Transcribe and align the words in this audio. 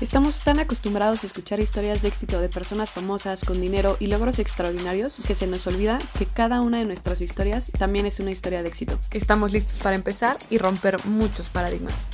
Estamos 0.00 0.42
tan 0.42 0.58
acostumbrados 0.60 1.22
a 1.22 1.26
escuchar 1.26 1.60
historias 1.60 2.00
de 2.00 2.08
éxito 2.08 2.40
de 2.40 2.48
personas 2.48 2.90
famosas 2.90 3.44
con 3.44 3.60
dinero 3.60 3.98
y 4.00 4.06
logros 4.06 4.38
extraordinarios 4.38 5.22
que 5.26 5.34
se 5.34 5.46
nos 5.46 5.66
olvida 5.66 5.98
que 6.18 6.24
cada 6.24 6.62
una 6.62 6.78
de 6.78 6.86
nuestras 6.86 7.20
historias 7.20 7.70
también 7.78 8.06
es 8.06 8.18
una 8.18 8.30
historia 8.30 8.62
de 8.62 8.68
éxito. 8.68 8.94
Estamos 9.12 9.52
listos 9.52 9.78
para 9.78 9.96
empezar 9.96 10.38
y 10.48 10.56
romper 10.56 11.04
muchos 11.04 11.50
paradigmas. 11.50 12.08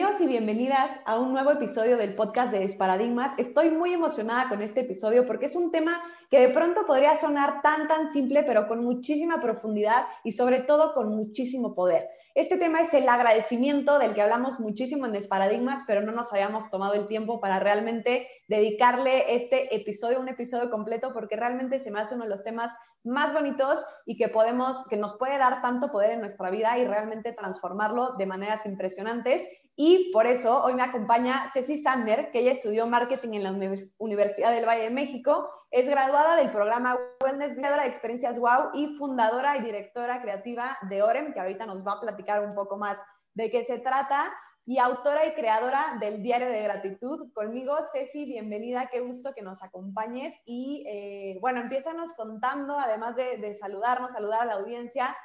Bienvenidos 0.00 0.20
y 0.20 0.26
bienvenidas 0.26 1.00
a 1.06 1.16
un 1.16 1.30
nuevo 1.30 1.52
episodio 1.52 1.96
del 1.96 2.14
podcast 2.14 2.50
de 2.50 2.58
Desparadigmas. 2.58 3.38
Estoy 3.38 3.70
muy 3.70 3.92
emocionada 3.92 4.48
con 4.48 4.62
este 4.62 4.80
episodio 4.80 5.28
porque 5.28 5.46
es 5.46 5.54
un 5.54 5.70
tema 5.70 6.00
que 6.28 6.40
de 6.40 6.48
pronto 6.48 6.86
podría 6.86 7.16
sonar 7.18 7.62
tan 7.62 7.86
tan 7.86 8.12
simple, 8.12 8.42
pero 8.42 8.66
con 8.66 8.82
muchísima 8.82 9.40
profundidad 9.40 10.06
y 10.24 10.32
sobre 10.32 10.58
todo 10.58 10.92
con 10.92 11.14
muchísimo 11.14 11.72
poder. 11.72 12.08
Este 12.34 12.56
tema 12.56 12.80
es 12.80 12.94
el 12.94 13.08
agradecimiento 13.08 13.98
del 13.98 14.14
que 14.14 14.22
hablamos 14.22 14.60
muchísimo 14.60 15.04
en 15.04 15.12
Desparadigmas, 15.12 15.82
pero 15.86 16.00
no 16.00 16.12
nos 16.12 16.32
habíamos 16.32 16.70
tomado 16.70 16.94
el 16.94 17.08
tiempo 17.08 17.40
para 17.40 17.58
realmente 17.58 18.28
dedicarle 18.46 19.34
este 19.34 19.74
episodio, 19.74 20.20
un 20.20 20.28
episodio 20.28 20.70
completo, 20.70 21.12
porque 21.12 21.34
realmente 21.34 21.80
se 21.80 21.90
me 21.90 22.00
hace 22.00 22.14
uno 22.14 22.24
de 22.24 22.30
los 22.30 22.44
temas 22.44 22.72
más 23.02 23.32
bonitos 23.32 23.84
y 24.06 24.16
que 24.16 24.28
podemos, 24.28 24.86
que 24.88 24.96
nos 24.96 25.16
puede 25.16 25.38
dar 25.38 25.60
tanto 25.60 25.90
poder 25.90 26.10
en 26.10 26.20
nuestra 26.20 26.50
vida 26.50 26.78
y 26.78 26.86
realmente 26.86 27.32
transformarlo 27.32 28.14
de 28.16 28.26
maneras 28.26 28.64
impresionantes. 28.64 29.42
Y 29.82 30.10
por 30.12 30.26
eso 30.26 30.62
hoy 30.62 30.74
me 30.74 30.82
acompaña 30.82 31.50
Ceci 31.54 31.78
Sander, 31.78 32.30
que 32.30 32.40
ella 32.40 32.52
estudió 32.52 32.86
marketing 32.86 33.32
en 33.32 33.44
la 33.44 33.90
Universidad 33.96 34.52
del 34.52 34.68
Valle 34.68 34.82
de 34.82 34.90
México, 34.90 35.48
es 35.70 35.88
graduada 35.88 36.36
del 36.36 36.50
programa 36.50 36.98
Wellness, 37.24 37.54
creadora 37.54 37.84
de 37.84 37.88
experiencias 37.88 38.38
WOW 38.38 38.72
y 38.74 38.98
fundadora 38.98 39.56
y 39.56 39.62
directora 39.62 40.20
creativa 40.20 40.76
de 40.90 41.02
Orem, 41.02 41.32
que 41.32 41.40
ahorita 41.40 41.64
nos 41.64 41.78
va 41.78 41.92
a 41.92 42.00
platicar 42.02 42.44
un 42.46 42.54
poco 42.54 42.76
más 42.76 42.98
de 43.32 43.50
qué 43.50 43.64
se 43.64 43.78
trata, 43.78 44.30
y 44.66 44.76
autora 44.76 45.24
y 45.24 45.32
creadora 45.32 45.96
del 45.98 46.22
Diario 46.22 46.48
de 46.48 46.60
Gratitud. 46.60 47.32
Conmigo, 47.32 47.74
Ceci, 47.90 48.26
bienvenida, 48.26 48.90
qué 48.92 49.00
gusto 49.00 49.32
que 49.34 49.40
nos 49.40 49.62
acompañes. 49.62 50.38
Y 50.44 50.84
eh, 50.86 51.38
bueno, 51.40 51.60
empiezanos 51.60 52.12
contando, 52.12 52.78
además 52.78 53.16
de, 53.16 53.38
de 53.38 53.54
saludarnos, 53.54 54.12
saludar 54.12 54.42
a 54.42 54.44
la 54.44 54.54
audiencia, 54.56 55.16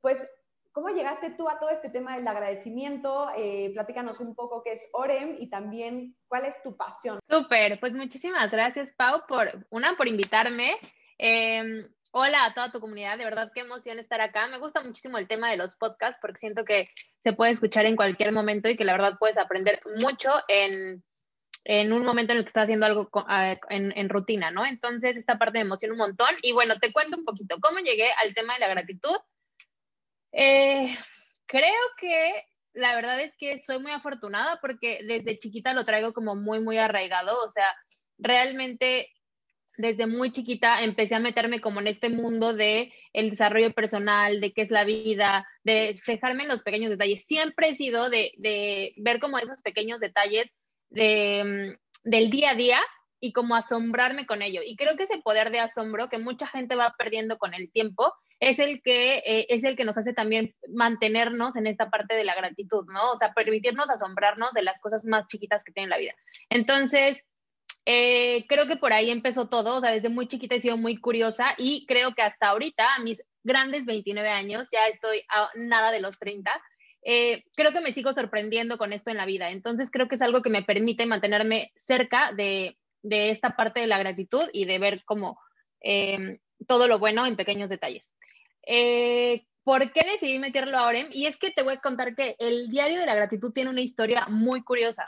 pues 0.00 0.24
¿Cómo 0.74 0.88
llegaste 0.88 1.30
tú 1.30 1.48
a 1.48 1.60
todo 1.60 1.70
este 1.70 1.88
tema 1.88 2.16
del 2.16 2.26
agradecimiento? 2.26 3.28
Eh, 3.36 3.70
platícanos 3.74 4.18
un 4.18 4.34
poco 4.34 4.60
qué 4.64 4.72
es 4.72 4.88
OREM 4.92 5.36
y 5.38 5.48
también 5.48 6.16
cuál 6.26 6.46
es 6.46 6.60
tu 6.64 6.76
pasión. 6.76 7.20
Súper, 7.30 7.78
pues 7.78 7.92
muchísimas 7.92 8.50
gracias 8.50 8.92
Pau 8.92 9.24
por, 9.28 9.64
una, 9.70 9.96
por 9.96 10.08
invitarme. 10.08 10.74
Em, 11.16 11.86
hola 12.10 12.46
a 12.46 12.54
toda 12.54 12.72
tu 12.72 12.80
comunidad, 12.80 13.16
de 13.18 13.24
verdad 13.24 13.52
qué 13.54 13.60
emoción 13.60 14.00
estar 14.00 14.20
acá. 14.20 14.48
Me 14.48 14.58
gusta 14.58 14.82
muchísimo 14.82 15.16
el 15.16 15.28
tema 15.28 15.48
de 15.48 15.58
los 15.58 15.76
podcasts 15.76 16.18
porque 16.20 16.40
siento 16.40 16.64
que 16.64 16.88
se 17.22 17.32
puede 17.32 17.52
escuchar 17.52 17.86
en 17.86 17.94
cualquier 17.94 18.32
momento 18.32 18.68
y 18.68 18.76
que 18.76 18.84
la 18.84 18.94
verdad 18.94 19.16
puedes 19.20 19.38
aprender 19.38 19.80
mucho 20.00 20.32
en, 20.48 21.04
en 21.62 21.92
un 21.92 22.04
momento 22.04 22.32
en 22.32 22.38
el 22.38 22.44
que 22.44 22.48
estás 22.48 22.64
haciendo 22.64 22.86
algo 22.86 23.08
en, 23.70 23.96
en, 23.96 24.08
rutina, 24.08 24.50
¿no? 24.50 24.66
Entonces, 24.66 25.16
esta 25.16 25.38
parte 25.38 25.58
me 25.58 25.66
emociona 25.66 25.94
un 25.94 25.98
montón. 25.98 26.34
Y 26.42 26.50
bueno, 26.50 26.80
te 26.80 26.92
cuento 26.92 27.16
un 27.16 27.24
poquito 27.24 27.58
cómo 27.60 27.78
llegué 27.78 28.10
al 28.24 28.34
tema 28.34 28.54
de 28.54 28.60
la 28.60 28.68
gratitud. 28.68 29.14
Eh, 30.36 30.94
creo 31.46 31.80
que 31.98 32.44
la 32.72 32.94
verdad 32.96 33.20
es 33.20 33.32
que 33.36 33.58
soy 33.60 33.78
muy 33.78 33.92
afortunada 33.92 34.58
porque 34.60 35.00
desde 35.06 35.38
chiquita 35.38 35.72
lo 35.72 35.84
traigo 35.84 36.12
como 36.12 36.34
muy, 36.34 36.60
muy 36.60 36.76
arraigado. 36.76 37.40
O 37.42 37.48
sea, 37.48 37.66
realmente 38.18 39.08
desde 39.76 40.06
muy 40.06 40.30
chiquita 40.32 40.82
empecé 40.82 41.14
a 41.14 41.20
meterme 41.20 41.60
como 41.60 41.80
en 41.80 41.88
este 41.88 42.08
mundo 42.08 42.52
de 42.52 42.92
el 43.12 43.30
desarrollo 43.30 43.72
personal, 43.72 44.40
de 44.40 44.52
qué 44.52 44.62
es 44.62 44.70
la 44.70 44.84
vida, 44.84 45.46
de 45.62 45.96
fijarme 46.02 46.42
en 46.42 46.48
los 46.48 46.62
pequeños 46.62 46.90
detalles. 46.90 47.24
Siempre 47.26 47.68
he 47.68 47.74
sido 47.74 48.10
de, 48.10 48.32
de 48.38 48.92
ver 48.96 49.20
como 49.20 49.38
esos 49.38 49.62
pequeños 49.62 50.00
detalles 50.00 50.52
de, 50.90 51.76
mm, 52.04 52.10
del 52.10 52.30
día 52.30 52.50
a 52.50 52.54
día 52.54 52.80
y 53.20 53.32
como 53.32 53.54
asombrarme 53.54 54.26
con 54.26 54.42
ello. 54.42 54.60
Y 54.64 54.76
creo 54.76 54.96
que 54.96 55.04
ese 55.04 55.18
poder 55.18 55.50
de 55.50 55.60
asombro 55.60 56.08
que 56.08 56.18
mucha 56.18 56.46
gente 56.46 56.76
va 56.76 56.94
perdiendo 56.98 57.38
con 57.38 57.54
el 57.54 57.70
tiempo 57.70 58.12
es 58.44 58.58
el 58.58 58.82
que 58.82 59.22
eh, 59.24 59.46
es 59.48 59.64
el 59.64 59.74
que 59.74 59.84
nos 59.84 59.96
hace 59.96 60.12
también 60.12 60.54
mantenernos 60.68 61.56
en 61.56 61.66
esta 61.66 61.88
parte 61.88 62.14
de 62.14 62.24
la 62.24 62.34
gratitud, 62.34 62.84
¿no? 62.92 63.12
O 63.12 63.16
sea, 63.16 63.32
permitirnos 63.32 63.88
asombrarnos 63.88 64.52
de 64.52 64.62
las 64.62 64.80
cosas 64.80 65.06
más 65.06 65.26
chiquitas 65.26 65.64
que 65.64 65.72
tiene 65.72 65.88
la 65.88 65.96
vida. 65.96 66.12
Entonces, 66.50 67.24
eh, 67.86 68.44
creo 68.46 68.66
que 68.66 68.76
por 68.76 68.92
ahí 68.92 69.10
empezó 69.10 69.48
todo, 69.48 69.76
o 69.76 69.80
sea, 69.80 69.92
desde 69.92 70.10
muy 70.10 70.28
chiquita 70.28 70.56
he 70.56 70.60
sido 70.60 70.76
muy 70.76 70.98
curiosa 70.98 71.54
y 71.56 71.86
creo 71.86 72.14
que 72.14 72.20
hasta 72.20 72.48
ahorita, 72.48 72.94
a 72.94 72.98
mis 73.00 73.22
grandes 73.44 73.86
29 73.86 74.28
años, 74.28 74.68
ya 74.70 74.86
estoy 74.88 75.22
a 75.30 75.48
nada 75.54 75.90
de 75.90 76.00
los 76.00 76.18
30, 76.18 76.50
eh, 77.02 77.44
creo 77.56 77.72
que 77.72 77.80
me 77.80 77.92
sigo 77.92 78.12
sorprendiendo 78.12 78.76
con 78.76 78.92
esto 78.92 79.10
en 79.10 79.16
la 79.16 79.26
vida. 79.26 79.50
Entonces, 79.50 79.90
creo 79.90 80.06
que 80.06 80.16
es 80.16 80.22
algo 80.22 80.42
que 80.42 80.50
me 80.50 80.62
permite 80.62 81.06
mantenerme 81.06 81.72
cerca 81.76 82.32
de, 82.32 82.76
de 83.02 83.30
esta 83.30 83.56
parte 83.56 83.80
de 83.80 83.86
la 83.86 83.98
gratitud 83.98 84.44
y 84.52 84.66
de 84.66 84.78
ver 84.78 85.02
como 85.04 85.38
todo 86.66 86.88
lo 86.88 86.98
bueno 86.98 87.26
en 87.26 87.36
pequeños 87.36 87.68
detalles. 87.68 88.14
Eh, 88.66 89.46
¿Por 89.62 89.92
qué 89.92 90.02
decidí 90.04 90.38
meterlo 90.38 90.76
a 90.76 90.86
Orem? 90.86 91.08
Y 91.10 91.26
es 91.26 91.38
que 91.38 91.50
te 91.50 91.62
voy 91.62 91.74
a 91.74 91.80
contar 91.80 92.14
que 92.14 92.36
el 92.38 92.68
Diario 92.68 93.00
de 93.00 93.06
la 93.06 93.14
Gratitud 93.14 93.52
tiene 93.52 93.70
una 93.70 93.80
historia 93.80 94.26
muy 94.28 94.62
curiosa, 94.62 95.04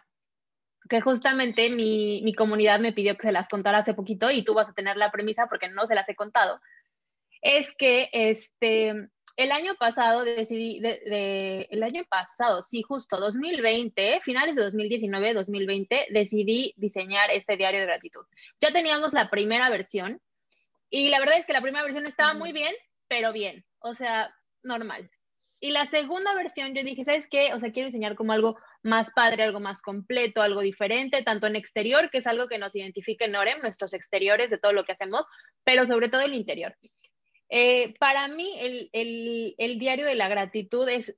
que 0.88 1.00
justamente 1.00 1.68
mi, 1.68 2.22
mi 2.22 2.32
comunidad 2.32 2.80
me 2.80 2.92
pidió 2.92 3.16
que 3.16 3.26
se 3.26 3.32
las 3.32 3.48
contara 3.48 3.78
hace 3.78 3.92
poquito 3.92 4.30
y 4.30 4.42
tú 4.42 4.54
vas 4.54 4.70
a 4.70 4.74
tener 4.74 4.96
la 4.96 5.10
premisa 5.10 5.46
porque 5.46 5.68
no 5.68 5.86
se 5.86 5.94
las 5.94 6.08
he 6.08 6.14
contado. 6.14 6.60
Es 7.42 7.72
que 7.76 8.08
este, 8.12 9.10
el 9.36 9.52
año 9.52 9.74
pasado 9.74 10.24
decidí, 10.24 10.80
de, 10.80 11.68
el 11.70 11.82
año 11.82 12.04
pasado, 12.08 12.62
sí, 12.62 12.80
justo 12.80 13.18
2020, 13.18 14.20
finales 14.20 14.56
de 14.56 14.62
2019, 14.62 15.34
2020, 15.34 16.06
decidí 16.10 16.72
diseñar 16.76 17.30
este 17.30 17.58
diario 17.58 17.80
de 17.80 17.86
gratitud. 17.86 18.24
Ya 18.60 18.72
teníamos 18.72 19.12
la 19.12 19.28
primera 19.28 19.68
versión 19.68 20.22
y 20.88 21.10
la 21.10 21.20
verdad 21.20 21.36
es 21.36 21.44
que 21.44 21.52
la 21.52 21.60
primera 21.60 21.84
versión 21.84 22.06
estaba 22.06 22.32
muy 22.32 22.52
bien, 22.52 22.74
pero 23.08 23.32
bien, 23.32 23.64
o 23.78 23.94
sea, 23.94 24.34
normal. 24.62 25.10
Y 25.58 25.70
la 25.70 25.86
segunda 25.86 26.34
versión 26.34 26.74
yo 26.74 26.82
dije, 26.82 27.04
¿sabes 27.04 27.26
qué? 27.28 27.54
O 27.54 27.58
sea, 27.58 27.72
quiero 27.72 27.86
diseñar 27.86 28.14
como 28.14 28.32
algo 28.32 28.58
más 28.82 29.10
padre, 29.10 29.42
algo 29.42 29.58
más 29.58 29.80
completo, 29.80 30.42
algo 30.42 30.60
diferente, 30.60 31.22
tanto 31.22 31.46
en 31.46 31.56
exterior, 31.56 32.10
que 32.10 32.18
es 32.18 32.26
algo 32.26 32.46
que 32.46 32.58
nos 32.58 32.76
identifica 32.76 33.24
en 33.24 33.36
Orem, 33.36 33.60
nuestros 33.62 33.94
exteriores 33.94 34.50
de 34.50 34.58
todo 34.58 34.72
lo 34.72 34.84
que 34.84 34.92
hacemos, 34.92 35.26
pero 35.64 35.86
sobre 35.86 36.10
todo 36.10 36.20
el 36.20 36.34
interior. 36.34 36.76
Eh, 37.48 37.94
para 37.98 38.28
mí, 38.28 38.54
el, 38.58 38.90
el, 38.92 39.54
el 39.56 39.78
diario 39.78 40.04
de 40.04 40.14
la 40.14 40.28
gratitud 40.28 40.86
es 40.88 41.16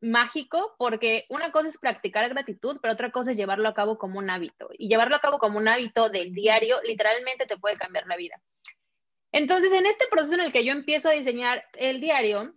mágico 0.00 0.74
porque 0.78 1.26
una 1.28 1.52
cosa 1.52 1.68
es 1.68 1.78
practicar 1.78 2.28
gratitud, 2.28 2.78
pero 2.80 2.94
otra 2.94 3.10
cosa 3.10 3.32
es 3.32 3.36
llevarlo 3.36 3.68
a 3.68 3.74
cabo 3.74 3.98
como 3.98 4.18
un 4.18 4.30
hábito. 4.30 4.68
Y 4.78 4.88
llevarlo 4.88 5.16
a 5.16 5.20
cabo 5.20 5.38
como 5.38 5.58
un 5.58 5.68
hábito 5.68 6.08
del 6.08 6.32
diario 6.32 6.76
literalmente 6.84 7.46
te 7.46 7.58
puede 7.58 7.76
cambiar 7.76 8.06
la 8.06 8.16
vida. 8.16 8.40
Entonces, 9.32 9.72
en 9.72 9.86
este 9.86 10.06
proceso 10.10 10.34
en 10.34 10.40
el 10.40 10.52
que 10.52 10.64
yo 10.64 10.72
empiezo 10.72 11.08
a 11.08 11.12
diseñar 11.12 11.64
el 11.78 12.00
diario, 12.00 12.52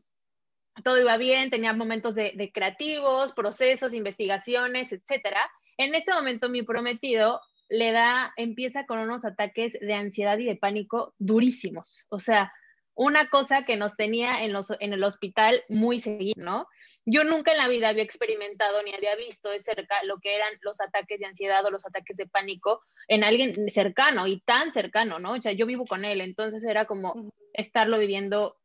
todo 0.84 1.00
iba 1.00 1.17
bien, 1.17 1.50
tenía 1.50 1.73
momentos 1.73 2.16
de, 2.16 2.51
creativos, 2.53 3.34
procesos, 3.34 3.94
investigaciones, 3.94 4.91
etcétera. 4.91 5.50
En 5.78 5.94
ese 5.94 6.11
momento 6.11 6.50
mi 6.50 6.63
prometido 6.63 7.41
le 7.69 7.91
da, 7.91 8.34
empieza 8.38 8.85
con 8.85 9.00
unos 9.00 9.25
ataques 9.25 9.73
de 9.79 9.94
ansiedad 9.94 10.38
y 10.39 10.45
de 10.45 10.56
pánico 10.56 11.13
durísimos. 11.19 12.06
O 12.09 12.19
sea, 12.19 12.51
una 12.95 13.29
cosa 13.29 13.63
que 13.63 13.75
nos 13.75 13.95
tenía 13.95 14.43
en, 14.43 14.53
los, 14.53 14.67
en 14.79 14.93
el 14.93 15.03
hospital 15.03 15.63
muy 15.69 15.99
seguido, 15.99 16.35
¿no? 16.37 16.67
Yo 17.05 17.23
nunca 17.23 17.51
en 17.51 17.57
la 17.57 17.67
vida 17.67 17.90
había 17.90 18.03
experimentado 18.03 18.81
ni 18.84 18.93
había 18.93 19.16
visto 19.16 19.49
de 19.49 19.59
cerca 19.59 20.03
lo 20.03 20.19
que 20.19 20.35
eran 20.35 20.53
los 20.61 20.79
ataques 20.79 21.19
de 21.19 21.25
ansiedad 21.25 21.66
o 21.66 21.72
los 21.72 21.85
ataques 21.85 22.17
de 22.17 22.28
pánico 22.28 22.81
en 23.07 23.23
alguien 23.23 23.53
cercano 23.69 24.28
y 24.28 24.41
tan 24.41 24.72
cercano, 24.72 25.19
¿no? 25.19 25.34
O 25.34 25.41
sea, 25.41 25.51
yo 25.53 25.66
vivo 25.66 25.85
con 25.85 26.05
él, 26.05 26.22
entonces 26.22 26.63
era 26.63 26.85
como 26.85 27.31
estarlo 27.53 27.97
viviendo 27.97 28.57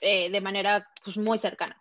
eh, 0.00 0.30
de 0.30 0.40
manera 0.40 0.86
pues, 1.04 1.16
muy 1.16 1.38
cercana. 1.38 1.80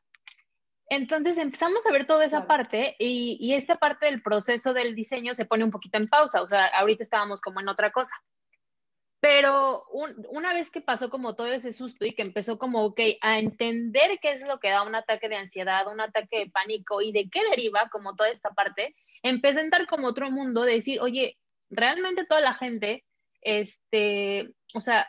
Entonces 0.90 1.38
empezamos 1.38 1.86
a 1.86 1.92
ver 1.92 2.06
toda 2.06 2.26
esa 2.26 2.46
parte 2.46 2.96
y, 3.00 3.38
y 3.40 3.54
esta 3.54 3.78
parte 3.78 4.06
del 4.06 4.22
proceso 4.22 4.74
del 4.74 4.96
diseño 4.96 5.34
se 5.34 5.46
pone 5.46 5.64
un 5.64 5.72
poquito 5.72 5.98
en 5.98 6.08
pausa, 6.08 6.42
o 6.42 6.48
sea, 6.48 6.66
ahorita 6.68 7.04
estábamos 7.04 7.42
como 7.42 7.60
en 7.60 7.68
otra 7.68 7.92
cosa. 7.92 8.16
Pero 9.24 9.86
una 10.32 10.52
vez 10.52 10.70
que 10.70 10.82
pasó 10.82 11.10
como 11.10 11.34
todo 11.34 11.48
ese 11.48 11.72
susto 11.72 12.04
y 12.04 12.12
que 12.12 12.24
empezó 12.24 12.58
como, 12.58 12.84
ok, 12.84 13.00
a 13.22 13.40
entender 13.40 14.20
qué 14.22 14.34
es 14.34 14.46
lo 14.46 14.60
que 14.60 14.70
da 14.70 14.84
un 14.84 14.96
ataque 14.96 15.30
de 15.30 15.38
ansiedad, 15.38 15.88
un 15.90 16.02
ataque 16.02 16.40
de 16.40 16.50
pánico 16.50 17.02
y 17.02 17.14
de 17.14 17.30
qué 17.30 17.40
deriva 17.50 17.88
como 17.90 18.18
toda 18.18 18.28
esta 18.28 18.50
parte, 18.50 18.94
empecé 19.22 19.62
a 19.62 19.64
entrar 19.64 19.88
como 19.88 20.08
otro 20.08 20.30
mundo 20.30 20.64
de 20.64 20.74
decir, 20.74 21.00
oye, 21.00 21.38
realmente 21.70 22.26
toda 22.26 22.42
la 22.42 22.54
gente, 22.54 23.06
este, 23.40 24.52
o 24.74 24.82
sea, 24.82 25.08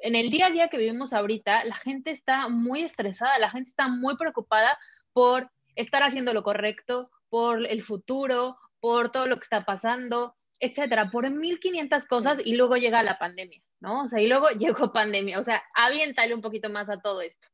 en 0.00 0.14
el 0.14 0.30
día 0.30 0.46
a 0.46 0.50
día 0.50 0.68
que 0.68 0.78
vivimos 0.78 1.12
ahorita, 1.12 1.62
la 1.64 1.76
gente 1.76 2.12
está 2.12 2.48
muy 2.48 2.80
estresada, 2.80 3.38
la 3.38 3.50
gente 3.50 3.68
está 3.68 3.88
muy 3.88 4.16
preocupada 4.16 4.78
por 5.12 5.50
estar 5.74 6.02
haciendo 6.02 6.32
lo 6.32 6.42
correcto, 6.42 7.10
por 7.28 7.66
el 7.66 7.82
futuro, 7.82 8.56
por 8.80 9.12
todo 9.12 9.26
lo 9.26 9.36
que 9.36 9.44
está 9.44 9.60
pasando, 9.60 10.34
etcétera, 10.60 11.10
por 11.10 11.28
1500 11.28 12.04
cosas 12.06 12.38
y 12.44 12.54
luego 12.54 12.76
llega 12.76 13.02
la 13.02 13.18
pandemia, 13.18 13.60
¿no? 13.80 14.02
O 14.04 14.08
sea, 14.08 14.20
y 14.20 14.28
luego 14.28 14.48
llegó 14.58 14.92
pandemia, 14.92 15.38
o 15.40 15.42
sea, 15.42 15.62
aviéntale 15.74 16.34
un 16.34 16.42
poquito 16.42 16.70
más 16.70 16.88
a 16.90 17.00
todo 17.00 17.22
esto. 17.22 17.48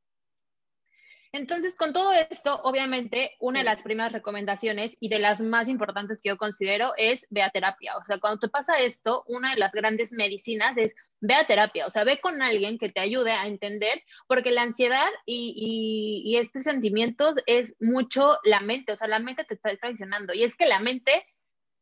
Entonces, 1.32 1.76
con 1.76 1.92
todo 1.92 2.12
esto, 2.12 2.60
obviamente, 2.62 3.36
una 3.40 3.58
de 3.58 3.66
las 3.66 3.82
primeras 3.82 4.12
recomendaciones 4.12 4.96
y 5.00 5.08
de 5.08 5.18
las 5.18 5.40
más 5.40 5.68
importantes 5.68 6.22
que 6.22 6.30
yo 6.30 6.38
considero 6.38 6.92
es 6.96 7.26
ve 7.28 7.42
a 7.42 7.50
terapia. 7.50 7.96
O 7.98 8.04
sea, 8.04 8.18
cuando 8.18 8.38
te 8.38 8.48
pasa 8.48 8.80
esto, 8.80 9.22
una 9.26 9.50
de 9.50 9.58
las 9.58 9.72
grandes 9.72 10.12
medicinas 10.12 10.78
es 10.78 10.94
ve 11.20 11.34
a 11.34 11.46
terapia. 11.46 11.86
O 11.86 11.90
sea, 11.90 12.04
ve 12.04 12.20
con 12.20 12.40
alguien 12.40 12.78
que 12.78 12.88
te 12.88 13.00
ayude 13.00 13.32
a 13.32 13.46
entender, 13.46 14.02
porque 14.26 14.50
la 14.50 14.62
ansiedad 14.62 15.08
y, 15.26 16.22
y, 16.24 16.38
estos 16.38 16.62
sentimientos 16.62 17.36
es 17.46 17.74
mucho 17.80 18.38
la 18.44 18.60
mente. 18.60 18.92
O 18.92 18.96
sea, 18.96 19.08
la 19.08 19.18
mente 19.18 19.44
te 19.44 19.54
está 19.54 19.76
traicionando. 19.76 20.32
Y 20.32 20.42
es 20.42 20.56
que 20.56 20.66
la 20.66 20.80
mente 20.80 21.26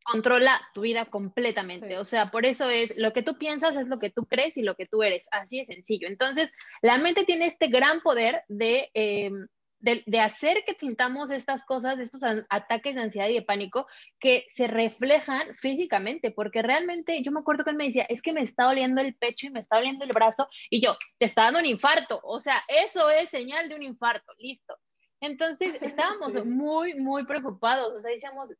controla 0.05 0.61
tu 0.75 0.83
vida 0.83 1.07
completamente. 1.07 1.99
O 1.99 2.05
sea, 2.05 2.27
por 2.27 2.47
eso 2.47 2.71
es 2.71 2.97
lo 2.97 3.13
que 3.13 3.23
tú 3.23 3.37
piensas 3.39 3.77
es 3.77 3.89
lo 3.89 3.99
que 3.99 4.11
tú 4.11 4.27
crees 4.27 4.57
y 4.57 4.63
lo 4.63 4.77
que 4.77 4.87
tú 4.87 5.03
eres. 5.03 5.27
Así 5.33 5.59
de 5.59 5.65
sencillo. 5.65 6.07
Entonces, 6.07 6.53
la 6.83 6.99
mente 6.99 7.25
tiene 7.25 7.47
este 7.47 7.69
gran 7.69 8.01
poder 8.03 8.45
de, 8.49 8.91
eh, 8.95 9.31
de, 9.81 10.21
hacer 10.21 10.65
que 10.67 10.75
sintamos 10.75 11.31
estas 11.31 11.65
cosas, 11.65 12.01
estos 12.01 12.23
ataques 12.49 12.95
de 12.95 13.03
ansiedad 13.03 13.29
y 13.29 13.35
de 13.35 13.43
pánico 13.43 13.87
que 14.19 14.45
se 14.49 14.67
reflejan 14.67 15.53
físicamente, 15.55 16.31
porque 16.31 16.63
realmente 16.63 17.23
yo 17.23 17.33
me 17.33 17.41
acuerdo 17.41 17.65
que 17.65 17.71
él 17.71 17.77
me 17.77 17.87
decía, 17.87 18.05
es 18.09 18.23
que 18.23 18.33
me 18.33 18.41
está 18.41 18.65
doliendo 18.65 19.03
el 19.03 19.15
pecho 19.15 19.47
y 19.47 19.51
me 19.51 19.61
está 19.61 19.77
doliendo 19.77 20.05
el 20.05 20.13
brazo, 20.13 20.49
y 20.71 20.81
yo, 20.81 20.97
te 21.19 21.27
está 21.27 21.45
dando 21.45 21.61
un 21.61 21.67
infarto. 21.67 22.21
O 22.23 22.41
sea, 22.41 22.63
eso 22.69 23.11
es 23.11 23.29
señal 23.29 23.69
de 23.69 23.75
un 23.75 23.83
infarto. 23.83 24.33
Listo. 24.39 24.75
Entonces 25.21 25.77
estábamos 25.81 26.35
muy, 26.47 26.95
muy 26.95 27.25
preocupados, 27.25 27.95
o 27.95 28.01
sea, 28.01 28.11
decíamos, 28.11 28.51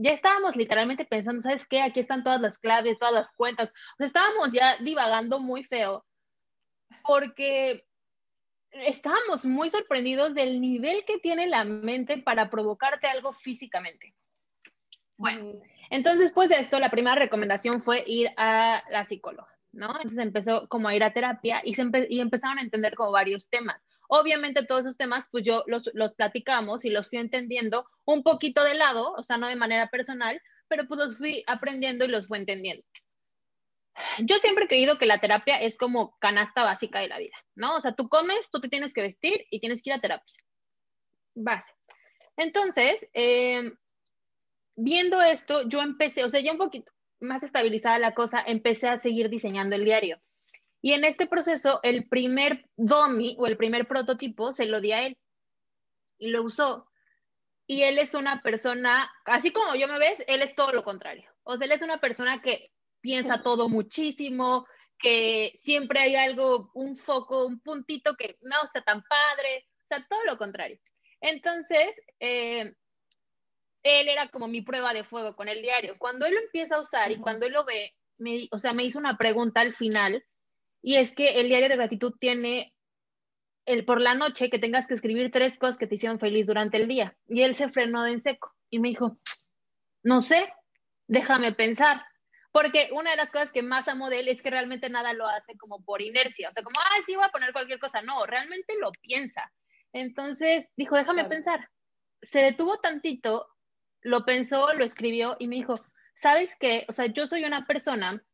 ya 0.00 0.12
estábamos 0.12 0.56
literalmente 0.56 1.04
pensando, 1.04 1.42
¿sabes 1.42 1.66
qué? 1.66 1.80
Aquí 1.82 2.00
están 2.00 2.24
todas 2.24 2.40
las 2.40 2.58
claves, 2.58 2.98
todas 2.98 3.14
las 3.14 3.32
cuentas. 3.32 3.70
O 3.70 3.96
sea, 3.98 4.06
estábamos 4.06 4.52
ya 4.52 4.76
divagando 4.78 5.38
muy 5.38 5.64
feo 5.64 6.04
porque 7.02 7.86
estábamos 8.70 9.44
muy 9.44 9.70
sorprendidos 9.70 10.34
del 10.34 10.60
nivel 10.60 11.04
que 11.04 11.18
tiene 11.18 11.46
la 11.46 11.64
mente 11.64 12.18
para 12.18 12.50
provocarte 12.50 13.06
algo 13.06 13.32
físicamente. 13.32 14.14
Bueno, 15.16 15.60
entonces, 15.90 16.32
pues 16.32 16.50
de 16.50 16.56
esto, 16.56 16.78
la 16.78 16.90
primera 16.90 17.16
recomendación 17.16 17.80
fue 17.80 18.04
ir 18.06 18.28
a 18.36 18.82
la 18.90 19.04
psicóloga, 19.04 19.48
¿no? 19.72 19.88
Entonces 19.96 20.18
empezó 20.18 20.68
como 20.68 20.88
a 20.88 20.94
ir 20.94 21.02
a 21.02 21.12
terapia 21.12 21.62
y, 21.64 21.74
se 21.74 21.84
y 22.10 22.20
empezaron 22.20 22.58
a 22.58 22.62
entender 22.62 22.94
como 22.94 23.12
varios 23.12 23.48
temas. 23.48 23.80
Obviamente 24.08 24.64
todos 24.64 24.82
esos 24.82 24.96
temas, 24.96 25.28
pues 25.30 25.44
yo 25.44 25.64
los, 25.66 25.90
los 25.94 26.14
platicamos 26.14 26.84
y 26.84 26.90
los 26.90 27.08
fui 27.08 27.18
entendiendo 27.18 27.86
un 28.04 28.22
poquito 28.22 28.64
de 28.64 28.74
lado, 28.74 29.12
o 29.12 29.22
sea, 29.22 29.36
no 29.36 29.48
de 29.48 29.56
manera 29.56 29.88
personal, 29.88 30.40
pero 30.68 30.86
pues 30.86 30.98
los 30.98 31.18
fui 31.18 31.42
aprendiendo 31.46 32.04
y 32.04 32.08
los 32.08 32.28
fui 32.28 32.38
entendiendo. 32.38 32.84
Yo 34.18 34.36
siempre 34.38 34.64
he 34.64 34.68
creído 34.68 34.98
que 34.98 35.06
la 35.06 35.20
terapia 35.20 35.60
es 35.60 35.78
como 35.78 36.16
canasta 36.18 36.64
básica 36.64 37.00
de 37.00 37.08
la 37.08 37.18
vida, 37.18 37.36
¿no? 37.54 37.76
O 37.76 37.80
sea, 37.80 37.94
tú 37.94 38.08
comes, 38.08 38.50
tú 38.50 38.60
te 38.60 38.68
tienes 38.68 38.92
que 38.92 39.02
vestir 39.02 39.46
y 39.50 39.60
tienes 39.60 39.82
que 39.82 39.90
ir 39.90 39.94
a 39.94 40.00
terapia. 40.00 40.34
Base. 41.34 41.72
Entonces, 42.36 43.06
eh, 43.14 43.72
viendo 44.76 45.22
esto, 45.22 45.66
yo 45.68 45.80
empecé, 45.80 46.24
o 46.24 46.30
sea, 46.30 46.40
ya 46.40 46.52
un 46.52 46.58
poquito 46.58 46.92
más 47.20 47.42
estabilizada 47.42 47.98
la 47.98 48.14
cosa, 48.14 48.42
empecé 48.46 48.88
a 48.88 49.00
seguir 49.00 49.30
diseñando 49.30 49.76
el 49.76 49.84
diario. 49.84 50.20
Y 50.82 50.92
en 50.92 51.04
este 51.04 51.26
proceso, 51.26 51.80
el 51.82 52.08
primer 52.08 52.68
dummy 52.76 53.36
o 53.38 53.46
el 53.46 53.56
primer 53.56 53.88
prototipo 53.88 54.52
se 54.52 54.66
lo 54.66 54.80
di 54.80 54.92
a 54.92 55.06
él 55.06 55.18
y 56.18 56.30
lo 56.30 56.42
usó. 56.42 56.88
Y 57.66 57.82
él 57.82 57.98
es 57.98 58.14
una 58.14 58.42
persona, 58.42 59.10
así 59.24 59.50
como 59.50 59.74
yo 59.74 59.88
me 59.88 59.98
ves, 59.98 60.22
él 60.28 60.42
es 60.42 60.54
todo 60.54 60.72
lo 60.72 60.84
contrario. 60.84 61.28
O 61.42 61.56
sea, 61.56 61.66
él 61.66 61.72
es 61.72 61.82
una 61.82 61.98
persona 61.98 62.40
que 62.40 62.70
piensa 63.00 63.42
todo 63.42 63.68
muchísimo, 63.68 64.66
que 64.98 65.52
siempre 65.56 66.00
hay 66.00 66.14
algo, 66.14 66.70
un 66.74 66.96
foco, 66.96 67.46
un 67.46 67.60
puntito 67.60 68.14
que 68.16 68.38
no 68.42 68.62
está 68.62 68.82
tan 68.82 69.02
padre, 69.02 69.66
o 69.84 69.86
sea, 69.86 70.06
todo 70.08 70.24
lo 70.24 70.38
contrario. 70.38 70.78
Entonces, 71.20 71.88
eh, 72.20 72.74
él 73.82 74.08
era 74.08 74.28
como 74.28 74.48
mi 74.48 74.62
prueba 74.62 74.92
de 74.92 75.04
fuego 75.04 75.36
con 75.36 75.48
el 75.48 75.62
diario. 75.62 75.96
Cuando 75.98 76.26
él 76.26 76.34
lo 76.34 76.40
empieza 76.40 76.76
a 76.76 76.80
usar 76.80 77.10
y 77.12 77.18
cuando 77.18 77.46
él 77.46 77.52
lo 77.52 77.64
ve, 77.64 77.94
me, 78.18 78.48
o 78.50 78.58
sea, 78.58 78.72
me 78.72 78.84
hizo 78.84 78.98
una 78.98 79.16
pregunta 79.16 79.60
al 79.60 79.74
final 79.74 80.24
y 80.86 80.98
es 80.98 81.12
que 81.12 81.40
el 81.40 81.48
diario 81.48 81.68
de 81.68 81.74
gratitud 81.74 82.14
tiene 82.16 82.72
el 83.64 83.84
por 83.84 84.00
la 84.00 84.14
noche 84.14 84.50
que 84.50 84.60
tengas 84.60 84.86
que 84.86 84.94
escribir 84.94 85.32
tres 85.32 85.58
cosas 85.58 85.78
que 85.78 85.88
te 85.88 85.96
hicieron 85.96 86.20
feliz 86.20 86.46
durante 86.46 86.76
el 86.76 86.86
día. 86.86 87.16
Y 87.26 87.42
él 87.42 87.56
se 87.56 87.68
frenó 87.68 88.04
de 88.04 88.12
en 88.12 88.20
seco 88.20 88.54
y 88.70 88.78
me 88.78 88.90
dijo, 88.90 89.18
no 90.04 90.20
sé, 90.20 90.48
déjame 91.08 91.50
pensar. 91.50 92.04
Porque 92.52 92.90
una 92.92 93.10
de 93.10 93.16
las 93.16 93.32
cosas 93.32 93.50
que 93.50 93.62
más 93.62 93.88
amo 93.88 94.10
de 94.10 94.20
él 94.20 94.28
es 94.28 94.42
que 94.42 94.50
realmente 94.50 94.88
nada 94.88 95.12
lo 95.12 95.26
hace 95.26 95.56
como 95.56 95.82
por 95.82 96.02
inercia. 96.02 96.50
O 96.50 96.52
sea, 96.52 96.62
como, 96.62 96.78
ah, 96.78 97.02
sí, 97.04 97.16
voy 97.16 97.24
a 97.24 97.30
poner 97.30 97.52
cualquier 97.52 97.80
cosa. 97.80 98.00
No, 98.02 98.24
realmente 98.24 98.74
lo 98.80 98.92
piensa. 99.02 99.52
Entonces 99.92 100.68
dijo, 100.76 100.94
déjame 100.94 101.24
pensar. 101.24 101.68
Se 102.22 102.38
detuvo 102.38 102.78
tantito, 102.78 103.48
lo 104.02 104.24
pensó, 104.24 104.72
lo 104.74 104.84
escribió 104.84 105.34
y 105.40 105.48
me 105.48 105.56
dijo, 105.56 105.74
¿sabes 106.14 106.54
qué? 106.54 106.86
O 106.88 106.92
sea, 106.92 107.06
yo 107.06 107.26
soy 107.26 107.44
una 107.44 107.66
persona 107.66 108.24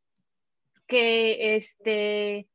que 0.87 1.57
este, 1.57 2.49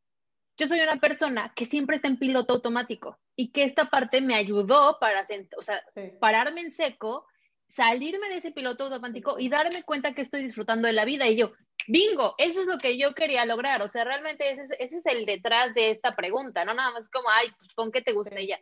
yo 0.58 0.68
soy 0.68 0.80
una 0.80 1.00
persona 1.00 1.54
que 1.56 1.66
siempre 1.66 1.96
está 1.96 2.08
en 2.08 2.18
piloto 2.18 2.54
automático 2.54 3.20
y 3.36 3.52
que 3.52 3.64
esta 3.64 3.90
parte 3.90 4.22
me 4.22 4.36
ayudó 4.36 4.98
para 5.00 5.24
o 5.58 5.62
sea, 5.62 5.84
pararme 6.20 6.62
en 6.62 6.72
seco, 6.72 7.26
salirme 7.68 8.30
de 8.30 8.38
ese 8.38 8.52
piloto 8.52 8.86
automático 8.86 9.38
y 9.40 9.50
darme 9.50 9.84
cuenta 9.84 10.14
que 10.14 10.22
estoy 10.22 10.42
disfrutando 10.42 10.88
de 10.88 10.94
la 10.94 11.06
vida. 11.06 11.28
Y 11.28 11.38
yo, 11.38 11.54
bingo, 11.88 12.34
eso 12.40 12.62
es 12.62 12.68
lo 12.68 12.80
que 12.80 12.98
yo 12.98 13.14
quería 13.14 13.46
lograr. 13.46 13.82
O 13.84 13.88
sea, 13.88 14.04
realmente 14.04 14.52
ese 14.52 14.64
es, 14.64 14.72
ese 14.80 14.98
es 14.98 15.06
el 15.06 15.26
detrás 15.26 15.74
de 15.76 15.92
esta 15.92 16.12
pregunta, 16.12 16.66
no 16.66 16.74
nada 16.74 16.92
más 16.92 17.10
como, 17.10 17.30
ay, 17.30 17.50
pues 17.60 17.74
pon 17.76 17.92
que 17.92 18.02
te 18.02 18.14
gusta 18.14 18.36
ella. 18.36 18.60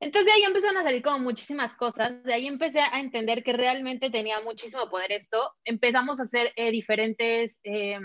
Entonces 0.00 0.26
de 0.26 0.32
ahí 0.32 0.42
empezaron 0.42 0.76
a 0.76 0.82
salir 0.82 1.02
como 1.02 1.20
muchísimas 1.20 1.74
cosas, 1.74 2.22
de 2.22 2.34
ahí 2.34 2.46
empecé 2.46 2.80
a 2.80 3.00
entender 3.00 3.42
que 3.42 3.54
realmente 3.54 4.10
tenía 4.10 4.40
muchísimo 4.40 4.90
poder 4.90 5.12
esto, 5.12 5.54
empezamos 5.64 6.20
a 6.20 6.24
hacer 6.24 6.52
eh, 6.56 6.70
diferentes 6.70 7.60
eh, 7.64 7.98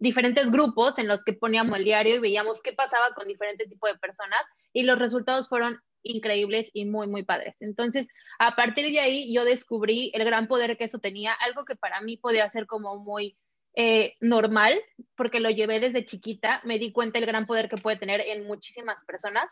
diferentes 0.00 0.50
grupos 0.50 0.98
en 0.98 1.06
los 1.06 1.22
que 1.22 1.34
poníamos 1.34 1.78
el 1.78 1.84
diario 1.84 2.16
y 2.16 2.18
veíamos 2.18 2.62
qué 2.62 2.72
pasaba 2.72 3.12
con 3.14 3.28
diferentes 3.28 3.68
tipos 3.68 3.92
de 3.92 3.98
personas 3.98 4.40
y 4.72 4.82
los 4.82 4.98
resultados 4.98 5.48
fueron 5.48 5.78
increíbles 6.02 6.70
y 6.72 6.86
muy, 6.86 7.06
muy 7.06 7.22
padres. 7.22 7.60
Entonces, 7.60 8.08
a 8.38 8.56
partir 8.56 8.90
de 8.90 9.00
ahí 9.00 9.32
yo 9.32 9.44
descubrí 9.44 10.10
el 10.14 10.24
gran 10.24 10.48
poder 10.48 10.76
que 10.78 10.84
eso 10.84 10.98
tenía, 10.98 11.34
algo 11.34 11.64
que 11.64 11.76
para 11.76 12.00
mí 12.00 12.16
podía 12.16 12.48
ser 12.48 12.66
como 12.66 12.98
muy 12.98 13.36
eh, 13.74 14.14
normal, 14.20 14.80
porque 15.16 15.38
lo 15.38 15.50
llevé 15.50 15.78
desde 15.78 16.04
chiquita, 16.04 16.62
me 16.64 16.78
di 16.78 16.92
cuenta 16.92 17.18
el 17.18 17.26
gran 17.26 17.46
poder 17.46 17.68
que 17.68 17.76
puede 17.76 17.98
tener 17.98 18.20
en 18.20 18.46
muchísimas 18.46 19.04
personas. 19.04 19.48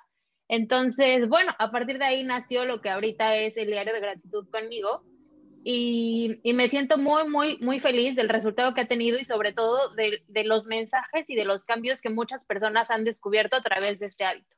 Entonces, 0.48 1.28
bueno, 1.28 1.52
a 1.58 1.70
partir 1.70 1.98
de 1.98 2.06
ahí 2.06 2.24
nació 2.24 2.64
lo 2.64 2.80
que 2.80 2.88
ahorita 2.88 3.36
es 3.36 3.58
el 3.58 3.66
diario 3.66 3.92
de 3.92 4.00
gratitud 4.00 4.48
conmigo, 4.50 5.04
y, 5.70 6.40
me 6.54 6.66
siento 6.68 6.96
muy, 6.96 7.28
muy, 7.28 7.58
muy 7.58 7.78
feliz 7.78 8.16
del 8.16 8.30
resultado 8.30 8.72
que 8.72 8.80
ha 8.80 8.88
tenido 8.88 9.18
y 9.18 9.26
sobre 9.26 9.52
todo 9.52 9.94
de, 9.94 10.24
de, 10.26 10.44
los 10.44 10.64
mensajes 10.64 11.28
y 11.28 11.34
de 11.34 11.44
los 11.44 11.64
cambios 11.64 12.00
que 12.00 12.08
muchas 12.08 12.46
personas 12.46 12.90
han 12.90 13.04
descubierto 13.04 13.54
a 13.54 13.60
través 13.60 13.98
de 13.98 14.06
este 14.06 14.24
hábito. 14.24 14.56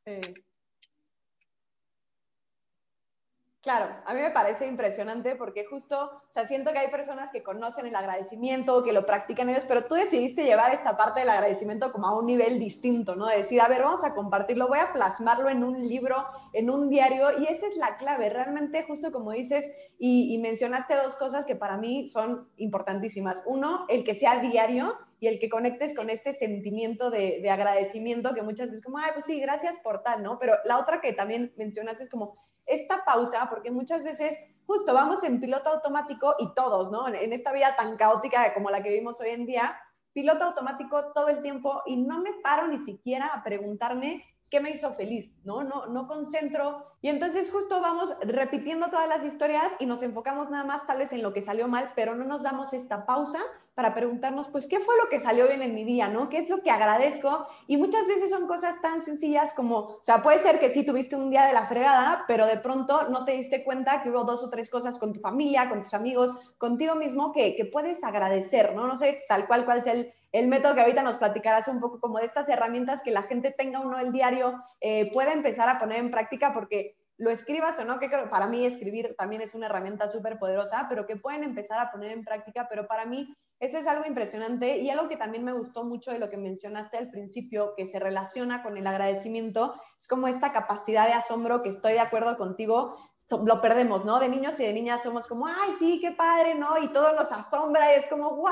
Claro, 3.62 3.94
a 4.06 4.14
mí 4.14 4.22
me 4.22 4.30
parece 4.30 4.66
impresionante 4.66 5.36
porque 5.36 5.66
justo, 5.66 6.02
o 6.02 6.32
sea, 6.32 6.46
siento 6.46 6.72
que 6.72 6.78
hay 6.78 6.88
personas 6.88 7.30
que 7.30 7.42
conocen 7.42 7.86
el 7.86 7.94
agradecimiento, 7.94 8.82
que 8.82 8.94
lo 8.94 9.04
practican 9.04 9.50
ellos, 9.50 9.66
pero 9.68 9.84
tú 9.84 9.96
decidiste 9.96 10.44
llevar 10.44 10.72
esta 10.72 10.96
parte 10.96 11.20
del 11.20 11.28
agradecimiento 11.28 11.92
como 11.92 12.06
a 12.06 12.18
un 12.18 12.24
nivel 12.24 12.58
distinto, 12.58 13.16
¿no? 13.16 13.26
De 13.26 13.36
decir, 13.36 13.60
a 13.60 13.68
ver, 13.68 13.82
vamos 13.82 14.02
a 14.02 14.14
compartirlo, 14.14 14.66
voy 14.66 14.78
a 14.78 14.94
plasmarlo 14.94 15.50
en 15.50 15.62
un 15.62 15.86
libro, 15.86 16.24
en 16.54 16.70
un 16.70 16.88
diario, 16.88 17.38
y 17.38 17.48
esa 17.48 17.66
es 17.66 17.76
la 17.76 17.98
clave, 17.98 18.30
realmente, 18.30 18.82
justo 18.84 19.12
como 19.12 19.32
dices, 19.32 19.70
y, 19.98 20.34
y 20.34 20.38
mencionaste 20.38 20.94
dos 20.96 21.16
cosas 21.16 21.44
que 21.44 21.54
para 21.54 21.76
mí 21.76 22.08
son 22.08 22.48
importantísimas. 22.56 23.42
Uno, 23.44 23.84
el 23.90 24.04
que 24.04 24.14
sea 24.14 24.38
diario, 24.40 24.96
y 25.20 25.26
el 25.26 25.38
que 25.38 25.50
conectes 25.50 25.94
con 25.94 26.08
este 26.08 26.32
sentimiento 26.32 27.10
de, 27.10 27.48
agradecimiento 27.50 28.34
que 28.34 28.42
muchas 28.42 28.68
veces 28.68 28.82
como, 28.82 28.98
ay, 28.98 29.10
pues 29.12 29.26
sí, 29.26 29.38
gracias 29.38 29.76
por 29.84 30.02
tal, 30.02 30.22
¿no? 30.22 30.38
Pero 30.38 30.54
la 30.64 30.78
otra 30.78 31.02
que 31.02 31.12
también 31.12 31.52
mencionas 31.56 32.00
es 32.00 32.08
como 32.08 32.32
esta 32.66 33.04
pausa, 33.04 33.48
porque 33.50 33.70
muchas 33.70 34.02
veces 34.02 34.38
justo 34.66 34.94
vamos 34.94 35.22
en 35.22 35.38
piloto 35.38 35.68
automático 35.68 36.34
y 36.38 36.54
todos, 36.54 36.90
¿no? 36.90 37.06
En, 37.06 37.32
esta 37.34 37.52
vida 37.52 37.76
tan 37.76 37.98
caótica 37.98 38.54
como 38.54 38.70
la 38.70 38.82
que 38.82 38.88
vivimos 38.88 39.20
hoy 39.20 39.30
en 39.30 39.44
día, 39.44 39.78
piloto 40.14 40.44
automático 40.44 41.12
todo 41.12 41.28
el 41.28 41.42
tiempo 41.42 41.82
y 41.84 41.96
no 42.02 42.22
me 42.22 42.32
paro 42.42 42.66
ni 42.68 42.78
siquiera 42.78 43.26
a 43.26 43.44
preguntarme 43.44 44.24
qué 44.50 44.60
me 44.60 44.70
hizo 44.70 44.94
feliz, 44.94 45.38
¿no? 45.44 45.62
No, 45.62 45.86
no 45.86 46.08
concentro. 46.08 46.84
Y 47.00 47.08
entonces 47.08 47.50
justo 47.50 47.80
vamos 47.80 48.12
repitiendo 48.22 48.88
todas 48.88 49.08
las 49.08 49.24
historias 49.24 49.72
y 49.78 49.86
nos 49.86 50.02
enfocamos 50.02 50.50
nada 50.50 50.64
más 50.64 50.86
tal 50.86 50.98
vez 50.98 51.12
en 51.12 51.22
lo 51.22 51.32
que 51.32 51.40
salió 51.40 51.68
mal, 51.68 51.92
pero 51.94 52.14
no 52.14 52.24
nos 52.24 52.42
damos 52.42 52.72
esta 52.72 53.06
pausa 53.06 53.38
para 53.74 53.94
preguntarnos, 53.94 54.48
pues, 54.48 54.66
¿qué 54.66 54.78
fue 54.80 54.94
lo 55.02 55.08
que 55.08 55.20
salió 55.20 55.46
bien 55.46 55.62
en 55.62 55.74
mi 55.74 55.84
día, 55.84 56.08
no? 56.08 56.28
¿Qué 56.28 56.38
es 56.38 56.50
lo 56.50 56.62
que 56.62 56.70
agradezco? 56.70 57.46
Y 57.66 57.78
muchas 57.78 58.06
veces 58.06 58.30
son 58.30 58.46
cosas 58.46 58.82
tan 58.82 59.02
sencillas 59.02 59.54
como, 59.54 59.78
o 59.78 60.04
sea, 60.04 60.22
puede 60.22 60.40
ser 60.40 60.58
que 60.60 60.68
sí 60.70 60.84
tuviste 60.84 61.16
un 61.16 61.30
día 61.30 61.46
de 61.46 61.54
la 61.54 61.66
fregada, 61.66 62.24
pero 62.26 62.46
de 62.46 62.58
pronto 62.58 63.08
no 63.08 63.24
te 63.24 63.32
diste 63.32 63.64
cuenta 63.64 64.02
que 64.02 64.10
hubo 64.10 64.24
dos 64.24 64.44
o 64.44 64.50
tres 64.50 64.68
cosas 64.68 64.98
con 64.98 65.14
tu 65.14 65.20
familia, 65.20 65.68
con 65.68 65.82
tus 65.82 65.94
amigos, 65.94 66.34
contigo 66.58 66.94
mismo 66.94 67.32
que, 67.32 67.56
que 67.56 67.64
puedes 67.64 68.04
agradecer, 68.04 68.74
¿no? 68.74 68.86
No 68.86 68.96
sé 68.96 69.20
tal 69.28 69.46
cual 69.46 69.64
cuál 69.64 69.78
es 69.78 69.86
el 69.86 70.12
el 70.32 70.48
método 70.48 70.74
que 70.74 70.80
ahorita 70.80 71.02
nos 71.02 71.16
platicarás 71.16 71.68
un 71.68 71.80
poco 71.80 72.00
como 72.00 72.18
de 72.18 72.26
estas 72.26 72.48
herramientas 72.48 73.02
que 73.02 73.10
la 73.10 73.22
gente 73.22 73.50
tenga 73.50 73.80
uno 73.80 73.98
el 73.98 74.12
diario, 74.12 74.62
eh, 74.80 75.10
pueda 75.12 75.32
empezar 75.32 75.68
a 75.68 75.78
poner 75.78 75.98
en 75.98 76.10
práctica 76.10 76.52
porque 76.52 76.96
lo 77.20 77.30
escribas 77.30 77.78
o 77.78 77.84
no, 77.84 77.98
que 77.98 78.08
para 78.08 78.46
mí 78.46 78.64
escribir 78.64 79.14
también 79.18 79.42
es 79.42 79.54
una 79.54 79.66
herramienta 79.66 80.08
súper 80.08 80.38
poderosa, 80.38 80.86
pero 80.88 81.06
que 81.06 81.16
pueden 81.16 81.44
empezar 81.44 81.78
a 81.78 81.90
poner 81.92 82.12
en 82.12 82.24
práctica, 82.24 82.66
pero 82.66 82.86
para 82.86 83.04
mí 83.04 83.36
eso 83.58 83.76
es 83.76 83.86
algo 83.86 84.06
impresionante 84.06 84.78
y 84.78 84.88
algo 84.88 85.06
que 85.06 85.18
también 85.18 85.44
me 85.44 85.52
gustó 85.52 85.84
mucho 85.84 86.12
de 86.12 86.18
lo 86.18 86.30
que 86.30 86.38
mencionaste 86.38 86.96
al 86.96 87.10
principio, 87.10 87.74
que 87.76 87.86
se 87.86 87.98
relaciona 87.98 88.62
con 88.62 88.78
el 88.78 88.86
agradecimiento, 88.86 89.74
es 89.98 90.08
como 90.08 90.28
esta 90.28 90.50
capacidad 90.50 91.06
de 91.08 91.12
asombro 91.12 91.60
que 91.60 91.68
estoy 91.68 91.92
de 91.92 92.00
acuerdo 92.00 92.38
contigo, 92.38 92.96
lo 93.38 93.60
perdemos, 93.60 94.04
¿no? 94.04 94.18
De 94.18 94.28
niños 94.28 94.58
y 94.58 94.64
de 94.64 94.72
niñas 94.72 95.02
somos 95.02 95.26
como, 95.26 95.46
ay, 95.46 95.72
sí, 95.78 96.00
qué 96.00 96.12
padre, 96.12 96.54
¿no? 96.54 96.78
Y 96.78 96.88
todo 96.88 97.14
nos 97.14 97.30
asombra 97.30 97.92
y 97.92 97.98
es 97.98 98.06
como, 98.06 98.36
wow, 98.36 98.50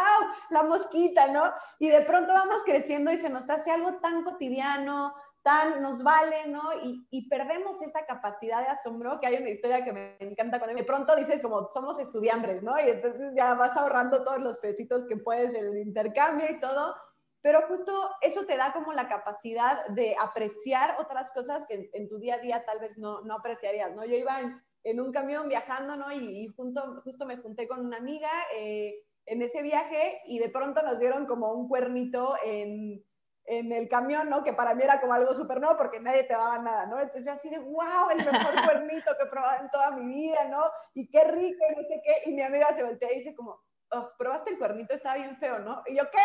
la 0.50 0.62
mosquita, 0.62 1.28
¿no? 1.28 1.52
Y 1.78 1.88
de 1.88 2.02
pronto 2.02 2.32
vamos 2.32 2.62
creciendo 2.64 3.11
y 3.11 3.18
se 3.18 3.28
nos 3.28 3.50
hace 3.50 3.70
algo 3.70 3.94
tan 3.94 4.23
cotidiano, 4.23 5.14
tan 5.42 5.82
nos 5.82 6.02
vale, 6.02 6.47
¿no? 6.49 6.62
Y, 6.85 7.06
y 7.11 7.28
perdemos 7.28 7.82
esa 7.82 8.06
capacidad 8.06 8.61
de 8.61 8.68
asombro, 8.68 9.18
que 9.20 9.26
hay 9.26 9.37
una 9.37 9.50
historia 9.50 9.85
que 9.85 9.92
me 9.92 10.16
encanta 10.20 10.58
cuando 10.58 10.76
de 10.76 10.85
pronto 10.85 11.16
dices 11.16 11.42
como, 11.42 11.68
somos 11.70 11.99
estudiantes, 11.99 12.62
¿no? 12.62 12.78
Y 12.78 12.88
entonces 12.88 13.32
ya 13.35 13.54
vas 13.54 13.76
ahorrando 13.76 14.23
todos 14.23 14.40
los 14.40 14.58
pesitos 14.58 15.08
que 15.08 15.16
puedes 15.16 15.54
en 15.54 15.66
el 15.66 15.78
intercambio 15.78 16.47
y 16.50 16.61
todo, 16.61 16.94
pero 17.40 17.62
justo 17.62 17.92
eso 18.20 18.44
te 18.47 18.56
da 18.56 18.73
como 18.73 18.92
la 18.92 19.08
capacidad 19.08 19.87
de 19.88 20.14
apreciar 20.20 20.97
otras 20.99 21.32
cosas 21.32 21.66
que 21.66 21.90
en, 21.92 22.08
tu 22.08 22.18
día 22.18 22.35
a 22.35 22.38
día 22.38 22.64
tal 22.64 22.80
vez 22.80 22.99
no, 22.99 23.23
no 23.23 23.35
apreciarías, 23.35 23.94
¿no? 23.94 24.04
Yo 24.04 24.16
iba 24.16 24.40
en, 24.40 24.61
en 24.85 25.00
un 25.00 25.12
camión 25.12 25.49
viajando, 25.49 25.97
¿no? 25.97 26.12
Y, 26.12 26.47
junto, 26.56 27.00
justo 27.02 27.26
me 27.26 27.37
junté 27.37 27.66
con 27.68 27.85
una 27.85 27.99
amiga 27.99 28.30
eh, 28.54 28.94
en 29.26 29.42
ese 29.42 29.62
viaje 29.62 30.20
y 30.26 30.38
de 30.38 30.49
pronto 30.49 30.82
nos 30.82 30.99
dieron 30.99 31.26
como 31.26 31.52
un 31.52 31.68
cuernito 31.68 32.35
en, 32.44 33.04
en 33.49 33.73
el 33.73 33.88
camión, 33.88 34.28
¿no? 34.28 34.44
Que 34.44 34.52
para 34.52 34.75
mí 34.75 34.82
era 34.82 35.00
como 35.00 35.14
algo 35.14 35.35
súper 35.35 35.61
nuevo 35.61 35.76
porque 35.76 36.00
nadie 36.00 36.25
te 36.25 36.35
daba 36.35 36.58
nada, 36.58 36.87
¿no? 36.87 37.00
Entonces 37.00 37.28
así 37.28 37.49
de, 37.49 37.58
wow, 37.58 38.11
el 38.11 38.18
mejor 38.18 38.54
cuernito 38.64 39.16
que 39.16 39.25
he 39.25 39.30
probado 39.30 39.62
en 39.62 39.70
toda 39.70 39.90
mi 39.92 40.14
vida, 40.14 40.44
¿no? 40.49 40.64
Y 40.94 41.08
qué 41.11 41.25
rico 41.25 41.64
y 41.70 41.76
no 41.76 41.82
sé 41.82 42.02
qué. 42.04 42.30
Y 42.30 42.35
mi 42.35 42.42
amiga 42.42 42.75
se 42.75 42.85
voltea 42.85 43.12
y 43.12 43.18
dice 43.18 43.35
como, 43.35 43.58
oh, 43.92 44.11
probaste 44.18 44.50
el 44.50 44.58
cuernito, 44.58 44.94
estaba 44.94 45.16
bien 45.16 45.37
feo, 45.38 45.58
¿no? 45.61 45.82
Y 45.87 45.97
yo, 45.97 46.04
¿qué? 46.11 46.18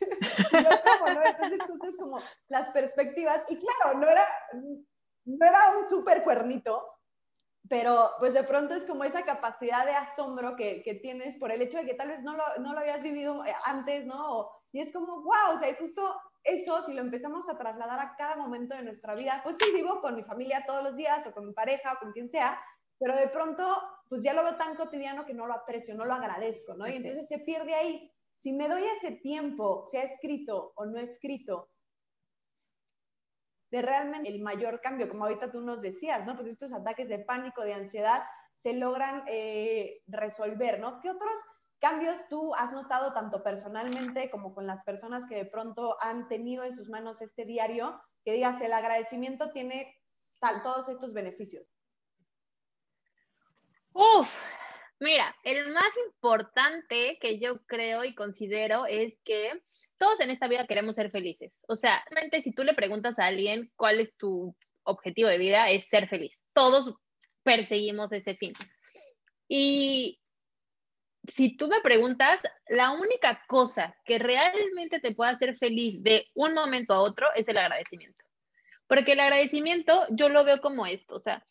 y 0.58 0.64
yo, 0.64 0.70
¿cómo, 0.84 1.12
no? 1.12 1.22
Entonces 1.22 1.60
justo 1.62 1.86
es 1.86 1.96
como 1.98 2.18
las 2.48 2.70
perspectivas. 2.70 3.44
Y 3.50 3.58
claro, 3.58 3.98
no 3.98 4.08
era, 4.08 4.26
no 5.24 5.46
era 5.46 5.76
un 5.78 5.86
súper 5.86 6.22
cuernito, 6.22 6.84
pero 7.68 8.10
pues 8.18 8.34
de 8.34 8.44
pronto 8.44 8.74
es 8.74 8.84
como 8.84 9.04
esa 9.04 9.22
capacidad 9.22 9.86
de 9.86 9.92
asombro 9.92 10.54
que, 10.56 10.82
que, 10.82 10.94
tienes 10.94 11.36
por 11.38 11.50
el 11.50 11.62
hecho 11.62 11.78
de 11.78 11.86
que 11.86 11.94
tal 11.94 12.08
vez 12.08 12.22
no 12.22 12.36
lo, 12.36 12.44
no 12.60 12.74
lo 12.74 12.80
habías 12.80 13.02
vivido 13.02 13.44
eh, 13.44 13.54
antes, 13.64 14.04
¿no? 14.04 14.50
Y 14.72 14.80
es 14.80 14.92
como, 14.92 15.22
wow, 15.22 15.54
o 15.54 15.58
sea, 15.58 15.74
justo 15.76 16.14
eso, 16.42 16.82
si 16.82 16.92
lo 16.92 17.00
empezamos 17.00 17.48
a 17.48 17.56
trasladar 17.56 17.98
a 18.00 18.14
cada 18.16 18.36
momento 18.36 18.76
de 18.76 18.82
nuestra 18.82 19.14
vida, 19.14 19.40
pues 19.42 19.56
sí, 19.58 19.72
vivo 19.72 20.00
con 20.00 20.14
mi 20.14 20.24
familia 20.24 20.64
todos 20.66 20.82
los 20.82 20.96
días 20.96 21.26
o 21.26 21.32
con 21.32 21.46
mi 21.46 21.52
pareja 21.54 21.94
o 21.94 21.98
con 22.00 22.12
quien 22.12 22.28
sea, 22.28 22.58
pero 22.98 23.16
de 23.16 23.28
pronto, 23.28 23.66
pues 24.08 24.22
ya 24.22 24.34
lo 24.34 24.44
veo 24.44 24.56
tan 24.56 24.76
cotidiano 24.76 25.24
que 25.24 25.34
no 25.34 25.46
lo 25.46 25.54
aprecio, 25.54 25.94
no 25.94 26.04
lo 26.04 26.14
agradezco, 26.14 26.74
¿no? 26.74 26.86
Y 26.86 26.96
entonces 26.96 27.28
se 27.28 27.38
pierde 27.38 27.74
ahí. 27.74 28.10
Si 28.40 28.52
me 28.52 28.68
doy 28.68 28.82
ese 28.84 29.12
tiempo, 29.12 29.86
sea 29.86 30.02
escrito 30.02 30.72
o 30.76 30.84
no 30.84 30.98
escrito, 30.98 31.70
de 33.74 33.82
realmente 33.82 34.28
el 34.28 34.40
mayor 34.40 34.80
cambio, 34.80 35.08
como 35.08 35.24
ahorita 35.24 35.50
tú 35.50 35.60
nos 35.60 35.82
decías, 35.82 36.24
¿no? 36.24 36.36
Pues 36.36 36.46
estos 36.46 36.72
ataques 36.72 37.08
de 37.08 37.18
pánico, 37.18 37.64
de 37.64 37.74
ansiedad, 37.74 38.22
se 38.54 38.72
logran 38.72 39.24
eh, 39.26 40.00
resolver, 40.06 40.78
¿no? 40.78 41.00
¿Qué 41.00 41.10
otros 41.10 41.34
cambios 41.80 42.16
tú 42.28 42.54
has 42.54 42.70
notado 42.70 43.12
tanto 43.12 43.42
personalmente 43.42 44.30
como 44.30 44.54
con 44.54 44.68
las 44.68 44.84
personas 44.84 45.26
que 45.26 45.34
de 45.34 45.46
pronto 45.46 45.96
han 46.00 46.28
tenido 46.28 46.62
en 46.62 46.76
sus 46.76 46.88
manos 46.88 47.20
este 47.20 47.46
diario, 47.46 48.00
que 48.24 48.34
digas, 48.34 48.60
el 48.60 48.72
agradecimiento 48.72 49.50
tiene 49.50 49.92
tal, 50.38 50.62
todos 50.62 50.88
estos 50.88 51.12
beneficios? 51.12 51.66
Uf, 53.92 54.32
mira, 55.00 55.34
el 55.44 55.72
más 55.72 55.96
importante 56.08 57.18
que 57.20 57.38
yo 57.38 57.64
creo 57.66 58.04
y 58.04 58.14
considero 58.14 58.86
es 58.86 59.14
que 59.24 59.62
todos 59.98 60.20
en 60.20 60.30
esta 60.30 60.48
vida 60.48 60.66
queremos 60.66 60.96
ser 60.96 61.10
felices. 61.10 61.64
O 61.68 61.76
sea, 61.76 62.04
realmente 62.10 62.42
si 62.42 62.52
tú 62.52 62.64
le 62.64 62.74
preguntas 62.74 63.18
a 63.18 63.26
alguien 63.26 63.70
cuál 63.76 64.00
es 64.00 64.16
tu 64.16 64.54
objetivo 64.82 65.28
de 65.28 65.38
vida, 65.38 65.70
es 65.70 65.88
ser 65.88 66.08
feliz. 66.08 66.42
Todos 66.52 66.94
perseguimos 67.42 68.12
ese 68.12 68.34
fin. 68.34 68.52
Y 69.48 70.20
si 71.32 71.56
tú 71.56 71.68
me 71.68 71.80
preguntas, 71.80 72.42
la 72.68 72.92
única 72.92 73.42
cosa 73.46 73.96
que 74.04 74.18
realmente 74.18 75.00
te 75.00 75.14
puede 75.14 75.32
hacer 75.32 75.56
feliz 75.56 76.02
de 76.02 76.26
un 76.34 76.54
momento 76.54 76.94
a 76.94 77.00
otro 77.00 77.28
es 77.34 77.48
el 77.48 77.58
agradecimiento. 77.58 78.24
Porque 78.86 79.12
el 79.12 79.20
agradecimiento 79.20 80.06
yo 80.10 80.28
lo 80.28 80.44
veo 80.44 80.60
como 80.60 80.86
esto, 80.86 81.14
o 81.14 81.20
sea, 81.20 81.42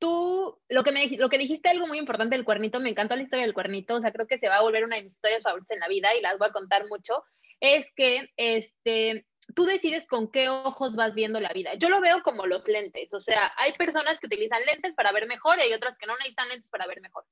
tú, 0.00 0.58
lo 0.68 0.82
que, 0.82 0.90
me, 0.90 1.06
lo 1.10 1.28
dijiste 1.28 1.68
algo 1.68 1.86
muy 1.86 1.98
importante 1.98 2.34
del 2.34 2.44
cuernito, 2.44 2.80
me 2.80 2.90
encantó 2.90 3.14
la 3.14 3.22
historia 3.22 3.44
del 3.44 3.54
cuernito, 3.54 3.94
o 3.94 4.00
sea, 4.00 4.10
creo 4.10 4.26
que 4.26 4.38
se 4.38 4.48
va 4.48 4.56
a 4.56 4.62
volver 4.62 4.82
una 4.82 4.96
de 4.96 5.04
mis 5.04 5.12
historias 5.12 5.44
favoritas 5.44 5.70
en 5.70 5.80
la 5.80 5.88
vida 5.88 6.16
y 6.16 6.22
las 6.22 6.38
voy 6.38 6.48
a 6.48 6.52
contar 6.52 6.88
mucho, 6.88 7.22
es 7.60 7.92
que 7.94 8.28
este, 8.36 9.26
tú 9.54 9.64
decides 9.64 10.08
con 10.08 10.30
qué 10.30 10.48
ojos 10.48 10.96
vas 10.96 11.14
viendo 11.14 11.38
la 11.38 11.52
vida. 11.52 11.74
Yo 11.74 11.88
lo 11.88 12.00
veo 12.00 12.22
como 12.22 12.46
los 12.46 12.66
lentes, 12.66 13.14
o 13.14 13.20
sea, 13.20 13.52
hay 13.56 13.72
personas 13.74 14.18
que 14.18 14.26
utilizan 14.26 14.64
lentes 14.64 14.96
para 14.96 15.12
ver 15.12 15.28
mejor 15.28 15.58
y 15.58 15.62
hay 15.62 15.72
otras 15.74 15.98
que 15.98 16.06
no 16.06 16.16
necesitan 16.16 16.48
lentes 16.48 16.70
para 16.70 16.86
ver 16.86 17.00
mejor. 17.00 17.24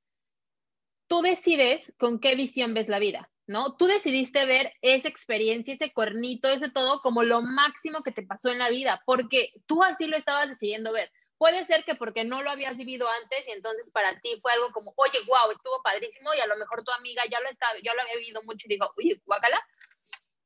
Tú 1.09 1.23
decides 1.23 1.93
con 1.99 2.21
qué 2.21 2.35
visión 2.35 2.75
ves 2.75 2.89
la 2.89 2.99
vida, 2.99 3.31
¿no? 3.47 3.77
Tú 3.77 3.87
decidiste 3.87 4.45
ver 4.45 4.75
esa 4.83 5.09
experiencia, 5.09 5.73
ese 5.73 5.93
cuernito, 5.95 6.49
ese 6.49 6.71
todo 6.71 7.01
como 7.01 7.23
lo 7.23 7.41
máximo 7.41 8.03
que 8.03 8.13
te 8.13 8.23
pasó 8.23 8.51
en 8.51 8.59
la 8.59 8.69
vida, 8.69 9.03
porque 9.07 9.53
tú 9.67 9.83
así 9.83 10.07
lo 10.07 10.19
estabas 10.19 10.51
decidiendo 10.51 10.93
ver. 10.93 11.11
Puede 11.39 11.65
ser 11.65 11.85
que 11.85 11.95
porque 11.95 12.25
no 12.25 12.43
lo 12.43 12.51
habías 12.51 12.77
vivido 12.77 13.09
antes 13.23 13.47
y 13.47 13.53
entonces 13.53 13.91
para 13.91 14.21
ti 14.21 14.37
fue 14.43 14.53
algo 14.53 14.71
como, 14.73 14.93
oye, 14.97 15.19
wow, 15.27 15.51
estuvo 15.53 15.81
padrísimo 15.83 16.35
y 16.35 16.41
a 16.41 16.47
lo 16.47 16.57
mejor 16.57 16.83
tu 16.83 16.91
amiga 16.93 17.23
ya 17.31 17.41
lo 17.41 17.49
estaba, 17.49 17.75
yo 17.83 17.95
lo 17.95 18.03
había 18.03 18.19
vivido 18.19 18.43
mucho 18.43 18.67
y 18.67 18.71
digo, 18.71 18.93
oye, 18.97 19.21
guácala, 19.25 19.65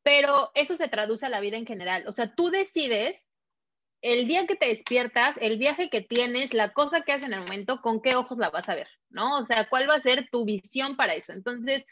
pero 0.03 0.51
eso 0.55 0.77
se 0.77 0.89
traduce 0.89 1.27
a 1.27 1.31
la 1.31 1.41
vida 1.41 1.57
en 1.57 1.67
general. 1.67 2.05
O 2.07 2.13
sea, 2.13 2.35
tú 2.35 2.51
decides 2.51 3.27
el 4.03 4.27
día 4.27 4.47
que 4.47 4.57
te 4.57 4.67
despiertas, 4.67 5.37
el 5.41 5.59
viaje 5.59 5.89
que 5.89 6.03
tienes, 6.03 6.53
la 6.53 6.73
cosa 6.73 7.03
que 7.03 7.13
haces 7.13 7.29
en 7.29 7.35
el 7.35 7.41
momento, 7.41 7.81
con 7.81 8.03
qué 8.03 8.17
ojos 8.17 8.37
la 8.37 8.51
vas 8.51 8.69
a 8.69 8.75
ver, 8.75 8.89
¿no? 9.11 9.39
O 9.39 9.47
sea, 9.47 9.69
cuál 9.69 9.89
va 9.89 9.95
a 9.95 10.01
ser 10.01 10.29
tu 10.31 10.45
visión 10.45 10.97
para 10.97 11.15
eso. 11.15 11.33
Entonces, 11.33 11.85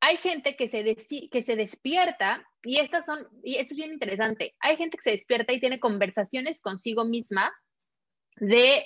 hay 0.00 0.16
gente 0.16 0.56
que 0.56 0.68
se, 0.68 0.96
que 1.30 1.42
se 1.42 1.54
despierta, 1.54 2.44
y 2.64 2.80
estas 2.80 3.06
son, 3.06 3.24
y 3.44 3.56
esto 3.56 3.74
es 3.74 3.76
bien 3.76 3.92
interesante, 3.92 4.56
hay 4.58 4.76
gente 4.76 4.96
que 4.96 5.02
se 5.02 5.10
despierta 5.10 5.52
y 5.52 5.60
tiene 5.60 5.78
conversaciones 5.78 6.60
consigo 6.60 7.04
misma 7.04 7.52
de, 8.42 8.84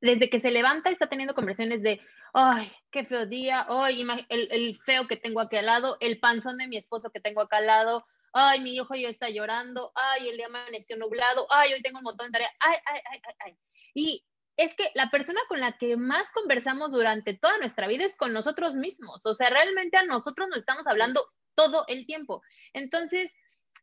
desde 0.00 0.30
que 0.30 0.40
se 0.40 0.50
levanta, 0.50 0.88
está 0.88 1.06
teniendo 1.06 1.34
conversaciones 1.34 1.82
de, 1.82 2.00
ay, 2.32 2.72
qué 2.90 3.04
feo 3.04 3.26
día, 3.26 3.66
ay, 3.68 4.06
el, 4.30 4.48
el, 4.50 4.76
feo 4.86 5.06
que 5.06 5.18
tengo 5.18 5.40
aquí 5.40 5.56
al 5.56 5.66
lado, 5.66 5.98
el 6.00 6.18
panzón 6.18 6.56
de 6.56 6.66
mi 6.66 6.78
esposo 6.78 7.10
que 7.10 7.20
tengo 7.20 7.42
acá 7.42 7.58
al 7.58 7.66
lado, 7.66 8.06
ay, 8.32 8.62
mi 8.62 8.74
hijo 8.74 8.94
ya 8.94 9.10
está 9.10 9.28
llorando, 9.28 9.92
ay, 9.94 10.30
el 10.30 10.38
día 10.38 10.46
amaneció 10.46 10.96
nublado, 10.96 11.46
ay, 11.50 11.74
hoy 11.74 11.82
tengo 11.82 11.98
un 11.98 12.04
montón 12.04 12.28
de 12.28 12.32
tareas, 12.32 12.52
ay, 12.60 12.76
ay, 12.86 13.00
ay, 13.12 13.20
ay, 13.22 13.34
ay. 13.40 13.58
Y 13.92 14.24
es 14.56 14.74
que 14.74 14.90
la 14.94 15.10
persona 15.10 15.40
con 15.46 15.60
la 15.60 15.76
que 15.76 15.98
más 15.98 16.32
conversamos 16.32 16.90
durante 16.90 17.34
toda 17.34 17.58
nuestra 17.58 17.86
vida 17.86 18.06
es 18.06 18.16
con 18.16 18.32
nosotros 18.32 18.76
mismos, 18.76 19.26
o 19.26 19.34
sea, 19.34 19.50
realmente 19.50 19.98
a 19.98 20.04
nosotros 20.04 20.48
nos 20.48 20.58
estamos 20.58 20.86
hablando 20.86 21.22
todo 21.54 21.84
el 21.86 22.06
tiempo. 22.06 22.40
Entonces, 22.72 23.36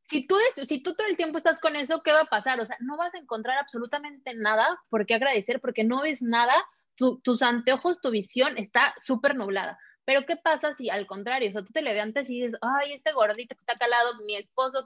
si 0.04 0.26
tú, 0.28 0.36
si 0.64 0.82
tú 0.82 0.96
todo 0.96 1.08
el 1.08 1.18
tiempo 1.18 1.38
estás 1.38 1.60
con 1.60 1.76
eso, 1.76 2.02
¿qué 2.04 2.12
va 2.12 2.22
a 2.22 2.26
pasar? 2.26 2.60
O 2.60 2.66
sea, 2.66 2.78
no 2.82 2.98
vas 2.98 3.16
a 3.16 3.20
encontrar 3.20 3.58
absolutamente 3.58 4.34
nada 4.36 4.80
por 4.90 5.06
qué 5.06 5.16
agradecer 5.16 5.62
porque 5.62 5.84
no 5.84 6.02
ves 6.02 6.22
nada 6.22 6.54
tus 6.96 7.42
anteojos, 7.42 8.02
tu 8.02 8.12
visión 8.12 8.58
está 8.58 8.94
súper 8.98 9.36
nublada. 9.36 9.78
Pero 10.06 10.26
¿qué 10.26 10.36
pasa 10.36 10.76
si 10.76 10.90
al 10.90 11.08
contrario, 11.08 11.50
o 11.50 11.52
sea, 11.54 11.64
tú 11.64 11.72
te 11.72 11.82
levantas 11.82 12.30
y 12.30 12.42
dices, 12.42 12.60
ay, 12.62 12.94
este 12.94 13.12
gordito 13.14 13.56
que 13.56 13.60
está 13.60 13.76
calado, 13.76 14.18
mi 14.26 14.36
esposo, 14.36 14.86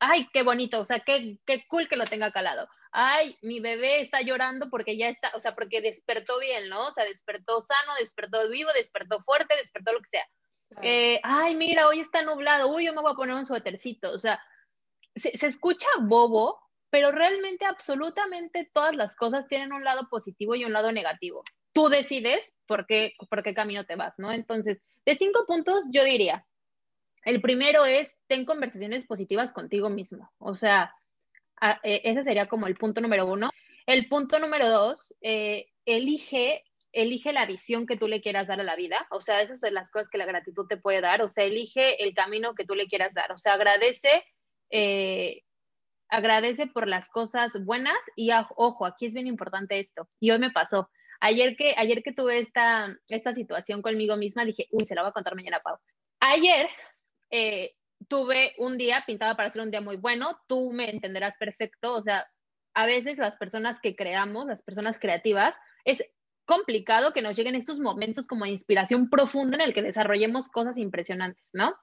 ay, 0.00 0.26
qué 0.32 0.42
bonito, 0.42 0.80
o 0.80 0.84
sea, 0.84 1.00
qué, 1.00 1.38
qué 1.46 1.64
cool 1.68 1.88
que 1.88 1.96
lo 1.96 2.04
tenga 2.04 2.32
calado. 2.32 2.68
Ay, 2.90 3.38
mi 3.42 3.60
bebé 3.60 4.02
está 4.02 4.20
llorando 4.20 4.68
porque 4.70 4.96
ya 4.96 5.08
está, 5.08 5.30
o 5.34 5.40
sea, 5.40 5.54
porque 5.54 5.80
despertó 5.80 6.38
bien, 6.40 6.68
¿no? 6.68 6.88
O 6.88 6.92
sea, 6.92 7.04
despertó 7.04 7.62
sano, 7.62 7.94
despertó 7.98 8.48
vivo, 8.50 8.70
despertó 8.74 9.22
fuerte, 9.22 9.56
despertó 9.56 9.92
lo 9.92 10.00
que 10.00 10.08
sea. 10.08 10.26
Eh, 10.80 11.20
ay, 11.22 11.54
mira, 11.54 11.88
hoy 11.88 12.00
está 12.00 12.22
nublado, 12.22 12.68
uy, 12.68 12.86
yo 12.86 12.94
me 12.94 13.02
voy 13.02 13.12
a 13.12 13.16
poner 13.16 13.34
un 13.34 13.44
suétercito, 13.44 14.12
o 14.12 14.18
sea, 14.18 14.40
se, 15.14 15.46
escucha 15.46 15.88
bobo, 16.00 16.60
pero 16.90 17.10
realmente 17.10 17.64
absolutamente 17.64 18.70
todas 18.72 18.94
las 18.94 19.16
cosas 19.16 19.46
tienen 19.48 19.72
un 19.72 19.84
lado 19.84 20.08
positivo 20.08 20.54
y 20.54 20.64
un 20.64 20.72
lado 20.72 20.92
negativo. 20.92 21.42
Tú 21.72 21.88
decides 21.88 22.52
por 22.66 22.86
qué, 22.86 23.14
por 23.30 23.42
qué 23.42 23.54
camino 23.54 23.84
te 23.84 23.96
vas, 23.96 24.18
¿no? 24.18 24.32
Entonces, 24.32 24.82
de 25.04 25.16
cinco 25.16 25.44
puntos, 25.46 25.84
yo 25.90 26.04
diría, 26.04 26.46
el 27.24 27.40
primero 27.40 27.84
es, 27.84 28.14
ten 28.26 28.44
conversaciones 28.44 29.04
positivas 29.04 29.52
contigo 29.52 29.88
mismo. 29.90 30.30
O 30.38 30.54
sea, 30.54 30.94
e, 31.82 32.02
ese 32.04 32.24
sería 32.24 32.46
como 32.46 32.66
el 32.66 32.76
punto 32.76 33.00
número 33.00 33.26
uno. 33.26 33.50
El 33.86 34.08
punto 34.08 34.38
número 34.38 34.68
dos, 34.68 35.14
eh, 35.20 35.70
elige, 35.86 36.64
elige 36.92 37.32
la 37.32 37.46
visión 37.46 37.86
que 37.86 37.96
tú 37.96 38.08
le 38.08 38.20
quieras 38.20 38.48
dar 38.48 38.60
a 38.60 38.64
la 38.64 38.76
vida. 38.76 39.06
O 39.10 39.20
sea, 39.20 39.40
esas 39.42 39.60
son 39.60 39.74
las 39.74 39.90
cosas 39.90 40.08
que 40.08 40.18
la 40.18 40.26
gratitud 40.26 40.66
te 40.66 40.76
puede 40.76 41.00
dar. 41.00 41.22
O 41.22 41.28
sea, 41.28 41.44
elige 41.44 42.04
el 42.04 42.14
camino 42.14 42.54
que 42.54 42.64
tú 42.64 42.74
le 42.74 42.86
quieras 42.86 43.14
dar. 43.14 43.32
O 43.32 43.38
sea, 43.38 43.54
agradece 43.54 44.24
eh, 44.70 45.42
agradece 46.12 46.66
por 46.66 46.88
las 46.88 47.08
cosas 47.08 47.52
buenas 47.64 47.96
y 48.16 48.30
ojo, 48.56 48.84
aquí 48.84 49.06
es 49.06 49.14
bien 49.14 49.26
importante 49.26 49.78
esto. 49.78 50.08
Y 50.20 50.30
hoy 50.30 50.38
me 50.38 50.50
pasó. 50.50 50.90
Ayer 51.20 51.56
que, 51.56 51.74
ayer 51.76 52.02
que 52.02 52.12
tuve 52.12 52.38
esta, 52.38 52.94
esta 53.08 53.32
situación 53.32 53.80
conmigo 53.80 54.16
misma, 54.16 54.44
dije, 54.44 54.66
uy, 54.72 54.84
se 54.84 54.94
la 54.94 55.02
voy 55.02 55.10
a 55.10 55.12
contar 55.12 55.36
mañana, 55.36 55.60
Pau. 55.60 55.78
Ayer 56.20 56.68
eh, 57.30 57.74
tuve 58.08 58.54
un 58.58 58.76
día 58.76 59.04
pintado 59.06 59.36
para 59.36 59.48
ser 59.48 59.62
un 59.62 59.70
día 59.70 59.80
muy 59.80 59.96
bueno, 59.96 60.38
tú 60.46 60.72
me 60.72 60.90
entenderás 60.90 61.38
perfecto, 61.38 61.94
o 61.94 62.02
sea, 62.02 62.26
a 62.74 62.86
veces 62.86 63.16
las 63.18 63.36
personas 63.36 63.80
que 63.80 63.96
creamos, 63.96 64.46
las 64.46 64.62
personas 64.62 64.98
creativas, 64.98 65.58
es 65.84 66.04
complicado 66.44 67.12
que 67.12 67.22
nos 67.22 67.36
lleguen 67.36 67.54
estos 67.54 67.78
momentos 67.78 68.26
como 68.26 68.46
inspiración 68.46 69.08
profunda 69.08 69.56
en 69.56 69.62
el 69.62 69.72
que 69.72 69.82
desarrollemos 69.82 70.48
cosas 70.48 70.78
impresionantes, 70.78 71.50
¿no? 71.52 71.74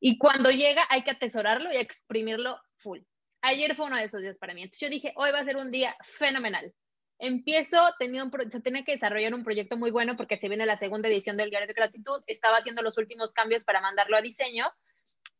Y 0.00 0.18
cuando 0.18 0.50
llega 0.50 0.84
hay 0.90 1.02
que 1.02 1.12
atesorarlo 1.12 1.72
y 1.72 1.76
exprimirlo 1.76 2.58
full 2.76 3.00
ayer 3.42 3.74
fue 3.74 3.86
uno 3.86 3.96
de 3.96 4.04
esos 4.04 4.22
días 4.22 4.38
para 4.38 4.54
mí. 4.54 4.62
Entonces 4.62 4.80
yo 4.80 4.90
dije, 4.90 5.12
hoy 5.16 5.30
va 5.32 5.40
a 5.40 5.44
ser 5.44 5.56
un 5.56 5.70
día 5.70 5.94
fenomenal. 6.02 6.72
Empiezo, 7.18 7.78
tenía, 7.98 8.24
un 8.24 8.30
tenía 8.62 8.84
que 8.84 8.92
desarrollar 8.92 9.34
un 9.34 9.44
proyecto 9.44 9.76
muy 9.76 9.90
bueno 9.90 10.16
porque 10.16 10.38
se 10.38 10.48
viene 10.48 10.66
la 10.66 10.76
segunda 10.76 11.08
edición 11.08 11.36
del 11.36 11.50
Diario 11.50 11.68
de 11.68 11.74
Gratitud. 11.74 12.22
Estaba 12.26 12.56
haciendo 12.56 12.82
los 12.82 12.96
últimos 12.98 13.32
cambios 13.32 13.64
para 13.64 13.80
mandarlo 13.80 14.16
a 14.16 14.22
diseño 14.22 14.66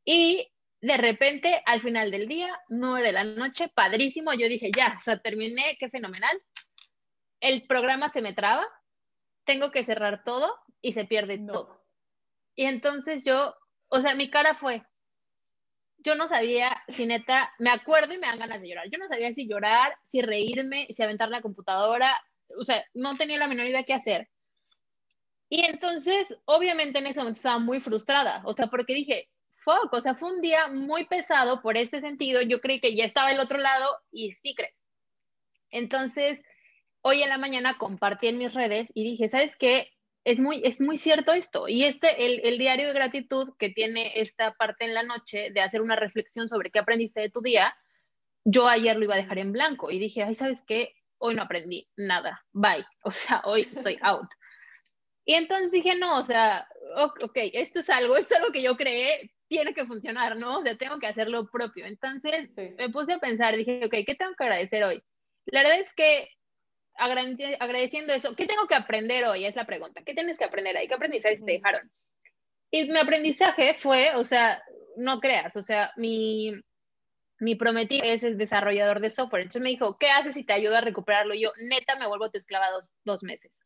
y 0.04 0.48
de 0.80 0.96
repente, 0.96 1.62
al 1.64 1.80
final 1.80 2.10
del 2.10 2.26
día, 2.26 2.58
nueve 2.68 3.06
de 3.06 3.12
la 3.12 3.22
noche, 3.22 3.70
padrísimo, 3.72 4.34
yo 4.34 4.48
dije, 4.48 4.70
ya, 4.76 4.96
o 4.98 5.00
sea, 5.00 5.18
terminé, 5.18 5.76
qué 5.78 5.88
fenomenal. 5.88 6.36
El 7.42 7.66
programa 7.66 8.08
se 8.08 8.22
me 8.22 8.32
traba, 8.32 8.64
tengo 9.44 9.72
que 9.72 9.82
cerrar 9.82 10.22
todo 10.22 10.54
y 10.80 10.92
se 10.92 11.04
pierde 11.04 11.38
todo. 11.38 11.84
Y 12.54 12.66
entonces 12.66 13.24
yo, 13.24 13.56
o 13.88 14.00
sea, 14.00 14.14
mi 14.14 14.30
cara 14.30 14.54
fue, 14.54 14.84
yo 15.98 16.14
no 16.14 16.28
sabía 16.28 16.80
si 16.88 17.04
neta, 17.04 17.52
me 17.58 17.70
acuerdo 17.70 18.14
y 18.14 18.18
me 18.18 18.28
dan 18.28 18.38
ganas 18.38 18.62
de 18.62 18.68
llorar. 18.68 18.88
Yo 18.92 18.98
no 18.98 19.08
sabía 19.08 19.32
si 19.32 19.48
llorar, 19.48 19.92
si 20.04 20.22
reírme, 20.22 20.86
si 20.90 21.02
aventar 21.02 21.30
la 21.30 21.42
computadora, 21.42 22.16
o 22.56 22.62
sea, 22.62 22.84
no 22.94 23.16
tenía 23.16 23.38
la 23.38 23.48
menor 23.48 23.66
idea 23.66 23.82
qué 23.82 23.94
hacer. 23.94 24.28
Y 25.48 25.64
entonces, 25.64 26.32
obviamente 26.44 27.00
en 27.00 27.08
ese 27.08 27.18
momento 27.18 27.38
estaba 27.38 27.58
muy 27.58 27.80
frustrada, 27.80 28.40
o 28.44 28.52
sea, 28.52 28.68
porque 28.68 28.94
dije, 28.94 29.28
fuck, 29.56 29.92
o 29.92 30.00
sea, 30.00 30.14
fue 30.14 30.32
un 30.32 30.40
día 30.40 30.68
muy 30.68 31.06
pesado 31.06 31.60
por 31.60 31.76
este 31.76 32.00
sentido, 32.00 32.40
yo 32.40 32.60
creí 32.60 32.80
que 32.80 32.94
ya 32.94 33.04
estaba 33.04 33.32
el 33.32 33.40
otro 33.40 33.58
lado 33.58 33.88
y 34.12 34.30
sí 34.30 34.54
crees. 34.54 34.86
Entonces, 35.70 36.40
hoy 37.02 37.22
en 37.22 37.28
la 37.28 37.38
mañana 37.38 37.78
compartí 37.78 38.28
en 38.28 38.38
mis 38.38 38.54
redes 38.54 38.90
y 38.94 39.04
dije, 39.04 39.28
¿sabes 39.28 39.56
qué? 39.56 39.92
es 40.24 40.40
muy, 40.40 40.62
es 40.64 40.80
muy 40.80 40.96
cierto 40.96 41.32
esto. 41.32 41.68
Y 41.68 41.84
este, 41.84 42.26
el, 42.26 42.40
el, 42.44 42.58
diario 42.58 42.86
de 42.86 42.92
gratitud 42.92 43.54
que 43.58 43.70
tiene 43.70 44.20
esta 44.20 44.54
parte 44.54 44.84
en 44.84 44.94
la 44.94 45.02
noche 45.02 45.50
de 45.50 45.60
hacer 45.60 45.80
una 45.82 45.96
reflexión 45.96 46.48
sobre 46.48 46.70
qué 46.70 46.78
aprendiste 46.78 47.20
de 47.20 47.30
tu 47.30 47.40
día, 47.40 47.74
yo 48.44 48.68
ayer 48.68 48.96
lo 48.96 49.04
iba 49.04 49.14
a 49.14 49.18
dejar 49.18 49.38
en 49.38 49.52
blanco 49.52 49.90
y 49.90 49.98
dije, 49.98 50.22
ay, 50.22 50.34
¿sabes 50.34 50.62
qué? 50.66 50.94
Hoy 51.18 51.34
no 51.34 51.42
aprendí 51.42 51.88
nada, 51.96 52.44
bye. 52.52 52.84
O 53.04 53.10
sea, 53.10 53.42
hoy 53.44 53.62
estoy 53.62 53.98
out. 54.02 54.28
Y 55.24 55.34
entonces 55.34 55.70
dije, 55.70 55.96
no, 55.96 56.18
o 56.18 56.22
sea, 56.24 56.66
ok, 56.96 57.38
esto 57.52 57.80
es 57.80 57.90
algo, 57.90 58.16
esto 58.16 58.34
es 58.34 58.40
algo 58.40 58.52
que 58.52 58.62
yo 58.62 58.76
creé, 58.76 59.32
tiene 59.48 59.72
que 59.72 59.86
funcionar, 59.86 60.36
¿no? 60.36 60.58
O 60.58 60.62
sea, 60.62 60.76
tengo 60.76 60.98
que 60.98 61.06
hacer 61.06 61.28
lo 61.28 61.48
propio. 61.48 61.86
Entonces 61.86 62.50
me 62.56 62.88
puse 62.90 63.12
a 63.12 63.18
pensar, 63.18 63.56
dije, 63.56 63.84
ok, 63.84 63.94
¿qué 64.04 64.16
tengo 64.16 64.34
que 64.36 64.44
agradecer 64.44 64.82
hoy? 64.82 65.02
La 65.46 65.62
verdad 65.62 65.78
es 65.78 65.92
que 65.94 66.28
agradeciendo 66.96 68.12
eso, 68.12 68.34
¿qué 68.34 68.46
tengo 68.46 68.66
que 68.66 68.74
aprender 68.74 69.24
hoy? 69.24 69.44
Es 69.44 69.56
la 69.56 69.66
pregunta. 69.66 70.02
¿Qué 70.04 70.14
tienes 70.14 70.38
que 70.38 70.44
aprender 70.44 70.76
ahí? 70.76 70.88
¿Qué 70.88 70.94
aprendizaje 70.94 71.36
te 71.36 71.52
dejaron? 71.52 71.90
Y 72.70 72.88
mi 72.90 72.98
aprendizaje 72.98 73.74
fue, 73.78 74.14
o 74.14 74.24
sea, 74.24 74.62
no 74.96 75.20
creas, 75.20 75.56
o 75.56 75.62
sea, 75.62 75.92
mi, 75.96 76.52
mi 77.38 77.54
prometido 77.54 78.04
es 78.04 78.24
el 78.24 78.38
desarrollador 78.38 79.00
de 79.00 79.10
software. 79.10 79.42
Entonces 79.42 79.62
me 79.62 79.70
dijo, 79.70 79.96
¿qué 79.98 80.10
haces 80.10 80.34
si 80.34 80.44
te 80.44 80.52
ayudo 80.52 80.76
a 80.76 80.80
recuperarlo? 80.80 81.34
Y 81.34 81.42
yo, 81.42 81.52
neta, 81.68 81.96
me 81.96 82.06
vuelvo 82.06 82.30
tu 82.30 82.38
esclava 82.38 82.70
dos, 82.70 82.90
dos 83.04 83.22
meses 83.22 83.62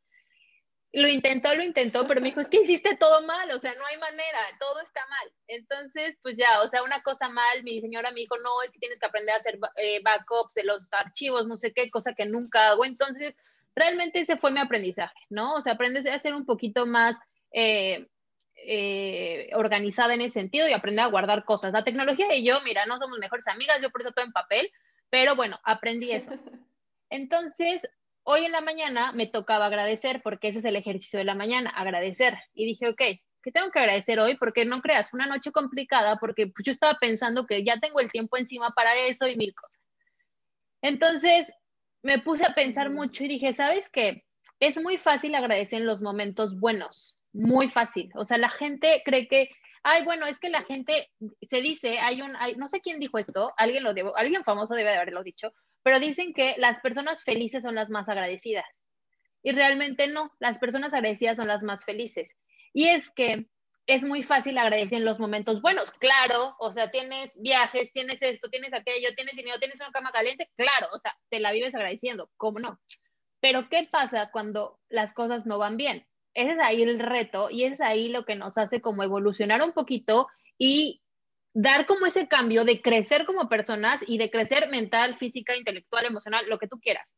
lo 0.96 1.08
intentó, 1.08 1.54
lo 1.54 1.62
intentó, 1.62 2.06
pero 2.06 2.22
me 2.22 2.28
dijo, 2.28 2.40
es 2.40 2.48
que 2.48 2.62
hiciste 2.62 2.96
todo 2.96 3.20
mal, 3.26 3.50
o 3.50 3.58
sea, 3.58 3.74
no 3.74 3.84
hay 3.84 3.98
manera, 3.98 4.38
todo 4.58 4.80
está 4.80 5.02
mal. 5.10 5.30
Entonces, 5.46 6.16
pues 6.22 6.38
ya, 6.38 6.62
o 6.62 6.68
sea, 6.68 6.82
una 6.82 7.02
cosa 7.02 7.28
mal, 7.28 7.62
mi 7.64 7.82
señora 7.82 8.12
me 8.12 8.20
dijo, 8.20 8.34
no, 8.38 8.62
es 8.62 8.72
que 8.72 8.78
tienes 8.78 8.98
que 8.98 9.04
aprender 9.04 9.34
a 9.34 9.36
hacer 9.36 9.58
eh, 9.76 10.00
backups 10.02 10.54
de 10.54 10.64
los 10.64 10.88
archivos, 10.92 11.46
no 11.46 11.58
sé 11.58 11.74
qué, 11.74 11.90
cosa 11.90 12.14
que 12.14 12.24
nunca 12.24 12.68
hago. 12.68 12.86
Entonces, 12.86 13.36
realmente 13.74 14.20
ese 14.20 14.38
fue 14.38 14.52
mi 14.52 14.58
aprendizaje, 14.58 15.18
¿no? 15.28 15.56
O 15.56 15.60
sea, 15.60 15.74
aprendes 15.74 16.06
a 16.06 16.18
ser 16.18 16.32
un 16.32 16.46
poquito 16.46 16.86
más 16.86 17.18
eh, 17.52 18.08
eh, 18.54 19.50
organizada 19.52 20.14
en 20.14 20.22
ese 20.22 20.40
sentido 20.40 20.66
y 20.66 20.72
aprender 20.72 21.04
a 21.04 21.08
guardar 21.08 21.44
cosas. 21.44 21.74
La 21.74 21.84
tecnología 21.84 22.34
y 22.34 22.42
yo, 22.42 22.62
mira, 22.62 22.86
no 22.86 22.96
somos 22.96 23.18
mejores 23.18 23.48
amigas, 23.48 23.82
yo 23.82 23.90
por 23.90 24.00
eso 24.00 24.12
todo 24.12 24.24
en 24.24 24.32
papel, 24.32 24.72
pero 25.10 25.36
bueno, 25.36 25.60
aprendí 25.62 26.10
eso. 26.10 26.30
Entonces, 27.10 27.86
hoy 28.28 28.44
en 28.44 28.52
la 28.52 28.60
mañana 28.60 29.12
me 29.12 29.26
tocaba 29.26 29.66
agradecer, 29.66 30.20
porque 30.22 30.48
ese 30.48 30.58
es 30.58 30.64
el 30.64 30.76
ejercicio 30.76 31.18
de 31.18 31.24
la 31.24 31.36
mañana, 31.36 31.70
agradecer. 31.70 32.36
Y 32.54 32.66
dije, 32.66 32.88
ok, 32.88 32.98
¿qué 32.98 33.52
tengo 33.52 33.70
que 33.70 33.78
agradecer 33.78 34.18
hoy? 34.18 34.36
Porque 34.36 34.64
no 34.64 34.82
creas, 34.82 35.14
una 35.14 35.26
noche 35.26 35.52
complicada, 35.52 36.16
porque 36.16 36.48
pues, 36.48 36.64
yo 36.64 36.72
estaba 36.72 36.98
pensando 37.00 37.46
que 37.46 37.64
ya 37.64 37.78
tengo 37.78 38.00
el 38.00 38.10
tiempo 38.10 38.36
encima 38.36 38.70
para 38.70 38.96
eso 38.96 39.28
y 39.28 39.36
mil 39.36 39.54
cosas. 39.54 39.80
Entonces, 40.82 41.52
me 42.02 42.18
puse 42.18 42.44
a 42.44 42.54
pensar 42.54 42.90
mucho 42.90 43.22
y 43.22 43.28
dije, 43.28 43.52
¿sabes 43.52 43.88
qué? 43.88 44.24
Es 44.58 44.80
muy 44.82 44.96
fácil 44.96 45.34
agradecer 45.36 45.80
en 45.80 45.86
los 45.86 46.02
momentos 46.02 46.58
buenos, 46.58 47.14
muy 47.32 47.68
fácil. 47.68 48.10
O 48.16 48.24
sea, 48.24 48.38
la 48.38 48.50
gente 48.50 49.02
cree 49.04 49.28
que, 49.28 49.50
ay, 49.84 50.04
bueno, 50.04 50.26
es 50.26 50.40
que 50.40 50.48
la 50.48 50.64
gente 50.64 51.12
se 51.42 51.60
dice, 51.60 52.00
hay 52.00 52.22
un, 52.22 52.34
hay, 52.36 52.56
no 52.56 52.66
sé 52.66 52.80
quién 52.80 52.98
dijo 52.98 53.18
esto, 53.18 53.52
alguien 53.56 53.84
lo 53.84 53.94
debo, 53.94 54.16
alguien 54.16 54.42
famoso 54.42 54.74
debe 54.74 54.90
de 54.90 54.96
haberlo 54.96 55.22
dicho, 55.22 55.52
pero 55.86 56.00
dicen 56.00 56.34
que 56.34 56.56
las 56.58 56.80
personas 56.80 57.22
felices 57.22 57.62
son 57.62 57.76
las 57.76 57.92
más 57.92 58.08
agradecidas. 58.08 58.66
Y 59.44 59.52
realmente 59.52 60.08
no, 60.08 60.32
las 60.40 60.58
personas 60.58 60.92
agradecidas 60.94 61.36
son 61.36 61.46
las 61.46 61.62
más 61.62 61.84
felices. 61.84 62.34
Y 62.72 62.88
es 62.88 63.08
que 63.12 63.46
es 63.86 64.04
muy 64.04 64.24
fácil 64.24 64.58
agradecer 64.58 64.98
en 64.98 65.04
los 65.04 65.20
momentos 65.20 65.62
buenos, 65.62 65.92
claro, 65.92 66.56
o 66.58 66.72
sea, 66.72 66.90
tienes 66.90 67.40
viajes, 67.40 67.92
tienes 67.92 68.20
esto, 68.20 68.48
tienes 68.48 68.74
aquello, 68.74 69.14
tienes 69.14 69.36
dinero, 69.36 69.60
tienes 69.60 69.78
una 69.78 69.92
cama 69.92 70.10
caliente, 70.10 70.50
claro, 70.56 70.88
o 70.92 70.98
sea, 70.98 71.16
te 71.28 71.38
la 71.38 71.52
vives 71.52 71.76
agradeciendo, 71.76 72.30
¿cómo 72.36 72.58
no? 72.58 72.80
Pero 73.38 73.68
¿qué 73.68 73.86
pasa 73.88 74.30
cuando 74.32 74.80
las 74.88 75.14
cosas 75.14 75.46
no 75.46 75.56
van 75.58 75.76
bien? 75.76 76.04
Ese 76.34 76.54
es 76.54 76.58
ahí 76.58 76.82
el 76.82 76.98
reto 76.98 77.48
y 77.48 77.62
es 77.62 77.80
ahí 77.80 78.08
lo 78.08 78.24
que 78.24 78.34
nos 78.34 78.58
hace 78.58 78.80
como 78.80 79.04
evolucionar 79.04 79.62
un 79.62 79.70
poquito 79.70 80.26
y 80.58 81.04
dar 81.58 81.86
como 81.86 82.04
ese 82.04 82.28
cambio 82.28 82.64
de 82.64 82.82
crecer 82.82 83.24
como 83.24 83.48
personas 83.48 84.02
y 84.06 84.18
de 84.18 84.30
crecer 84.30 84.68
mental, 84.68 85.16
física, 85.16 85.56
intelectual, 85.56 86.04
emocional, 86.04 86.44
lo 86.48 86.58
que 86.58 86.68
tú 86.68 86.78
quieras. 86.78 87.14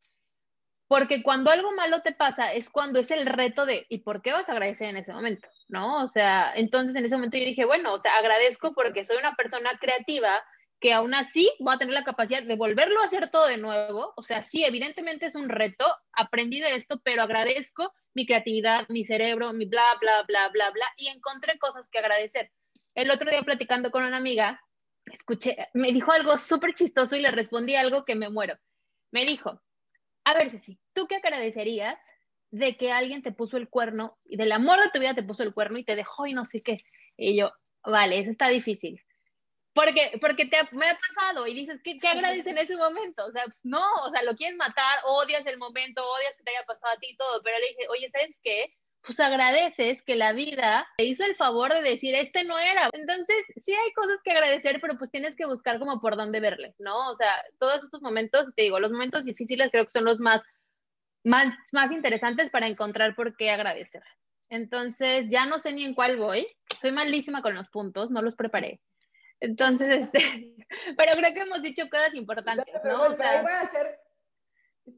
Porque 0.87 1.25
cuando 1.25 1.51
algo 1.51 1.73
malo 1.73 2.03
te 2.03 2.13
pasa 2.13 2.53
es 2.53 2.71
cuando 2.71 3.01
es 3.01 3.11
el 3.11 3.27
reto 3.27 3.67
de, 3.67 3.85
¿y 3.89 3.99
por 3.99 4.23
qué 4.23 4.31
vas 4.31 4.49
a 4.49 4.53
agradecer 4.53 4.91
en 4.91 4.97
ese 4.97 5.13
momento? 5.13 5.49
¿No? 5.67 6.05
O 6.05 6.07
sea, 6.07 6.53
entonces 6.55 6.95
en 6.95 7.05
ese 7.05 7.17
momento 7.17 7.37
yo 7.37 7.47
dije, 7.47 7.65
bueno, 7.65 7.93
o 7.93 7.99
sea, 7.99 8.17
agradezco 8.17 8.75
porque 8.75 9.05
soy 9.05 9.17
una 9.17 9.35
persona 9.35 9.77
creativa 9.81 10.41
que 10.79 10.93
aún 10.93 11.15
así 11.15 11.51
voy 11.59 11.75
a 11.75 11.79
tener 11.79 11.95
la 11.95 12.05
capacidad 12.05 12.41
de 12.41 12.55
volverlo 12.55 13.01
a 13.01 13.07
hacer 13.07 13.31
todo 13.31 13.49
de 13.49 13.57
nuevo. 13.57 14.13
O 14.17 14.23
sea, 14.23 14.43
sí, 14.43 14.65
evidentemente 14.65 15.27
es 15.27 15.35
un 15.35 15.49
reto, 15.49 15.85
aprendí 16.13 16.61
de 16.61 16.77
esto, 16.77 17.01
pero 17.03 17.23
agradezco 17.23 17.93
mi 18.15 18.25
creatividad, 18.25 18.87
mi 18.89 19.05
cerebro, 19.05 19.53
mi 19.53 19.65
bla, 19.65 19.83
bla, 20.01 20.23
bla, 20.29 20.49
bla, 20.51 20.71
bla, 20.71 20.87
y 20.97 21.09
encontré 21.09 21.59
cosas 21.59 21.91
que 21.91 21.99
agradecer. 21.99 22.53
El 22.99 23.13
otro 23.13 23.31
día 23.31 23.43
platicando 23.43 23.93
con 23.93 24.03
una 24.03 24.17
amiga, 24.17 24.61
escuché, 25.07 25.57
me 25.73 25.93
dijo 25.93 26.11
algo 26.11 26.37
súper 26.37 26.75
chistoso 26.75 27.15
y 27.15 27.21
le 27.21 27.31
respondí 27.31 27.77
algo 27.77 28.05
que 28.05 28.17
me 28.17 28.29
muero. 28.29 28.59
Me 29.13 29.25
dijo, 29.25 29.63
a 30.25 30.35
ver, 30.35 30.51
Ceci, 30.51 30.81
¿tú 30.95 31.07
qué 31.07 31.15
agradecerías 31.15 31.97
de 32.51 32.77
que 32.77 32.91
alguien 32.91 33.23
te 33.23 33.31
puso 33.31 33.57
el 33.57 33.69
cuerno 33.69 34.19
y 34.25 34.37
del 34.37 34.51
amor 34.51 34.81
de 34.81 34.91
tu 34.91 34.99
vida 34.99 35.15
te 35.15 35.23
puso 35.23 35.45
el 35.45 35.55
cuerno 35.55 35.79
y 35.79 35.85
te 35.85 35.95
dejó 35.95 36.27
y 36.27 36.33
no 36.33 36.45
sé 36.45 36.61
qué? 36.61 36.79
Y 37.17 37.37
yo, 37.37 37.53
vale, 37.85 38.19
eso 38.19 38.33
está 38.33 38.49
difícil. 38.49 39.01
Porque, 39.75 40.19
porque 40.21 40.47
te, 40.47 40.57
me 40.73 40.91
ha 40.91 40.99
pasado 40.99 41.47
y 41.47 41.55
dices, 41.55 41.81
¿qué, 41.85 42.01
¿qué 42.01 42.09
agradeces 42.09 42.49
en 42.49 42.59
ese 42.59 42.77
momento? 42.77 43.25
O 43.27 43.31
sea, 43.31 43.45
pues 43.45 43.65
no, 43.65 43.85
o 44.07 44.11
sea, 44.11 44.25
lo 44.25 44.35
quieres 44.35 44.57
matar, 44.57 44.99
odias 45.05 45.47
el 45.47 45.59
momento, 45.59 46.03
odias 46.05 46.37
que 46.37 46.43
te 46.43 46.51
haya 46.51 46.67
pasado 46.67 46.95
a 46.95 46.99
ti 46.99 47.11
y 47.11 47.17
todo, 47.17 47.45
pero 47.45 47.59
le 47.61 47.69
dije, 47.69 47.87
oye, 47.91 48.11
¿sabes 48.11 48.41
qué? 48.43 48.75
Pues 49.09 49.21
agradeces 49.21 50.03
que 50.03 50.17
la 50.17 50.35
vida 50.35 50.87
te 50.99 51.05
hizo 51.05 51.25
el 51.25 51.35
favor 51.35 51.73
de 51.73 51.81
decir, 51.81 52.15
este 52.15 52.45
no 52.45 52.59
era. 52.59 52.91
Entonces, 52.93 53.39
sí 53.57 53.73
hay 53.73 53.91
cosas 53.95 54.21
que 54.23 54.33
agradecer, 54.33 54.83
pero 54.83 54.99
pues 54.99 55.11
tienes 55.11 55.35
que 55.35 55.47
buscar 55.47 55.79
como 55.79 55.99
por 55.99 56.15
dónde 56.15 56.41
verle, 56.41 56.75
¿no? 56.79 57.09
O 57.09 57.17
sea, 57.17 57.33
todos 57.59 57.83
estos 57.85 58.03
momentos, 58.03 58.49
te 58.55 58.65
digo, 58.65 58.79
los 58.79 58.93
momentos 58.93 59.25
difíciles 59.25 59.71
creo 59.71 59.85
que 59.85 59.93
son 59.93 60.05
los 60.05 60.21
más, 60.21 60.43
más, 61.25 61.55
más 61.73 61.91
interesantes 61.91 62.51
para 62.51 62.67
encontrar 62.67 63.17
por 63.17 63.35
qué 63.35 63.51
agradecer. 63.51 64.03
Entonces, 64.51 65.31
ya 65.31 65.47
no 65.47 65.59
sé 65.59 65.73
ni 65.73 65.87
en 65.87 65.95
cuál 65.95 66.19
voy. 66.19 66.47
Soy 66.79 66.93
malísima 66.93 67.41
con 67.41 67.55
los 67.55 67.71
puntos, 67.71 68.11
no 68.11 68.21
los 68.21 68.37
preparé. 68.37 68.83
Entonces, 69.41 69.89
este, 70.13 70.55
pero 70.99 71.13
creo 71.17 71.33
que 71.33 71.41
hemos 71.41 71.63
dicho 71.63 71.89
cosas 71.89 72.13
importantes, 72.13 72.75
¿no? 72.85 73.05
O 73.05 73.17
sea, 73.17 73.41
voy 73.41 73.53
a 73.53 73.63
hacer, 73.63 73.99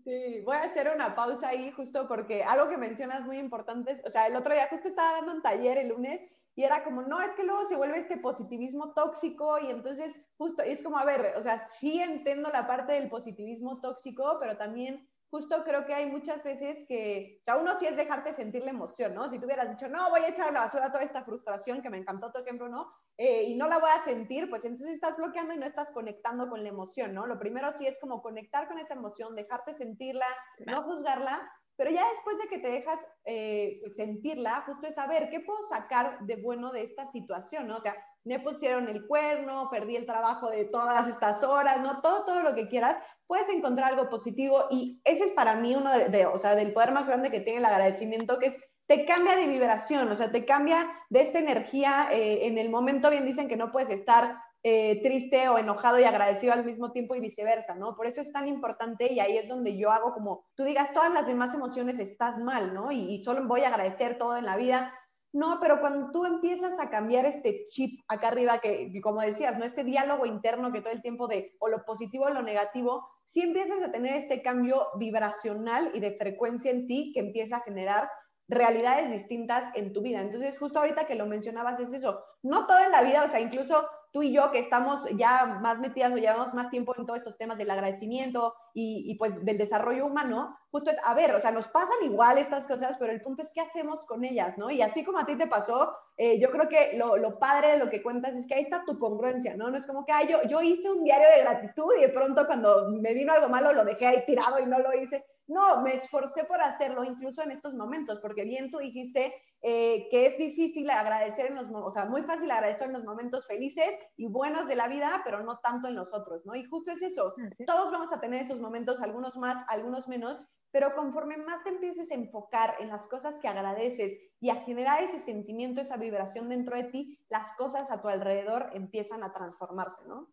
sí, 0.04 0.40
voy 0.44 0.56
a 0.56 0.64
hacer 0.64 0.90
una 0.94 1.14
pausa 1.14 1.48
ahí 1.48 1.70
justo 1.72 2.06
porque 2.08 2.42
algo 2.42 2.68
que 2.68 2.76
mencionas 2.76 3.24
muy 3.24 3.38
importante 3.38 4.00
o 4.04 4.10
sea, 4.10 4.26
el 4.26 4.36
otro 4.36 4.54
día 4.54 4.68
justo 4.70 4.88
estaba 4.88 5.12
dando 5.12 5.32
un 5.32 5.42
taller 5.42 5.78
el 5.78 5.88
lunes 5.88 6.40
y 6.56 6.64
era 6.64 6.82
como, 6.82 7.02
no, 7.02 7.20
es 7.20 7.30
que 7.34 7.44
luego 7.44 7.64
se 7.66 7.76
vuelve 7.76 7.98
este 7.98 8.16
positivismo 8.16 8.92
tóxico 8.92 9.58
y 9.58 9.70
entonces 9.70 10.14
justo, 10.36 10.62
es 10.62 10.82
como, 10.82 10.98
a 10.98 11.04
ver, 11.04 11.34
o 11.36 11.42
sea, 11.42 11.58
sí 11.58 12.00
entiendo 12.00 12.50
la 12.50 12.66
parte 12.66 12.92
del 12.92 13.08
positivismo 13.08 13.80
tóxico, 13.80 14.36
pero 14.40 14.56
también 14.56 15.08
justo 15.30 15.62
creo 15.64 15.86
que 15.86 15.94
hay 15.94 16.06
muchas 16.06 16.42
veces 16.42 16.84
que, 16.88 17.38
o 17.40 17.44
sea, 17.44 17.56
uno 17.56 17.78
sí 17.78 17.86
es 17.86 17.96
dejarte 17.96 18.32
sentir 18.32 18.64
la 18.64 18.70
emoción, 18.70 19.14
¿no? 19.14 19.30
Si 19.30 19.38
tú 19.38 19.46
hubieras 19.46 19.70
dicho, 19.70 19.88
no, 19.88 20.10
voy 20.10 20.20
a 20.20 20.28
echar 20.28 20.48
a 20.48 20.52
la 20.52 20.60
basura 20.62 20.90
toda 20.90 21.04
esta 21.04 21.24
frustración 21.24 21.82
que 21.82 21.90
me 21.90 21.98
encantó 21.98 22.32
tu 22.32 22.40
ejemplo, 22.40 22.68
¿no? 22.68 22.92
Eh, 23.16 23.44
y 23.44 23.54
no 23.54 23.68
la 23.68 23.78
voy 23.78 23.90
a 23.90 24.02
sentir, 24.02 24.50
pues 24.50 24.64
entonces 24.64 24.96
estás 24.96 25.16
bloqueando 25.16 25.54
y 25.54 25.58
no 25.58 25.66
estás 25.66 25.92
conectando 25.92 26.48
con 26.48 26.62
la 26.62 26.68
emoción, 26.68 27.14
¿no? 27.14 27.26
Lo 27.26 27.38
primero 27.38 27.72
sí 27.74 27.86
es 27.86 27.98
como 28.00 28.22
conectar 28.22 28.66
con 28.66 28.78
esa 28.78 28.94
emoción, 28.94 29.36
dejarte 29.36 29.72
sentirla, 29.72 30.26
no 30.66 30.82
juzgarla, 30.82 31.48
pero 31.76 31.92
ya 31.92 32.04
después 32.12 32.36
de 32.38 32.48
que 32.48 32.58
te 32.58 32.68
dejas 32.68 33.08
eh, 33.24 33.80
sentirla, 33.94 34.62
justo 34.66 34.88
es 34.88 34.96
saber 34.96 35.30
qué 35.30 35.40
puedo 35.40 35.60
sacar 35.68 36.20
de 36.26 36.36
bueno 36.36 36.72
de 36.72 36.82
esta 36.82 37.06
situación, 37.06 37.68
¿no? 37.68 37.76
O 37.76 37.80
sea, 37.80 37.96
me 38.24 38.40
pusieron 38.40 38.88
el 38.88 39.06
cuerno, 39.06 39.68
perdí 39.70 39.96
el 39.96 40.06
trabajo 40.06 40.50
de 40.50 40.66
todas 40.66 41.08
estas 41.08 41.42
horas, 41.42 41.80
¿no? 41.80 42.02
Todo, 42.02 42.26
todo 42.26 42.42
lo 42.42 42.54
que 42.54 42.68
quieras, 42.68 42.98
puedes 43.30 43.48
encontrar 43.48 43.92
algo 43.92 44.10
positivo 44.10 44.64
y 44.72 45.00
ese 45.04 45.22
es 45.22 45.30
para 45.30 45.54
mí 45.54 45.76
uno 45.76 45.92
de, 45.92 46.26
o 46.26 46.36
sea, 46.36 46.56
del 46.56 46.72
poder 46.72 46.90
más 46.90 47.06
grande 47.06 47.30
que 47.30 47.38
tiene 47.38 47.60
el 47.60 47.64
agradecimiento, 47.64 48.40
que 48.40 48.46
es 48.46 48.56
te 48.88 49.06
cambia 49.06 49.36
de 49.36 49.46
vibración, 49.46 50.10
o 50.10 50.16
sea, 50.16 50.32
te 50.32 50.44
cambia 50.44 50.90
de 51.10 51.20
esta 51.20 51.38
energía. 51.38 52.08
Eh, 52.10 52.48
en 52.48 52.58
el 52.58 52.70
momento 52.70 53.08
bien 53.08 53.24
dicen 53.24 53.46
que 53.46 53.56
no 53.56 53.70
puedes 53.70 53.88
estar 53.88 54.36
eh, 54.64 55.00
triste 55.00 55.48
o 55.48 55.58
enojado 55.58 56.00
y 56.00 56.02
agradecido 56.02 56.52
al 56.52 56.64
mismo 56.64 56.90
tiempo 56.90 57.14
y 57.14 57.20
viceversa, 57.20 57.76
¿no? 57.76 57.94
Por 57.94 58.08
eso 58.08 58.20
es 58.20 58.32
tan 58.32 58.48
importante 58.48 59.12
y 59.12 59.20
ahí 59.20 59.38
es 59.38 59.48
donde 59.48 59.76
yo 59.76 59.92
hago 59.92 60.12
como, 60.12 60.44
tú 60.56 60.64
digas, 60.64 60.92
todas 60.92 61.12
las 61.12 61.28
demás 61.28 61.54
emociones 61.54 62.00
estás 62.00 62.36
mal, 62.38 62.74
¿no? 62.74 62.90
Y, 62.90 63.22
solo 63.22 63.46
voy 63.46 63.60
a 63.60 63.68
agradecer 63.68 64.18
todo 64.18 64.36
en 64.36 64.44
la 64.44 64.56
vida. 64.56 64.92
No, 65.32 65.58
pero 65.60 65.80
cuando 65.80 66.10
tú 66.10 66.24
empiezas 66.24 66.80
a 66.80 66.90
cambiar 66.90 67.24
este 67.24 67.66
chip 67.68 68.00
acá 68.08 68.28
arriba, 68.28 68.58
que, 68.58 68.90
como 69.00 69.20
decías, 69.20 69.56
¿no? 69.58 69.64
Este 69.64 69.84
diálogo 69.84 70.26
interno 70.26 70.72
que 70.72 70.80
todo 70.80 70.92
el 70.92 71.02
tiempo 71.02 71.28
de 71.28 71.54
o 71.60 71.68
lo 71.68 71.84
positivo 71.84 72.24
o 72.24 72.30
lo 72.30 72.42
negativo, 72.42 73.06
sí 73.24 73.42
empiezas 73.42 73.80
a 73.82 73.92
tener 73.92 74.14
este 74.14 74.42
cambio 74.42 74.88
vibracional 74.98 75.92
y 75.94 76.00
de 76.00 76.16
frecuencia 76.16 76.72
en 76.72 76.88
ti 76.88 77.12
que 77.14 77.20
empieza 77.20 77.58
a 77.58 77.62
generar 77.62 78.10
realidades 78.48 79.12
distintas 79.12 79.70
en 79.76 79.92
tu 79.92 80.02
vida. 80.02 80.20
Entonces, 80.20 80.58
justo 80.58 80.80
ahorita 80.80 81.06
que 81.06 81.14
lo 81.14 81.26
mencionabas 81.26 81.78
es 81.78 81.92
eso, 81.92 82.24
no 82.42 82.66
todo 82.66 82.80
en 82.80 82.90
la 82.90 83.02
vida, 83.02 83.22
o 83.22 83.28
sea, 83.28 83.40
incluso 83.40 83.86
tú 84.12 84.22
y 84.22 84.32
yo 84.32 84.50
que 84.50 84.58
estamos 84.58 85.06
ya 85.16 85.58
más 85.60 85.78
metidas 85.80 86.12
o 86.12 86.16
llevamos 86.16 86.52
más 86.54 86.70
tiempo 86.70 86.94
en 86.96 87.06
todos 87.06 87.18
estos 87.18 87.38
temas 87.38 87.58
del 87.58 87.70
agradecimiento 87.70 88.54
y, 88.74 89.14
pues 89.16 89.44
del 89.44 89.58
desarrollo 89.58 90.06
humano, 90.06 90.56
justo 90.70 90.90
es, 90.90 90.98
a 91.04 91.14
ver, 91.14 91.34
o 91.34 91.40
sea, 91.40 91.50
nos 91.50 91.68
pasan 91.68 91.96
igual 92.02 92.38
estas 92.38 92.66
cosas, 92.66 92.96
pero 92.98 93.12
el 93.12 93.20
punto 93.20 93.42
es 93.42 93.52
qué 93.52 93.60
hacemos 93.60 94.06
con 94.06 94.24
ellas, 94.24 94.58
¿no? 94.58 94.70
Y 94.70 94.80
así 94.82 95.04
como 95.04 95.18
a 95.18 95.26
ti 95.26 95.36
te 95.36 95.46
pasó, 95.46 95.92
eh, 96.16 96.38
yo 96.38 96.50
creo 96.50 96.68
que 96.68 96.96
lo, 96.96 97.16
lo, 97.16 97.38
padre 97.38 97.72
de 97.72 97.78
lo 97.78 97.90
que 97.90 98.02
cuentas 98.02 98.34
es 98.34 98.46
que 98.46 98.54
ahí 98.54 98.62
está 98.62 98.84
tu 98.84 98.98
congruencia, 98.98 99.56
¿no? 99.56 99.70
No 99.70 99.76
es 99.76 99.86
como 99.86 100.04
que, 100.04 100.12
ay, 100.12 100.28
yo, 100.28 100.42
yo 100.48 100.62
hice 100.62 100.90
un 100.90 101.02
diario 101.02 101.28
de 101.28 101.42
gratitud 101.42 101.94
y 101.98 102.02
de 102.02 102.08
pronto 102.08 102.46
cuando 102.46 102.90
me 102.90 103.12
vino 103.14 103.32
algo 103.32 103.48
malo 103.48 103.72
lo 103.72 103.84
dejé 103.84 104.06
ahí 104.06 104.24
tirado 104.26 104.60
y 104.60 104.66
no 104.66 104.78
lo 104.78 104.94
hice. 104.94 105.24
No, 105.48 105.82
me 105.82 105.96
esforcé 105.96 106.44
por 106.44 106.60
hacerlo 106.60 107.02
incluso 107.02 107.42
en 107.42 107.50
estos 107.50 107.74
momentos, 107.74 108.20
porque 108.20 108.44
bien 108.44 108.70
tú 108.70 108.78
dijiste 108.78 109.34
eh, 109.62 110.08
que 110.10 110.26
es 110.26 110.38
difícil 110.38 110.88
agradecer 110.88 111.46
en 111.46 111.56
los, 111.56 111.66
o 111.70 111.90
sea, 111.90 112.06
muy 112.06 112.22
fácil 112.22 112.50
agradecer 112.50 112.86
en 112.86 112.94
los 112.94 113.04
momentos 113.04 113.46
felices 113.46 113.94
y 114.16 114.26
buenos 114.26 114.68
de 114.68 114.76
la 114.76 114.88
vida, 114.88 115.20
pero 115.22 115.42
no 115.42 115.58
tanto 115.58 115.88
en 115.88 115.94
los 115.94 116.14
otros, 116.14 116.46
¿no? 116.46 116.54
Y 116.54 116.64
justo 116.64 116.92
es 116.92 117.02
eso, 117.02 117.34
todos 117.66 117.90
vamos 117.90 118.12
a 118.12 118.20
tener 118.20 118.42
esos 118.42 118.58
momentos, 118.58 119.00
algunos 119.02 119.36
más, 119.36 119.62
algunos 119.68 120.08
menos, 120.08 120.40
pero 120.72 120.94
conforme 120.94 121.36
más 121.36 121.62
te 121.62 121.70
empieces 121.70 122.10
a 122.10 122.14
enfocar 122.14 122.76
en 122.80 122.88
las 122.88 123.06
cosas 123.06 123.38
que 123.40 123.48
agradeces 123.48 124.18
y 124.40 124.50
a 124.50 124.56
generar 124.56 125.02
ese 125.02 125.18
sentimiento, 125.18 125.80
esa 125.80 125.96
vibración 125.96 126.48
dentro 126.48 126.76
de 126.76 126.84
ti, 126.84 127.18
las 127.28 127.52
cosas 127.54 127.90
a 127.90 128.00
tu 128.00 128.08
alrededor 128.08 128.70
empiezan 128.72 129.22
a 129.24 129.32
transformarse, 129.32 130.02
¿no? 130.06 130.32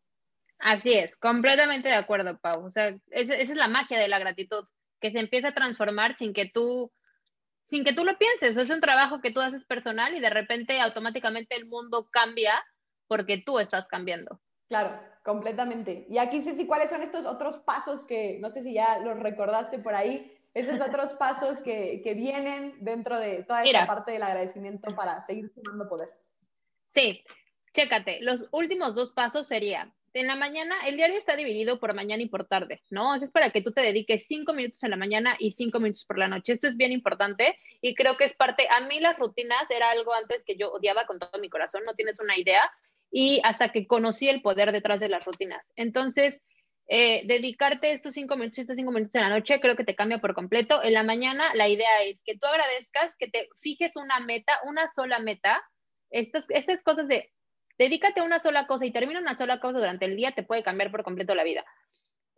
Así 0.59 0.93
es, 0.93 1.17
completamente 1.17 1.89
de 1.89 1.95
acuerdo, 1.95 2.37
Pau. 2.39 2.65
O 2.65 2.71
sea, 2.71 2.95
esa 3.09 3.35
es 3.35 3.53
la 3.55 3.67
magia 3.67 3.99
de 3.99 4.07
la 4.07 4.19
gratitud 4.19 4.65
que 4.99 5.11
se 5.11 5.19
empieza 5.19 5.49
a 5.49 5.53
transformar 5.53 6.15
sin 6.15 6.33
que 6.33 6.49
tú 6.49 6.91
sin 7.67 7.83
que 7.83 7.93
tú 7.93 8.03
lo 8.03 8.17
pienses. 8.17 8.57
Es 8.57 8.69
un 8.69 8.81
trabajo 8.81 9.21
que 9.21 9.31
tú 9.31 9.39
haces 9.39 9.65
personal 9.65 10.15
y 10.15 10.19
de 10.19 10.29
repente 10.29 10.79
automáticamente 10.81 11.55
el 11.55 11.65
mundo 11.67 12.09
cambia 12.11 12.65
porque 13.07 13.41
tú 13.45 13.59
estás 13.59 13.87
cambiando. 13.87 14.41
Claro, 14.67 14.99
completamente. 15.23 16.05
Y 16.09 16.17
aquí, 16.17 16.43
Ceci, 16.43 16.65
¿cuáles 16.65 16.89
son 16.89 17.01
estos 17.01 17.25
otros 17.25 17.59
pasos 17.59 18.05
que, 18.05 18.37
no 18.39 18.49
sé 18.49 18.63
si 18.63 18.73
ya 18.73 18.99
los 18.99 19.19
recordaste 19.19 19.79
por 19.79 19.95
ahí, 19.95 20.33
esos 20.53 20.81
otros 20.81 21.13
pasos 21.13 21.61
que, 21.61 22.01
que 22.03 22.15
vienen 22.15 22.75
dentro 22.79 23.19
de 23.19 23.43
toda 23.43 23.63
esta 23.63 23.85
parte 23.85 24.11
del 24.13 24.23
agradecimiento 24.23 24.93
para 24.95 25.21
seguir 25.21 25.49
sumando 25.53 25.87
poder? 25.87 26.09
Sí, 26.93 27.23
chécate, 27.73 28.19
los 28.21 28.47
últimos 28.51 28.95
dos 28.95 29.11
pasos 29.11 29.47
serían 29.47 29.93
en 30.17 30.27
la 30.27 30.35
mañana, 30.35 30.75
el 30.85 30.97
diario 30.97 31.17
está 31.17 31.35
dividido 31.35 31.79
por 31.79 31.93
mañana 31.93 32.23
y 32.23 32.27
por 32.27 32.45
tarde, 32.47 32.81
¿no? 32.89 33.15
es 33.15 33.31
para 33.31 33.51
que 33.51 33.61
tú 33.61 33.71
te 33.71 33.81
dediques 33.81 34.27
cinco 34.27 34.53
minutos 34.53 34.83
en 34.83 34.91
la 34.91 34.97
mañana 34.97 35.35
y 35.39 35.51
cinco 35.51 35.79
minutos 35.79 36.05
por 36.05 36.17
la 36.17 36.27
noche. 36.27 36.53
Esto 36.53 36.67
es 36.67 36.77
bien 36.77 36.91
importante 36.91 37.57
y 37.81 37.95
creo 37.95 38.17
que 38.17 38.25
es 38.25 38.33
parte, 38.33 38.67
a 38.69 38.81
mí 38.81 38.99
las 38.99 39.17
rutinas 39.17 39.69
era 39.71 39.91
algo 39.91 40.13
antes 40.13 40.43
que 40.43 40.57
yo 40.57 40.71
odiaba 40.71 41.05
con 41.05 41.19
todo 41.19 41.39
mi 41.39 41.49
corazón, 41.49 41.83
no 41.85 41.95
tienes 41.95 42.19
una 42.19 42.37
idea, 42.37 42.69
y 43.11 43.41
hasta 43.43 43.71
que 43.71 43.87
conocí 43.87 44.29
el 44.29 44.41
poder 44.41 44.71
detrás 44.71 44.99
de 44.99 45.09
las 45.09 45.25
rutinas. 45.25 45.71
Entonces, 45.75 46.41
eh, 46.89 47.23
dedicarte 47.25 47.91
estos 47.91 48.13
cinco 48.13 48.37
minutos, 48.37 48.59
estos 48.59 48.75
cinco 48.75 48.91
minutos 48.91 49.15
en 49.15 49.21
la 49.21 49.29
noche, 49.29 49.59
creo 49.59 49.75
que 49.75 49.83
te 49.83 49.95
cambia 49.95 50.19
por 50.19 50.33
completo. 50.33 50.81
En 50.83 50.93
la 50.93 51.03
mañana, 51.03 51.53
la 51.53 51.67
idea 51.67 52.03
es 52.03 52.21
que 52.23 52.37
tú 52.37 52.47
agradezcas, 52.47 53.15
que 53.17 53.27
te 53.27 53.49
fijes 53.59 53.95
una 53.95 54.19
meta, 54.19 54.59
una 54.65 54.87
sola 54.87 55.19
meta. 55.19 55.61
Estas, 56.09 56.45
estas 56.49 56.81
cosas 56.83 57.07
de 57.07 57.31
Dedícate 57.77 58.19
a 58.19 58.23
una 58.23 58.39
sola 58.39 58.67
cosa 58.67 58.85
y 58.85 58.91
termina 58.91 59.19
una 59.19 59.37
sola 59.37 59.59
cosa 59.59 59.79
durante 59.79 60.05
el 60.05 60.15
día, 60.15 60.31
te 60.31 60.43
puede 60.43 60.63
cambiar 60.63 60.91
por 60.91 61.03
completo 61.03 61.35
la 61.35 61.43
vida. 61.43 61.65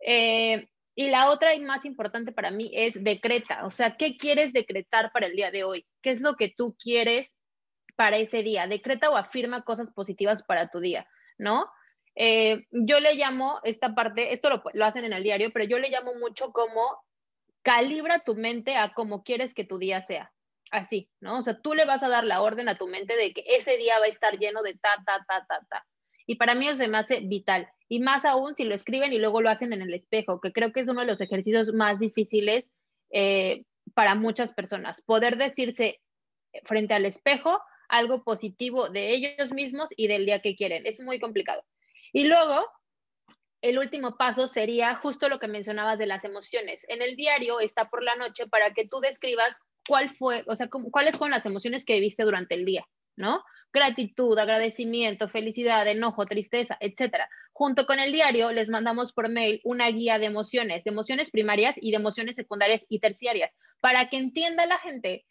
Eh, 0.04 0.68
y 0.94 1.08
la 1.08 1.30
otra 1.30 1.54
y 1.54 1.60
más 1.60 1.84
importante 1.84 2.32
para 2.32 2.50
mí 2.50 2.70
es 2.74 3.02
decreta, 3.02 3.64
o 3.64 3.70
sea, 3.70 3.96
¿qué 3.96 4.16
quieres 4.16 4.52
decretar 4.52 5.12
para 5.12 5.26
el 5.26 5.36
día 5.36 5.50
de 5.50 5.64
hoy? 5.64 5.86
¿Qué 6.02 6.10
es 6.10 6.20
lo 6.20 6.34
que 6.34 6.52
tú 6.54 6.76
quieres 6.78 7.36
para 7.96 8.18
ese 8.18 8.42
día? 8.42 8.66
Decreta 8.66 9.08
o 9.10 9.16
afirma 9.16 9.62
cosas 9.62 9.92
positivas 9.92 10.42
para 10.42 10.68
tu 10.68 10.80
día, 10.80 11.06
¿no? 11.38 11.70
Eh, 12.16 12.66
yo 12.70 13.00
le 13.00 13.14
llamo 13.14 13.60
esta 13.64 13.94
parte, 13.94 14.34
esto 14.34 14.50
lo, 14.50 14.62
lo 14.74 14.84
hacen 14.84 15.04
en 15.04 15.12
el 15.12 15.22
diario, 15.22 15.50
pero 15.52 15.64
yo 15.64 15.78
le 15.78 15.90
llamo 15.90 16.14
mucho 16.14 16.52
como 16.52 16.98
calibra 17.62 18.24
tu 18.24 18.34
mente 18.34 18.76
a 18.76 18.92
cómo 18.92 19.22
quieres 19.22 19.54
que 19.54 19.64
tu 19.64 19.78
día 19.78 20.02
sea 20.02 20.32
así, 20.70 21.10
¿no? 21.20 21.38
O 21.38 21.42
sea, 21.42 21.60
tú 21.60 21.74
le 21.74 21.84
vas 21.84 22.02
a 22.02 22.08
dar 22.08 22.24
la 22.24 22.42
orden 22.42 22.68
a 22.68 22.78
tu 22.78 22.86
mente 22.86 23.16
de 23.16 23.32
que 23.32 23.44
ese 23.46 23.76
día 23.76 23.98
va 23.98 24.06
a 24.06 24.08
estar 24.08 24.38
lleno 24.38 24.62
de 24.62 24.74
ta, 24.74 25.02
ta, 25.04 25.24
ta, 25.26 25.46
ta, 25.46 25.60
ta. 25.68 25.86
Y 26.26 26.36
para 26.36 26.54
mí 26.54 26.68
eso 26.68 26.76
se 26.76 26.88
me 26.88 26.98
hace 26.98 27.20
vital. 27.20 27.68
Y 27.88 28.00
más 28.00 28.24
aún 28.24 28.54
si 28.54 28.64
lo 28.64 28.74
escriben 28.74 29.12
y 29.12 29.18
luego 29.18 29.42
lo 29.42 29.50
hacen 29.50 29.72
en 29.72 29.82
el 29.82 29.92
espejo, 29.92 30.40
que 30.40 30.52
creo 30.52 30.72
que 30.72 30.80
es 30.80 30.88
uno 30.88 31.00
de 31.00 31.06
los 31.06 31.20
ejercicios 31.20 31.72
más 31.72 31.98
difíciles 31.98 32.70
eh, 33.10 33.64
para 33.94 34.14
muchas 34.14 34.52
personas. 34.52 35.02
Poder 35.02 35.36
decirse 35.36 36.00
frente 36.64 36.94
al 36.94 37.04
espejo 37.04 37.60
algo 37.88 38.22
positivo 38.22 38.88
de 38.88 39.10
ellos 39.10 39.52
mismos 39.52 39.90
y 39.96 40.06
del 40.06 40.24
día 40.24 40.40
que 40.40 40.54
quieren. 40.54 40.86
Es 40.86 41.00
muy 41.00 41.18
complicado. 41.18 41.64
Y 42.12 42.24
luego, 42.24 42.64
el 43.62 43.78
último 43.78 44.16
paso 44.16 44.46
sería 44.46 44.94
justo 44.94 45.28
lo 45.28 45.38
que 45.38 45.48
mencionabas 45.48 45.98
de 45.98 46.06
las 46.06 46.24
emociones. 46.24 46.86
En 46.88 47.02
el 47.02 47.16
diario 47.16 47.60
está 47.60 47.90
por 47.90 48.02
la 48.02 48.14
noche 48.14 48.46
para 48.46 48.72
que 48.72 48.86
tú 48.86 49.00
describas 49.00 49.58
cuál 49.86 50.10
fue, 50.10 50.44
o 50.46 50.56
sea, 50.56 50.68
cuáles 50.68 51.16
fueron 51.16 51.32
las 51.32 51.46
emociones 51.46 51.84
que 51.84 51.94
viviste 51.94 52.22
durante 52.24 52.54
el 52.54 52.64
día, 52.64 52.86
¿no? 53.16 53.42
Gratitud, 53.72 54.38
agradecimiento, 54.38 55.28
felicidad, 55.28 55.86
enojo, 55.86 56.26
tristeza, 56.26 56.76
etcétera. 56.80 57.28
Junto 57.52 57.86
con 57.86 57.98
el 57.98 58.12
diario 58.12 58.52
les 58.52 58.68
mandamos 58.70 59.12
por 59.12 59.28
mail 59.28 59.60
una 59.64 59.88
guía 59.88 60.18
de 60.18 60.26
emociones, 60.26 60.84
de 60.84 60.90
emociones 60.90 61.30
primarias 61.30 61.76
y 61.80 61.90
de 61.90 61.96
emociones 61.96 62.36
secundarias 62.36 62.84
y 62.88 63.00
terciarias, 63.00 63.52
para 63.80 64.08
que 64.08 64.16
entienda 64.16 64.66
la 64.66 64.78
gente 64.78 65.24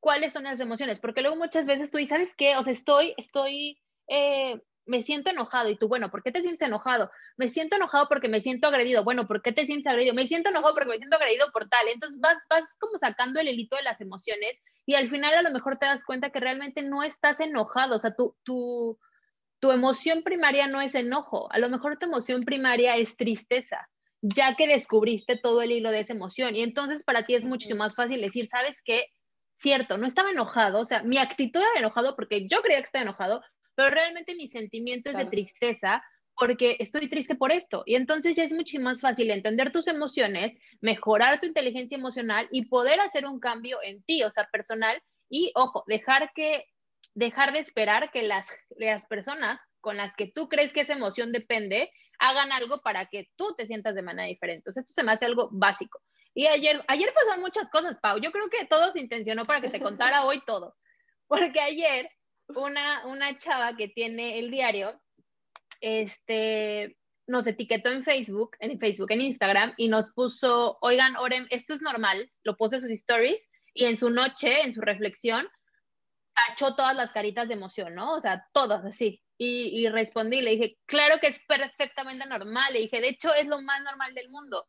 cuáles 0.00 0.32
son 0.32 0.44
las 0.44 0.60
emociones, 0.60 0.98
porque 1.00 1.20
luego 1.20 1.36
muchas 1.36 1.66
veces 1.66 1.90
tú 1.90 1.98
dices, 1.98 2.10
¿sabes 2.10 2.34
qué? 2.34 2.56
O 2.56 2.62
sea, 2.62 2.72
estoy, 2.72 3.14
estoy 3.16 3.78
eh, 4.08 4.60
me 4.90 5.02
siento 5.02 5.30
enojado. 5.30 5.70
Y 5.70 5.76
tú, 5.76 5.88
bueno, 5.88 6.10
¿por 6.10 6.22
qué 6.22 6.32
te 6.32 6.42
sientes 6.42 6.66
enojado? 6.66 7.10
Me 7.36 7.48
siento 7.48 7.76
enojado 7.76 8.08
porque 8.08 8.28
me 8.28 8.40
siento 8.40 8.66
agredido. 8.66 9.04
Bueno, 9.04 9.26
¿por 9.26 9.40
qué 9.40 9.52
te 9.52 9.64
sientes 9.64 9.86
agredido? 9.86 10.14
Me 10.14 10.26
siento 10.26 10.50
enojado 10.50 10.74
porque 10.74 10.90
me 10.90 10.98
siento 10.98 11.16
agredido 11.16 11.50
por 11.52 11.68
tal. 11.68 11.88
Entonces 11.88 12.20
vas, 12.20 12.38
vas 12.50 12.66
como 12.78 12.98
sacando 12.98 13.40
el 13.40 13.48
hilito 13.48 13.76
de 13.76 13.82
las 13.82 14.00
emociones 14.00 14.60
y 14.86 14.94
al 14.94 15.08
final 15.08 15.34
a 15.34 15.42
lo 15.42 15.52
mejor 15.52 15.76
te 15.76 15.86
das 15.86 16.04
cuenta 16.04 16.30
que 16.30 16.40
realmente 16.40 16.82
no 16.82 17.04
estás 17.04 17.38
enojado, 17.38 17.94
o 17.94 17.98
sea, 18.00 18.14
tu, 18.16 18.36
tu, 18.42 18.98
tu 19.60 19.70
emoción 19.70 20.24
primaria 20.24 20.66
no 20.66 20.80
es 20.80 20.96
enojo, 20.96 21.46
a 21.52 21.58
lo 21.58 21.68
mejor 21.68 21.96
tu 21.96 22.06
emoción 22.06 22.42
primaria 22.42 22.96
es 22.96 23.16
tristeza, 23.16 23.88
ya 24.20 24.56
que 24.56 24.66
descubriste 24.66 25.36
todo 25.36 25.62
el 25.62 25.70
hilo 25.70 25.92
de 25.92 26.00
esa 26.00 26.14
emoción. 26.14 26.56
Y 26.56 26.62
entonces 26.62 27.04
para 27.04 27.24
ti 27.24 27.36
es 27.36 27.44
muchísimo 27.44 27.78
más 27.78 27.94
fácil 27.94 28.20
decir, 28.20 28.48
¿sabes 28.48 28.82
qué? 28.84 29.06
Cierto, 29.54 29.96
no 29.96 30.08
estaba 30.08 30.30
enojado, 30.30 30.80
o 30.80 30.84
sea, 30.84 31.04
mi 31.04 31.18
actitud 31.18 31.60
era 31.60 31.78
enojado 31.78 32.16
porque 32.16 32.48
yo 32.48 32.60
creía 32.60 32.78
que 32.78 32.86
estaba 32.86 33.04
enojado, 33.04 33.42
pero 33.80 33.94
realmente 33.94 34.34
mi 34.34 34.46
sentimiento 34.46 35.08
es 35.08 35.16
de 35.16 35.24
tristeza 35.24 36.04
porque 36.36 36.76
estoy 36.80 37.08
triste 37.08 37.34
por 37.34 37.50
esto. 37.50 37.82
Y 37.86 37.94
entonces 37.94 38.36
ya 38.36 38.44
es 38.44 38.52
muchísimo 38.52 38.84
más 38.84 39.00
fácil 39.00 39.30
entender 39.30 39.72
tus 39.72 39.88
emociones, 39.88 40.52
mejorar 40.82 41.40
tu 41.40 41.46
inteligencia 41.46 41.96
emocional 41.96 42.46
y 42.52 42.66
poder 42.66 43.00
hacer 43.00 43.24
un 43.24 43.40
cambio 43.40 43.78
en 43.82 44.02
ti, 44.02 44.22
o 44.22 44.30
sea, 44.30 44.46
personal. 44.52 45.02
Y 45.30 45.50
ojo, 45.54 45.82
dejar 45.86 46.30
que 46.34 46.66
dejar 47.14 47.54
de 47.54 47.60
esperar 47.60 48.10
que 48.10 48.22
las, 48.22 48.46
las 48.76 49.06
personas 49.06 49.58
con 49.80 49.96
las 49.96 50.14
que 50.14 50.26
tú 50.26 50.50
crees 50.50 50.74
que 50.74 50.82
esa 50.82 50.92
emoción 50.92 51.32
depende 51.32 51.90
hagan 52.18 52.52
algo 52.52 52.82
para 52.82 53.06
que 53.06 53.30
tú 53.36 53.54
te 53.56 53.66
sientas 53.66 53.94
de 53.94 54.02
manera 54.02 54.28
diferente. 54.28 54.58
Entonces, 54.58 54.82
esto 54.82 54.92
se 54.92 55.04
me 55.04 55.12
hace 55.12 55.24
algo 55.24 55.48
básico. 55.52 56.02
Y 56.34 56.48
ayer, 56.48 56.84
ayer 56.86 57.14
pasaron 57.14 57.40
muchas 57.40 57.70
cosas, 57.70 57.98
Pau. 57.98 58.18
Yo 58.18 58.30
creo 58.30 58.50
que 58.50 58.66
todo 58.66 58.92
se 58.92 59.00
intencionó 59.00 59.46
para 59.46 59.62
que 59.62 59.70
te 59.70 59.80
contara 59.80 60.26
hoy 60.26 60.42
todo. 60.44 60.76
Porque 61.28 61.60
ayer 61.60 62.10
una, 62.56 63.06
una 63.06 63.36
chava 63.38 63.76
que 63.76 63.88
tiene 63.88 64.38
el 64.38 64.50
diario, 64.50 65.00
este, 65.80 66.96
nos 67.26 67.46
etiquetó 67.46 67.90
en 67.90 68.04
Facebook, 68.04 68.56
en 68.60 68.78
Facebook, 68.78 69.10
en 69.12 69.22
Instagram, 69.22 69.74
y 69.76 69.88
nos 69.88 70.10
puso, 70.10 70.78
oigan, 70.80 71.16
Orem, 71.16 71.46
esto 71.50 71.74
es 71.74 71.82
normal, 71.82 72.30
lo 72.42 72.56
puso 72.56 72.76
en 72.76 72.82
sus 72.82 72.90
stories, 72.90 73.48
y 73.74 73.84
en 73.86 73.96
su 73.96 74.10
noche, 74.10 74.62
en 74.62 74.72
su 74.72 74.80
reflexión, 74.80 75.48
tachó 76.34 76.74
todas 76.74 76.94
las 76.94 77.12
caritas 77.12 77.48
de 77.48 77.54
emoción, 77.54 77.94
¿no? 77.94 78.14
O 78.14 78.20
sea, 78.20 78.46
todas 78.52 78.84
así. 78.84 79.22
Y, 79.38 79.68
y, 79.80 79.88
respondí, 79.88 80.42
le 80.42 80.50
dije, 80.50 80.78
claro 80.86 81.18
que 81.20 81.28
es 81.28 81.40
perfectamente 81.46 82.26
normal. 82.26 82.72
Le 82.72 82.80
dije, 82.80 83.00
de 83.00 83.08
hecho, 83.08 83.32
es 83.34 83.46
lo 83.46 83.60
más 83.62 83.82
normal 83.82 84.14
del 84.14 84.28
mundo. 84.28 84.66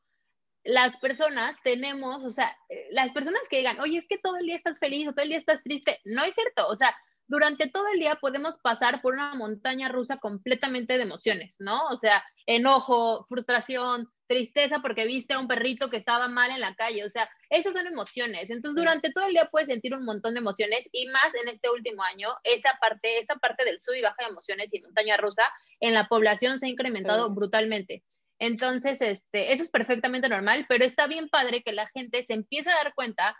Las 0.63 0.97
personas 0.97 1.57
tenemos, 1.63 2.23
o 2.23 2.29
sea, 2.29 2.55
las 2.91 3.11
personas 3.11 3.41
que 3.49 3.57
digan, 3.57 3.79
oye, 3.81 3.97
es 3.97 4.07
que 4.07 4.19
todo 4.19 4.37
el 4.37 4.45
día 4.45 4.55
estás 4.55 4.79
feliz 4.79 5.07
o 5.07 5.11
todo 5.11 5.23
el 5.23 5.29
día 5.29 5.39
estás 5.39 5.63
triste, 5.63 5.99
no 6.05 6.23
es 6.23 6.35
cierto. 6.35 6.67
O 6.67 6.75
sea, 6.75 6.95
durante 7.31 7.69
todo 7.69 7.85
el 7.93 7.99
día 7.99 8.17
podemos 8.17 8.57
pasar 8.57 9.01
por 9.01 9.13
una 9.13 9.33
montaña 9.35 9.87
rusa 9.87 10.17
completamente 10.17 10.97
de 10.97 11.03
emociones, 11.03 11.55
¿no? 11.59 11.87
O 11.87 11.95
sea, 11.95 12.21
enojo, 12.45 13.25
frustración, 13.29 14.09
tristeza 14.27 14.79
porque 14.81 15.05
viste 15.05 15.33
a 15.33 15.39
un 15.39 15.47
perrito 15.47 15.89
que 15.89 15.95
estaba 15.95 16.27
mal 16.27 16.51
en 16.51 16.59
la 16.59 16.75
calle, 16.75 17.05
o 17.05 17.09
sea, 17.09 17.29
esas 17.49 17.71
son 17.71 17.87
emociones. 17.87 18.49
Entonces, 18.49 18.75
durante 18.75 19.13
todo 19.13 19.27
el 19.27 19.31
día 19.31 19.47
puedes 19.49 19.69
sentir 19.69 19.93
un 19.93 20.03
montón 20.03 20.33
de 20.33 20.41
emociones 20.41 20.89
y 20.91 21.07
más 21.07 21.33
en 21.41 21.47
este 21.47 21.69
último 21.69 22.03
año, 22.03 22.27
esa 22.43 22.77
parte, 22.81 23.17
esa 23.19 23.35
parte 23.35 23.63
del 23.63 23.79
sub 23.79 23.95
y 23.95 24.01
baja 24.01 24.25
de 24.25 24.31
emociones 24.31 24.73
y 24.73 24.81
montaña 24.81 25.15
rusa 25.15 25.43
en 25.79 25.93
la 25.93 26.09
población 26.09 26.59
se 26.59 26.65
ha 26.65 26.69
incrementado 26.69 27.33
brutalmente. 27.33 28.03
Entonces, 28.39 29.01
este, 29.01 29.53
eso 29.53 29.63
es 29.63 29.69
perfectamente 29.69 30.27
normal, 30.27 30.65
pero 30.67 30.83
está 30.83 31.07
bien 31.07 31.29
padre 31.29 31.63
que 31.63 31.71
la 31.71 31.87
gente 31.87 32.23
se 32.23 32.33
empiece 32.33 32.71
a 32.71 32.75
dar 32.75 32.93
cuenta 32.93 33.37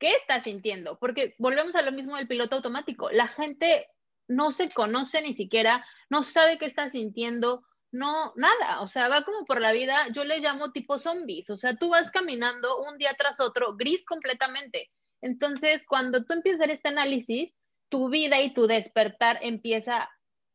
qué 0.00 0.12
está 0.14 0.40
sintiendo, 0.40 0.98
porque 0.98 1.36
volvemos 1.38 1.76
a 1.76 1.82
lo 1.82 1.92
mismo 1.92 2.16
del 2.16 2.26
piloto 2.26 2.56
automático. 2.56 3.10
La 3.10 3.28
gente 3.28 3.86
no 4.26 4.50
se 4.50 4.70
conoce 4.70 5.22
ni 5.22 5.34
siquiera, 5.34 5.86
no 6.08 6.22
sabe 6.24 6.58
qué 6.58 6.64
está 6.66 6.90
sintiendo, 6.90 7.62
no, 7.92 8.32
nada, 8.36 8.80
o 8.80 8.88
sea, 8.88 9.08
va 9.08 9.24
como 9.24 9.44
por 9.44 9.60
la 9.60 9.72
vida, 9.72 10.08
yo 10.12 10.24
le 10.24 10.40
llamo 10.40 10.72
tipo 10.72 10.98
zombies, 10.98 11.50
o 11.50 11.56
sea, 11.56 11.76
tú 11.76 11.90
vas 11.90 12.10
caminando 12.10 12.80
un 12.80 12.96
día 12.98 13.14
tras 13.18 13.40
otro, 13.40 13.76
gris 13.76 14.04
completamente. 14.04 14.90
Entonces, 15.20 15.84
cuando 15.86 16.24
tú 16.24 16.32
empiezas 16.32 16.68
este 16.68 16.88
análisis, 16.88 17.52
tu 17.90 18.08
vida 18.08 18.40
y 18.40 18.54
tu 18.54 18.66
despertar 18.66 19.38
empieza 19.42 20.08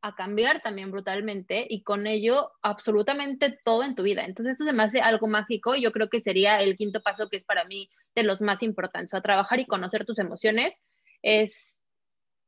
a 0.05 0.13
cambiar 0.13 0.61
también 0.61 0.91
brutalmente 0.91 1.65
y 1.67 1.81
con 1.81 2.05
ello 2.05 2.51
absolutamente 2.61 3.57
todo 3.65 3.83
en 3.83 3.95
tu 3.95 4.03
vida. 4.03 4.23
Entonces, 4.23 4.51
esto 4.51 4.63
se 4.63 4.71
me 4.71 4.83
hace 4.83 5.01
algo 5.01 5.27
mágico 5.27 5.73
y 5.73 5.81
yo 5.81 5.91
creo 5.91 6.09
que 6.09 6.19
sería 6.19 6.57
el 6.57 6.77
quinto 6.77 7.01
paso 7.01 7.27
que 7.27 7.37
es 7.37 7.43
para 7.43 7.65
mí 7.65 7.89
de 8.13 8.21
los 8.21 8.39
más 8.39 8.61
importantes. 8.61 9.09
O 9.09 9.15
sea, 9.15 9.21
trabajar 9.21 9.59
y 9.59 9.65
conocer 9.65 10.05
tus 10.05 10.19
emociones 10.19 10.75
es 11.23 11.81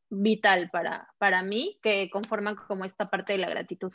vital 0.10 0.70
para, 0.72 1.10
para 1.18 1.42
mí, 1.42 1.80
que 1.82 2.12
conforman 2.12 2.56
como 2.56 2.86
esta 2.86 3.10
parte 3.10 3.34
de 3.34 3.40
la 3.40 3.50
gratitud. 3.50 3.92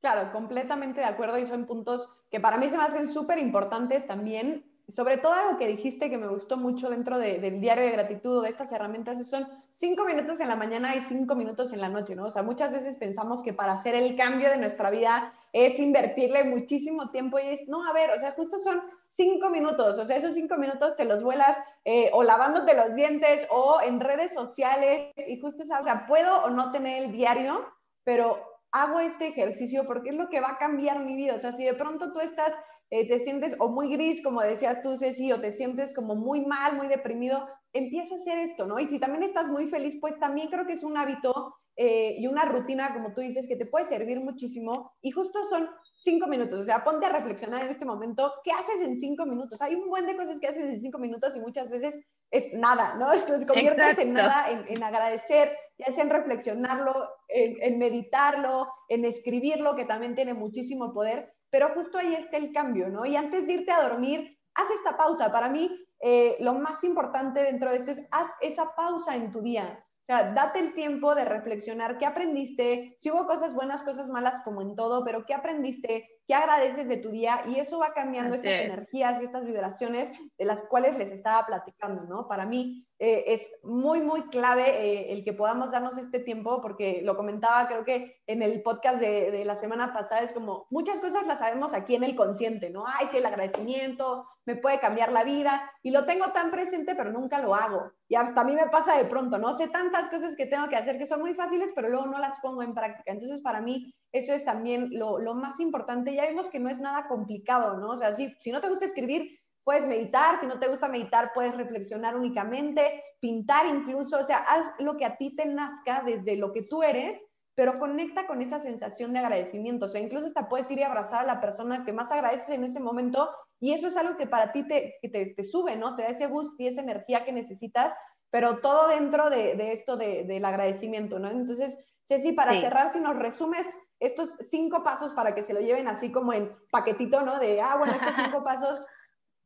Claro, 0.00 0.32
completamente 0.32 1.00
de 1.00 1.06
acuerdo 1.06 1.38
y 1.38 1.46
son 1.46 1.64
puntos 1.64 2.10
que 2.28 2.40
para 2.40 2.58
mí 2.58 2.68
se 2.70 2.76
me 2.76 2.82
hacen 2.82 3.08
súper 3.08 3.38
importantes 3.38 4.08
también. 4.08 4.64
Sobre 4.88 5.18
todo 5.18 5.34
algo 5.34 5.58
que 5.58 5.66
dijiste 5.66 6.08
que 6.08 6.16
me 6.16 6.28
gustó 6.28 6.56
mucho 6.56 6.88
dentro 6.88 7.18
del 7.18 7.60
diario 7.60 7.84
de 7.84 7.90
gratitud 7.90 8.38
o 8.38 8.40
de 8.40 8.48
estas 8.48 8.72
herramientas, 8.72 9.28
son 9.28 9.46
cinco 9.70 10.04
minutos 10.04 10.40
en 10.40 10.48
la 10.48 10.56
mañana 10.56 10.96
y 10.96 11.02
cinco 11.02 11.34
minutos 11.34 11.74
en 11.74 11.82
la 11.82 11.90
noche, 11.90 12.16
¿no? 12.16 12.24
O 12.24 12.30
sea, 12.30 12.42
muchas 12.42 12.72
veces 12.72 12.96
pensamos 12.96 13.42
que 13.42 13.52
para 13.52 13.74
hacer 13.74 13.94
el 13.94 14.16
cambio 14.16 14.48
de 14.48 14.56
nuestra 14.56 14.88
vida 14.88 15.34
es 15.52 15.78
invertirle 15.78 16.44
muchísimo 16.44 17.10
tiempo 17.10 17.38
y 17.38 17.48
es, 17.48 17.68
no, 17.68 17.86
a 17.86 17.92
ver, 17.92 18.10
o 18.10 18.18
sea, 18.18 18.32
justo 18.32 18.58
son 18.58 18.80
cinco 19.10 19.50
minutos, 19.50 19.98
o 19.98 20.06
sea, 20.06 20.16
esos 20.16 20.34
cinco 20.34 20.56
minutos 20.56 20.96
te 20.96 21.04
los 21.04 21.22
vuelas 21.22 21.58
eh, 21.84 22.10
o 22.14 22.22
lavándote 22.22 22.74
los 22.74 22.94
dientes 22.94 23.46
o 23.50 23.80
en 23.82 24.00
redes 24.00 24.32
sociales 24.32 25.12
y 25.16 25.38
justo, 25.38 25.64
o 25.64 25.84
sea, 25.84 26.06
puedo 26.06 26.44
o 26.44 26.50
no 26.50 26.70
tener 26.70 27.02
el 27.02 27.12
diario, 27.12 27.66
pero 28.04 28.38
hago 28.72 29.00
este 29.00 29.28
ejercicio 29.28 29.86
porque 29.86 30.10
es 30.10 30.16
lo 30.16 30.28
que 30.28 30.40
va 30.40 30.52
a 30.52 30.58
cambiar 30.58 31.00
mi 31.00 31.14
vida. 31.14 31.34
O 31.34 31.38
sea, 31.38 31.52
si 31.52 31.64
de 31.64 31.74
pronto 31.74 32.12
tú 32.12 32.20
estás, 32.20 32.54
eh, 32.90 33.06
te 33.06 33.18
sientes 33.18 33.54
o 33.58 33.68
muy 33.68 33.90
gris, 33.92 34.22
como 34.22 34.40
decías 34.40 34.82
tú, 34.82 34.96
Ceci, 34.96 35.30
o 35.32 35.40
te 35.40 35.52
sientes 35.52 35.94
como 35.94 36.14
muy 36.14 36.46
mal, 36.46 36.76
muy 36.76 36.88
deprimido, 36.88 37.46
empieza 37.72 38.14
a 38.14 38.18
hacer 38.18 38.38
esto, 38.38 38.66
¿no? 38.66 38.78
Y 38.78 38.86
si 38.86 38.98
también 38.98 39.22
estás 39.22 39.48
muy 39.48 39.68
feliz, 39.68 39.98
pues 40.00 40.18
también 40.18 40.48
creo 40.48 40.66
que 40.66 40.72
es 40.72 40.82
un 40.82 40.96
hábito 40.96 41.54
eh, 41.76 42.16
y 42.18 42.26
una 42.26 42.44
rutina, 42.44 42.92
como 42.92 43.12
tú 43.14 43.20
dices, 43.20 43.46
que 43.46 43.54
te 43.54 43.66
puede 43.66 43.84
servir 43.84 44.18
muchísimo. 44.20 44.92
Y 45.00 45.12
justo 45.12 45.44
son 45.44 45.68
cinco 45.94 46.26
minutos. 46.26 46.60
O 46.60 46.64
sea, 46.64 46.82
ponte 46.82 47.06
a 47.06 47.12
reflexionar 47.12 47.62
en 47.62 47.70
este 47.70 47.84
momento, 47.84 48.32
¿qué 48.42 48.50
haces 48.50 48.80
en 48.80 48.96
cinco 48.96 49.26
minutos? 49.26 49.62
Hay 49.62 49.74
un 49.74 49.88
buen 49.88 50.06
de 50.06 50.16
cosas 50.16 50.40
que 50.40 50.48
haces 50.48 50.64
en 50.64 50.80
cinco 50.80 50.98
minutos 50.98 51.36
y 51.36 51.40
muchas 51.40 51.68
veces 51.70 52.00
es 52.30 52.52
nada, 52.54 52.96
¿no? 52.96 53.12
Entonces 53.14 53.46
conviertes 53.46 53.98
en 53.98 54.12
nada, 54.12 54.50
en, 54.50 54.64
en, 54.66 54.82
agradecer, 54.82 55.56
ya 55.78 55.92
sea 55.92 56.04
en 56.04 56.10
reflexionarlo, 56.10 57.10
en, 57.28 57.56
en, 57.60 57.78
meditarlo, 57.78 58.72
en 58.88 59.04
escribirlo, 59.04 59.76
que 59.76 59.84
también 59.84 60.14
tiene 60.14 60.34
muchísimo 60.34 60.92
poder, 60.92 61.32
pero 61.50 61.70
justo 61.70 61.98
ahí 61.98 62.14
está 62.14 62.36
el 62.36 62.52
cambio, 62.52 62.88
¿no? 62.88 63.06
Y 63.06 63.16
antes 63.16 63.46
de 63.46 63.54
irte 63.54 63.72
a 63.72 63.88
dormir, 63.88 64.38
haz 64.54 64.70
esta 64.70 64.96
pausa. 64.96 65.32
Para 65.32 65.48
mí, 65.48 65.70
eh, 66.00 66.36
lo 66.40 66.54
más 66.54 66.84
importante 66.84 67.42
dentro 67.42 67.70
de 67.70 67.76
esto 67.76 67.90
es 67.90 68.02
haz 68.10 68.28
esa 68.40 68.74
pausa 68.74 69.16
en 69.16 69.30
tu 69.32 69.40
día. 69.40 69.84
O 70.02 70.06
sea, 70.06 70.32
date 70.32 70.58
el 70.60 70.74
tiempo 70.74 71.14
de 71.14 71.24
reflexionar 71.24 71.98
qué 71.98 72.06
aprendiste, 72.06 72.94
si 72.96 73.10
hubo 73.10 73.26
cosas 73.26 73.54
buenas, 73.54 73.82
cosas 73.82 74.08
malas, 74.08 74.42
como 74.42 74.62
en 74.62 74.74
todo, 74.74 75.04
pero 75.04 75.26
qué 75.26 75.34
aprendiste, 75.34 76.08
qué 76.28 76.34
agradeces 76.34 76.86
de 76.86 76.98
tu 76.98 77.08
día 77.08 77.42
y 77.46 77.58
eso 77.58 77.78
va 77.78 77.94
cambiando 77.94 78.34
Así 78.34 78.46
estas 78.46 78.66
es. 78.66 78.72
energías 78.72 79.20
y 79.20 79.24
estas 79.24 79.46
vibraciones 79.46 80.12
de 80.36 80.44
las 80.44 80.62
cuales 80.64 80.98
les 80.98 81.10
estaba 81.10 81.44
platicando, 81.46 82.04
¿no? 82.04 82.28
Para 82.28 82.44
mí 82.44 82.86
eh, 82.98 83.24
es 83.28 83.50
muy, 83.62 84.00
muy 84.00 84.22
clave 84.28 84.64
eh, 84.68 85.12
el 85.12 85.24
que 85.24 85.32
podamos 85.32 85.70
darnos 85.70 85.96
este 85.96 86.18
tiempo 86.18 86.60
porque 86.60 87.00
lo 87.02 87.16
comentaba 87.16 87.66
creo 87.66 87.84
que 87.84 88.20
en 88.26 88.42
el 88.42 88.62
podcast 88.62 89.00
de, 89.00 89.30
de, 89.30 89.44
la 89.46 89.56
semana 89.56 89.94
pasada, 89.94 90.20
es 90.20 90.32
como 90.32 90.66
muchas 90.68 91.00
cosas 91.00 91.26
las 91.26 91.38
sabemos 91.38 91.72
aquí 91.72 91.94
en 91.94 92.04
el 92.04 92.14
consciente, 92.14 92.68
¿no? 92.68 92.84
Ay, 92.86 93.06
sí, 93.10 93.16
el 93.16 93.26
agradecimiento 93.26 94.26
me 94.44 94.56
puede 94.56 94.80
cambiar 94.80 95.12
la 95.12 95.24
vida 95.24 95.70
y 95.82 95.92
lo 95.92 96.04
tengo 96.04 96.26
tan 96.32 96.50
presente 96.50 96.94
pero 96.94 97.10
nunca 97.10 97.40
lo 97.40 97.54
hago. 97.54 97.92
Y 98.06 98.16
hasta 98.16 98.42
a 98.42 98.44
mí 98.44 98.54
me 98.54 98.68
pasa 98.68 98.98
de 98.98 99.04
pronto, 99.04 99.38
¿no? 99.38 99.54
Sé 99.54 99.68
tantas 99.68 100.08
cosas 100.08 100.36
que 100.36 100.46
tengo 100.46 100.68
que 100.68 100.76
hacer 100.76 100.98
que 100.98 101.06
son 101.06 101.20
muy 101.20 101.34
fáciles 101.34 101.72
pero 101.74 101.88
luego 101.88 102.06
no 102.06 102.18
las 102.18 102.38
pongo 102.40 102.62
en 102.62 102.74
práctica. 102.74 103.12
Entonces 103.12 103.40
para 103.40 103.60
mí 103.60 103.94
eso 104.12 104.32
es 104.32 104.44
también 104.44 104.88
lo, 104.92 105.18
lo, 105.18 105.34
más 105.34 105.60
importante. 105.60 106.14
Ya 106.14 106.26
vimos 106.26 106.48
que 106.48 106.58
no 106.58 106.70
es 106.70 106.78
nada 106.78 107.08
complicado, 107.08 107.76
¿no? 107.78 107.90
O 107.90 107.96
sea, 107.96 108.14
si, 108.14 108.34
si 108.38 108.50
no 108.50 108.60
te 108.60 108.68
gusta 108.68 108.86
escribir, 108.86 109.38
puedes 109.64 109.86
meditar, 109.86 110.40
si 110.40 110.46
no 110.46 110.58
te 110.58 110.68
gusta 110.68 110.88
meditar, 110.88 111.32
puedes 111.34 111.54
reflexionar 111.54 112.16
únicamente, 112.16 113.04
pintar 113.20 113.66
incluso, 113.66 114.18
o 114.18 114.24
sea, 114.24 114.38
haz 114.38 114.72
lo 114.78 114.96
que 114.96 115.04
a 115.04 115.16
ti 115.16 115.36
te 115.36 115.44
nazca 115.44 116.02
desde 116.06 116.36
lo 116.36 116.52
que 116.52 116.62
tú 116.62 116.82
eres, 116.82 117.22
pero 117.54 117.74
conecta 117.78 118.26
con 118.26 118.40
esa 118.40 118.60
sensación 118.60 119.12
de 119.12 119.18
agradecimiento, 119.18 119.86
o 119.86 119.88
sea, 119.88 120.00
incluso 120.00 120.26
hasta 120.26 120.48
puedes 120.48 120.70
ir 120.70 120.78
y 120.78 120.84
abrazar 120.84 121.24
a 121.24 121.26
la 121.26 121.40
persona 121.40 121.84
que 121.84 121.92
más 121.92 122.10
agradeces 122.10 122.50
en 122.50 122.64
ese 122.64 122.80
momento 122.80 123.28
y 123.60 123.72
eso 123.72 123.88
es 123.88 123.96
algo 123.96 124.16
que 124.16 124.26
para 124.26 124.52
ti 124.52 124.66
te, 124.66 124.94
te, 125.02 125.34
te 125.34 125.44
sube, 125.44 125.76
¿no? 125.76 125.96
Te 125.96 126.02
da 126.02 126.08
ese 126.08 126.28
boost 126.28 126.58
y 126.60 126.68
esa 126.68 126.80
energía 126.80 127.24
que 127.26 127.32
necesitas, 127.32 127.92
pero 128.30 128.60
todo 128.60 128.88
dentro 128.88 129.28
de, 129.28 129.54
de 129.54 129.72
esto 129.72 129.96
de, 129.96 130.24
del 130.24 130.44
agradecimiento, 130.44 131.18
¿no? 131.18 131.30
Entonces, 131.30 131.78
Ceci, 132.06 132.32
para 132.32 132.52
sí. 132.52 132.60
cerrar, 132.60 132.90
si 132.90 133.00
nos 133.00 133.18
resumes 133.18 133.66
estos 134.00 134.36
cinco 134.48 134.82
pasos 134.82 135.12
para 135.12 135.34
que 135.34 135.42
se 135.42 135.52
lo 135.52 135.60
lleven 135.60 135.88
así 135.88 136.12
como 136.12 136.32
en 136.32 136.50
paquetito, 136.70 137.22
¿no? 137.22 137.38
De, 137.38 137.60
ah, 137.60 137.76
bueno, 137.76 137.94
estos 137.94 138.14
cinco 138.14 138.42
pasos, 138.44 138.78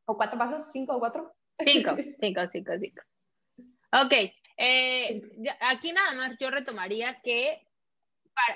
o 0.05 0.17
cuatro 0.17 0.38
pasos, 0.38 0.71
cinco 0.71 0.97
o 0.97 0.99
cuatro. 1.01 1.33
Cinco, 1.59 1.97
cinco, 2.21 2.41
cinco, 2.51 2.73
cinco. 2.79 3.03
Ok, 3.93 4.12
eh, 4.57 5.23
aquí 5.61 5.93
nada 5.93 6.15
más 6.15 6.37
yo 6.38 6.51
retomaría 6.51 7.21
que 7.23 7.67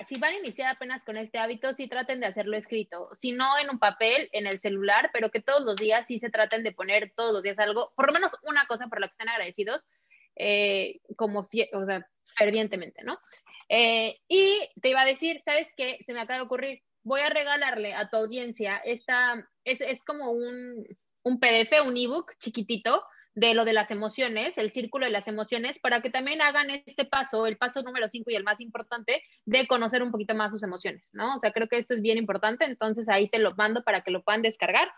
si 0.09 0.19
van 0.19 0.33
a 0.33 0.39
iniciar 0.39 0.75
apenas 0.75 1.05
con 1.05 1.17
este 1.17 1.39
hábito, 1.39 1.73
sí 1.73 1.89
traten 1.89 2.21
de 2.21 2.27
hacerlo 2.27 2.57
escrito, 2.57 3.11
si 3.15 3.33
no 3.33 3.59
en 3.59 3.71
un 3.71 3.79
papel, 3.79 4.29
en 4.33 4.47
el 4.47 4.61
celular, 4.61 5.11
pero 5.13 5.31
que 5.31 5.43
todos 5.43 5.65
los 5.65 5.77
días 5.77 6.07
sí 6.07 6.19
se 6.19 6.31
traten 6.31 6.63
de 6.63 6.73
poner 6.73 7.13
todos 7.15 7.33
los 7.33 7.43
días 7.43 7.59
algo, 7.59 7.93
por 7.95 8.07
lo 8.07 8.13
menos 8.13 8.37
una 8.43 8.67
cosa 8.67 8.87
por 8.89 9.01
la 9.01 9.09
que 9.09 9.13
estén 9.13 9.29
agradecidos, 9.29 9.83
eh, 10.37 11.01
como, 11.17 11.49
o 11.73 11.85
sea, 11.85 12.09
fervientemente, 12.37 13.03
¿no? 13.05 13.19
Eh, 13.69 14.19
y 14.29 14.69
te 14.81 14.91
iba 14.91 15.03
a 15.03 15.07
decir, 15.07 15.43
¿sabes 15.45 15.73
qué? 15.77 15.99
Se 16.05 16.13
me 16.13 16.21
acaba 16.21 16.39
de 16.39 16.47
ocurrir, 16.47 16.83
voy 17.03 17.21
a 17.21 17.31
regalarle 17.31 17.95
a 17.95 18.09
tu 18.09 18.17
audiencia 18.17 18.79
esta, 18.79 19.49
es, 19.65 19.81
es 19.81 20.05
como 20.05 20.31
un, 20.31 20.85
un 21.23 21.41
PDF, 21.41 21.83
un 21.85 21.97
ebook 21.97 22.33
chiquitito, 22.39 23.03
de 23.37 23.53
lo 23.53 23.67
de 23.67 23.75
las 23.75 23.91
emociones, 23.91 24.57
el 24.57 24.71
círculo 24.71 25.05
de 25.05 25.13
las 25.13 25.29
emociones, 25.29 25.79
para 25.79 26.01
que 26.01 26.09
también 26.09 26.41
hagan 26.41 26.71
este 26.71 27.05
paso, 27.05 27.47
el 27.47 27.59
paso 27.59 27.83
número 27.83 28.09
5 28.09 28.31
y 28.31 28.35
el 28.35 28.45
más 28.45 28.63
importante, 28.63 29.23
de 29.45 29.67
conocer 29.67 30.03
un 30.03 30.11
poquito 30.11 30.35
más 30.35 30.53
sus 30.53 30.63
emociones, 30.63 31.11
¿no? 31.13 31.37
O 31.37 31.39
sea, 31.39 31.53
creo 31.53 31.69
que 31.69 31.77
esto 31.77 31.93
es 31.93 32.01
bien 32.01 32.17
importante, 32.17 32.65
entonces 32.65 33.11
ahí 33.11 33.29
te 33.29 33.39
lo 33.39 33.55
mando 33.55 33.85
para 33.85 34.01
que 34.01 34.11
lo 34.11 34.23
puedan 34.23 34.41
descargar. 34.41 34.91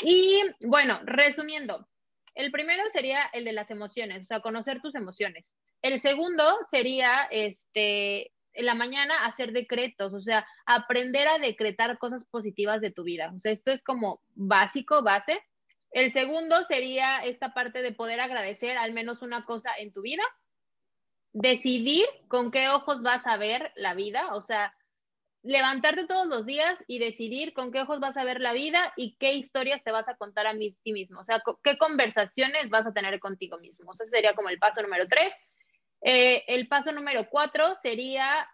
Y 0.00 0.40
bueno, 0.62 1.00
resumiendo, 1.04 1.86
el 2.34 2.50
primero 2.50 2.82
sería 2.92 3.24
el 3.32 3.44
de 3.44 3.52
las 3.52 3.70
emociones, 3.70 4.20
o 4.20 4.24
sea, 4.24 4.40
conocer 4.40 4.80
tus 4.80 4.94
emociones. 4.94 5.52
El 5.82 6.00
segundo 6.00 6.44
sería, 6.70 7.24
este, 7.30 8.32
en 8.54 8.66
la 8.66 8.74
mañana 8.74 9.24
hacer 9.24 9.52
decretos, 9.52 10.12
o 10.14 10.20
sea, 10.20 10.46
aprender 10.66 11.26
a 11.28 11.38
decretar 11.38 11.98
cosas 11.98 12.24
positivas 12.24 12.80
de 12.80 12.90
tu 12.90 13.04
vida. 13.04 13.32
O 13.34 13.38
sea, 13.38 13.52
esto 13.52 13.70
es 13.70 13.82
como 13.82 14.20
básico, 14.34 15.02
base. 15.02 15.42
El 15.90 16.12
segundo 16.12 16.64
sería 16.64 17.24
esta 17.24 17.52
parte 17.52 17.82
de 17.82 17.92
poder 17.92 18.20
agradecer 18.20 18.78
al 18.78 18.92
menos 18.92 19.22
una 19.22 19.44
cosa 19.44 19.70
en 19.78 19.92
tu 19.92 20.02
vida. 20.02 20.22
Decidir 21.32 22.06
con 22.28 22.50
qué 22.50 22.68
ojos 22.68 23.02
vas 23.02 23.26
a 23.26 23.36
ver 23.36 23.72
la 23.76 23.94
vida, 23.94 24.34
o 24.34 24.42
sea, 24.42 24.74
levantarte 25.42 26.06
todos 26.06 26.26
los 26.26 26.46
días 26.46 26.78
y 26.86 26.98
decidir 26.98 27.52
con 27.52 27.72
qué 27.72 27.80
ojos 27.80 28.00
vas 28.00 28.16
a 28.16 28.24
ver 28.24 28.40
la 28.40 28.52
vida 28.52 28.92
y 28.96 29.16
qué 29.18 29.34
historias 29.34 29.82
te 29.82 29.90
vas 29.90 30.08
a 30.08 30.16
contar 30.16 30.46
a 30.46 30.56
ti 30.56 30.92
mismo, 30.92 31.20
o 31.20 31.24
sea, 31.24 31.42
qué 31.62 31.78
conversaciones 31.78 32.70
vas 32.70 32.86
a 32.86 32.92
tener 32.92 33.18
contigo 33.18 33.58
mismo. 33.58 33.92
Ese 33.92 34.06
sería 34.06 34.34
como 34.34 34.48
el 34.48 34.58
paso 34.58 34.82
número 34.82 35.08
tres. 35.08 35.34
Eh, 36.00 36.44
el 36.48 36.68
paso 36.68 36.92
número 36.92 37.28
cuatro 37.30 37.74
sería 37.82 38.48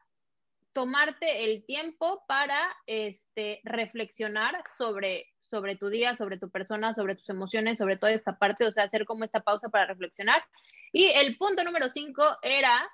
tomarte 0.72 1.44
el 1.44 1.64
tiempo 1.64 2.24
para 2.26 2.76
este, 2.86 3.60
reflexionar 3.64 4.62
sobre 4.76 5.26
sobre 5.48 5.76
tu 5.76 5.88
día, 5.88 6.16
sobre 6.16 6.38
tu 6.38 6.50
persona, 6.50 6.92
sobre 6.92 7.14
tus 7.14 7.28
emociones, 7.30 7.78
sobre 7.78 7.96
toda 7.96 8.12
esta 8.12 8.38
parte, 8.38 8.66
o 8.66 8.70
sea, 8.70 8.84
hacer 8.84 9.04
como 9.04 9.24
esta 9.24 9.40
pausa 9.40 9.68
para 9.68 9.86
reflexionar. 9.86 10.44
Y 10.92 11.06
el 11.06 11.36
punto 11.36 11.64
número 11.64 11.88
cinco 11.88 12.22
era 12.42 12.86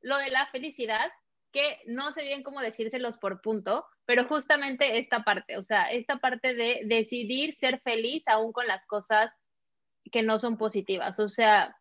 lo 0.00 0.16
de 0.18 0.30
la 0.30 0.46
felicidad, 0.46 1.10
que 1.56 1.80
no 1.86 2.12
sé 2.12 2.22
bien 2.22 2.42
cómo 2.42 2.60
decírselos 2.60 3.16
por 3.16 3.40
punto, 3.40 3.86
pero 4.04 4.26
justamente 4.26 4.98
esta 4.98 5.24
parte, 5.24 5.56
o 5.56 5.62
sea, 5.62 5.90
esta 5.90 6.18
parte 6.18 6.54
de 6.54 6.82
decidir 6.84 7.54
ser 7.54 7.80
feliz 7.80 8.28
aún 8.28 8.52
con 8.52 8.66
las 8.66 8.86
cosas 8.86 9.34
que 10.12 10.22
no 10.22 10.38
son 10.38 10.58
positivas, 10.58 11.18
o 11.18 11.30
sea, 11.30 11.74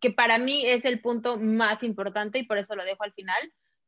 que 0.00 0.10
para 0.10 0.38
mí 0.38 0.66
es 0.66 0.84
el 0.84 1.00
punto 1.00 1.38
más 1.38 1.84
importante 1.84 2.40
y 2.40 2.42
por 2.42 2.58
eso 2.58 2.74
lo 2.74 2.84
dejo 2.84 3.04
al 3.04 3.12
final, 3.12 3.40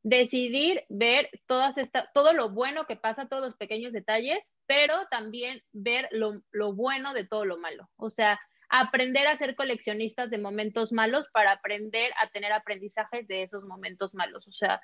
decidir 0.04 0.84
ver 0.88 1.28
todas 1.48 1.76
esta, 1.76 2.08
todo 2.14 2.32
lo 2.32 2.50
bueno 2.50 2.84
que 2.84 2.94
pasa, 2.94 3.26
todos 3.26 3.42
los 3.42 3.56
pequeños 3.56 3.92
detalles, 3.92 4.38
pero 4.66 4.94
también 5.10 5.60
ver 5.72 6.08
lo, 6.12 6.40
lo, 6.52 6.72
bueno 6.72 7.14
de 7.14 7.26
todo 7.26 7.46
lo 7.46 7.58
malo. 7.58 7.90
O 7.96 8.10
sea, 8.10 8.40
aprender 8.68 9.26
a 9.26 9.36
ser 9.36 9.56
coleccionistas 9.56 10.30
de 10.30 10.38
momentos 10.38 10.92
malos 10.92 11.26
para 11.32 11.50
aprender 11.50 12.12
a 12.22 12.28
tener 12.28 12.52
aprendizajes 12.52 13.26
de 13.26 13.42
esos 13.42 13.64
momentos 13.64 14.14
malos. 14.14 14.46
O 14.46 14.52
sea, 14.52 14.80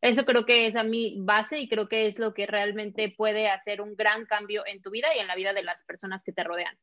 eso 0.00 0.24
creo 0.24 0.46
que 0.46 0.66
es 0.66 0.76
a 0.76 0.82
mi 0.82 1.16
base 1.18 1.58
y 1.58 1.68
creo 1.68 1.88
que 1.88 2.06
es 2.06 2.18
lo 2.18 2.32
que 2.32 2.46
realmente 2.46 3.12
puede 3.16 3.48
hacer 3.48 3.80
un 3.80 3.94
gran 3.96 4.26
cambio 4.26 4.62
en 4.66 4.80
tu 4.82 4.90
vida 4.90 5.08
y 5.14 5.18
en 5.18 5.26
la 5.26 5.34
vida 5.34 5.52
de 5.52 5.62
las 5.62 5.82
personas 5.84 6.24
que 6.24 6.32
te 6.32 6.44
rodean. 6.44 6.76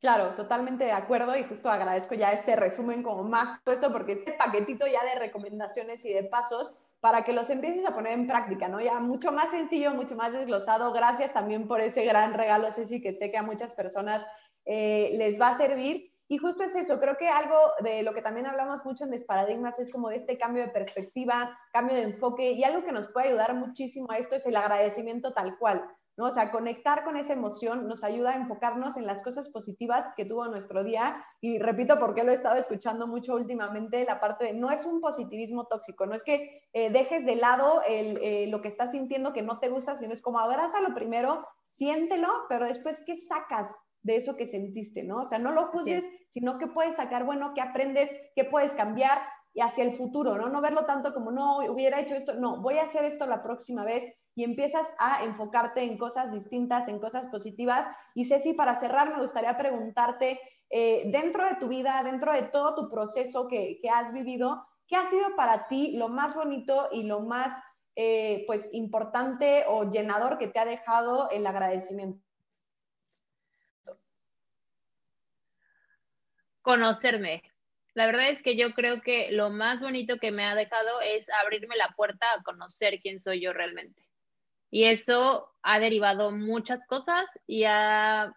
Claro, 0.00 0.28
totalmente 0.30 0.84
de 0.84 0.92
acuerdo 0.92 1.36
y 1.36 1.44
justo 1.44 1.68
agradezco 1.68 2.14
ya 2.14 2.32
este 2.32 2.56
resumen 2.56 3.02
como 3.02 3.22
más 3.22 3.60
puesto 3.64 3.92
porque 3.92 4.12
este 4.12 4.32
paquetito 4.32 4.86
ya 4.86 5.04
de 5.04 5.18
recomendaciones 5.18 6.04
y 6.06 6.12
de 6.12 6.24
pasos 6.24 6.72
para 7.00 7.22
que 7.22 7.32
los 7.32 7.50
empieces 7.50 7.84
a 7.84 7.94
poner 7.94 8.12
en 8.12 8.26
práctica, 8.26 8.68
¿no? 8.68 8.80
Ya 8.80 8.98
mucho 9.00 9.32
más 9.32 9.50
sencillo, 9.50 9.92
mucho 9.92 10.16
más 10.16 10.32
desglosado. 10.32 10.92
Gracias 10.92 11.32
también 11.32 11.66
por 11.66 11.80
ese 11.80 12.04
gran 12.04 12.34
regalo, 12.34 12.70
Ceci, 12.72 13.02
que 13.02 13.14
sé 13.14 13.30
que 13.30 13.38
a 13.38 13.42
muchas 13.42 13.74
personas 13.74 14.24
eh, 14.64 15.10
les 15.14 15.40
va 15.40 15.48
a 15.48 15.56
servir. 15.56 16.09
Y 16.32 16.38
justo 16.38 16.62
es 16.62 16.76
eso, 16.76 17.00
creo 17.00 17.16
que 17.16 17.28
algo 17.28 17.56
de 17.82 18.04
lo 18.04 18.14
que 18.14 18.22
también 18.22 18.46
hablamos 18.46 18.84
mucho 18.84 19.02
en 19.02 19.10
Desparadigmas 19.10 19.80
es 19.80 19.90
como 19.90 20.10
de 20.10 20.14
este 20.14 20.38
cambio 20.38 20.62
de 20.62 20.68
perspectiva, 20.68 21.58
cambio 21.72 21.96
de 21.96 22.02
enfoque 22.02 22.52
y 22.52 22.62
algo 22.62 22.84
que 22.84 22.92
nos 22.92 23.08
puede 23.08 23.30
ayudar 23.30 23.52
muchísimo 23.54 24.12
a 24.12 24.18
esto 24.18 24.36
es 24.36 24.46
el 24.46 24.54
agradecimiento 24.54 25.32
tal 25.32 25.58
cual. 25.58 25.84
¿no? 26.16 26.26
O 26.26 26.30
sea, 26.30 26.52
conectar 26.52 27.02
con 27.02 27.16
esa 27.16 27.32
emoción 27.32 27.88
nos 27.88 28.04
ayuda 28.04 28.30
a 28.30 28.36
enfocarnos 28.36 28.96
en 28.96 29.08
las 29.08 29.24
cosas 29.24 29.48
positivas 29.48 30.12
que 30.16 30.24
tuvo 30.24 30.46
nuestro 30.46 30.84
día. 30.84 31.20
Y 31.40 31.58
repito, 31.58 31.98
porque 31.98 32.22
lo 32.22 32.30
he 32.30 32.34
estado 32.36 32.54
escuchando 32.54 33.08
mucho 33.08 33.34
últimamente, 33.34 34.04
la 34.04 34.20
parte 34.20 34.44
de 34.44 34.52
no 34.52 34.70
es 34.70 34.86
un 34.86 35.00
positivismo 35.00 35.66
tóxico, 35.66 36.06
no 36.06 36.14
es 36.14 36.22
que 36.22 36.62
eh, 36.72 36.90
dejes 36.90 37.26
de 37.26 37.34
lado 37.34 37.82
eh, 37.88 38.46
lo 38.48 38.60
que 38.60 38.68
estás 38.68 38.92
sintiendo 38.92 39.32
que 39.32 39.42
no 39.42 39.58
te 39.58 39.68
gusta, 39.68 39.98
sino 39.98 40.12
es 40.12 40.22
como 40.22 40.38
abrázalo 40.38 40.94
primero, 40.94 41.44
siéntelo, 41.70 42.28
pero 42.48 42.66
después, 42.66 43.02
¿qué 43.04 43.16
sacas 43.16 43.68
de 44.02 44.16
eso 44.16 44.36
que 44.36 44.46
sentiste, 44.46 45.02
¿no? 45.02 45.22
O 45.22 45.26
sea, 45.26 45.38
no 45.38 45.52
lo 45.52 45.66
juzgues, 45.66 46.08
sino 46.28 46.58
que 46.58 46.66
puedes 46.66 46.96
sacar, 46.96 47.24
bueno, 47.24 47.52
qué 47.54 47.60
aprendes, 47.60 48.10
qué 48.34 48.44
puedes 48.44 48.72
cambiar 48.72 49.18
y 49.52 49.60
hacia 49.60 49.84
el 49.84 49.94
futuro, 49.94 50.36
¿no? 50.36 50.48
No 50.48 50.60
verlo 50.60 50.86
tanto 50.86 51.12
como, 51.12 51.30
no, 51.32 51.58
hubiera 51.58 52.00
hecho 52.00 52.14
esto, 52.14 52.34
no, 52.34 52.60
voy 52.60 52.78
a 52.78 52.84
hacer 52.84 53.04
esto 53.04 53.26
la 53.26 53.42
próxima 53.42 53.84
vez 53.84 54.04
y 54.34 54.44
empiezas 54.44 54.86
a 54.98 55.24
enfocarte 55.24 55.82
en 55.82 55.98
cosas 55.98 56.32
distintas, 56.32 56.88
en 56.88 57.00
cosas 57.00 57.26
positivas. 57.28 57.86
Y 58.14 58.26
Ceci, 58.26 58.52
para 58.54 58.76
cerrar, 58.76 59.12
me 59.12 59.20
gustaría 59.20 59.56
preguntarte, 59.56 60.38
eh, 60.70 61.02
dentro 61.06 61.44
de 61.44 61.56
tu 61.56 61.66
vida, 61.66 62.00
dentro 62.04 62.32
de 62.32 62.42
todo 62.42 62.76
tu 62.76 62.90
proceso 62.90 63.48
que, 63.48 63.80
has 63.92 64.12
vivido, 64.12 64.64
¿qué 64.86 64.96
ha 64.96 65.06
sido 65.06 65.34
para 65.36 65.66
ti 65.66 65.96
lo 65.96 66.08
más 66.08 66.34
bonito 66.34 66.88
y 66.92 67.02
lo 67.02 67.20
más 67.20 67.60
eh, 67.96 68.44
pues 68.46 68.72
importante 68.72 69.64
o 69.66 69.90
llenador 69.90 70.38
que 70.38 70.46
te 70.46 70.60
ha 70.60 70.64
dejado 70.64 71.28
el 71.30 71.44
agradecimiento? 71.44 72.24
Conocerme. 76.62 77.42
La 77.94 78.06
verdad 78.06 78.30
es 78.30 78.42
que 78.42 78.56
yo 78.56 78.72
creo 78.72 79.02
que 79.02 79.32
lo 79.32 79.50
más 79.50 79.82
bonito 79.82 80.18
que 80.18 80.30
me 80.30 80.44
ha 80.44 80.54
dejado 80.54 81.00
es 81.00 81.28
abrirme 81.30 81.76
la 81.76 81.92
puerta 81.96 82.26
a 82.32 82.42
conocer 82.42 83.00
quién 83.00 83.20
soy 83.20 83.40
yo 83.40 83.52
realmente. 83.52 84.02
Y 84.70 84.84
eso 84.84 85.50
ha 85.62 85.80
derivado 85.80 86.30
muchas 86.30 86.86
cosas 86.86 87.26
y 87.46 87.64
ha, 87.64 88.32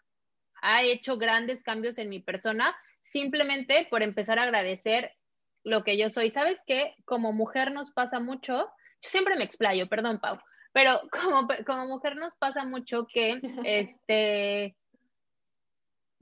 hecho 0.83 1.17
grandes 1.17 1.61
cambios 1.61 1.97
en 1.97 2.09
mi 2.09 2.19
persona, 2.19 2.75
simplemente 3.03 3.85
por 3.89 4.01
empezar 4.01 4.39
a 4.39 4.43
agradecer 4.43 5.11
lo 5.63 5.83
que 5.83 5.97
yo 5.97 6.09
soy. 6.09 6.29
¿Sabes 6.29 6.61
qué? 6.65 6.95
Como 7.05 7.33
mujer 7.33 7.71
nos 7.71 7.91
pasa 7.91 8.19
mucho, 8.19 8.53
yo 8.53 9.09
siempre 9.09 9.35
me 9.35 9.43
explayo, 9.43 9.87
perdón, 9.89 10.19
Pau, 10.19 10.39
pero 10.71 11.01
como, 11.11 11.47
como 11.65 11.87
mujer 11.87 12.15
nos 12.15 12.35
pasa 12.35 12.65
mucho 12.65 13.05
que 13.05 13.39
este, 13.65 14.75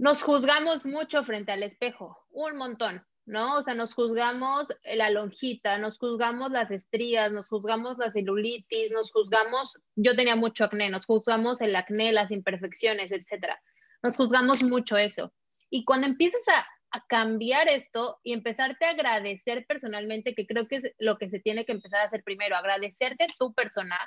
nos 0.02 0.24
juzgamos 0.24 0.84
mucho 0.88 1.24
frente 1.24 1.52
al 1.52 1.62
espejo, 1.62 2.18
un 2.32 2.58
montón. 2.58 3.06
¿no? 3.28 3.58
O 3.58 3.62
sea, 3.62 3.76
nos 3.76 3.94
juzgamos 3.94 4.74
la 4.84 5.12
lonjita, 5.12 5.78
nos 5.78 6.00
juzgamos 6.00 6.50
las 6.50 6.72
estrías, 6.72 7.32
nos 7.32 7.48
juzgamos 7.48 8.00
la 8.00 8.10
celulitis, 8.10 8.90
nos 8.90 9.12
juzgamos, 9.12 9.78
yo 9.96 10.16
tenía 10.16 10.36
mucho 10.36 10.66
acné, 10.66 10.90
nos 10.90 11.06
juzgamos 11.06 11.62
el 11.62 11.76
acné, 11.76 12.12
las 12.12 12.32
imperfecciones, 12.32 13.12
etcétera. 13.12 13.62
Nos 14.02 14.18
juzgamos 14.18 14.64
mucho 14.64 14.98
eso. 14.98 15.32
Y 15.70 15.86
cuando 15.86 16.08
empiezas 16.08 16.42
a, 16.48 16.66
a 16.98 17.06
cambiar 17.06 17.70
esto 17.70 18.20
y 18.24 18.34
empezarte 18.34 18.86
a 18.86 18.90
agradecer 18.90 19.68
personalmente, 19.68 20.34
que 20.34 20.48
creo 20.48 20.68
que 20.68 20.78
es 20.78 20.92
lo 20.98 21.20
que 21.20 21.30
se 21.30 21.40
tiene 21.40 21.64
que 21.64 21.74
empezar 21.74 22.02
a 22.02 22.06
hacer 22.06 22.24
primero, 22.24 22.56
agradecerte 22.56 23.28
tu 23.38 23.54
persona, 23.54 24.00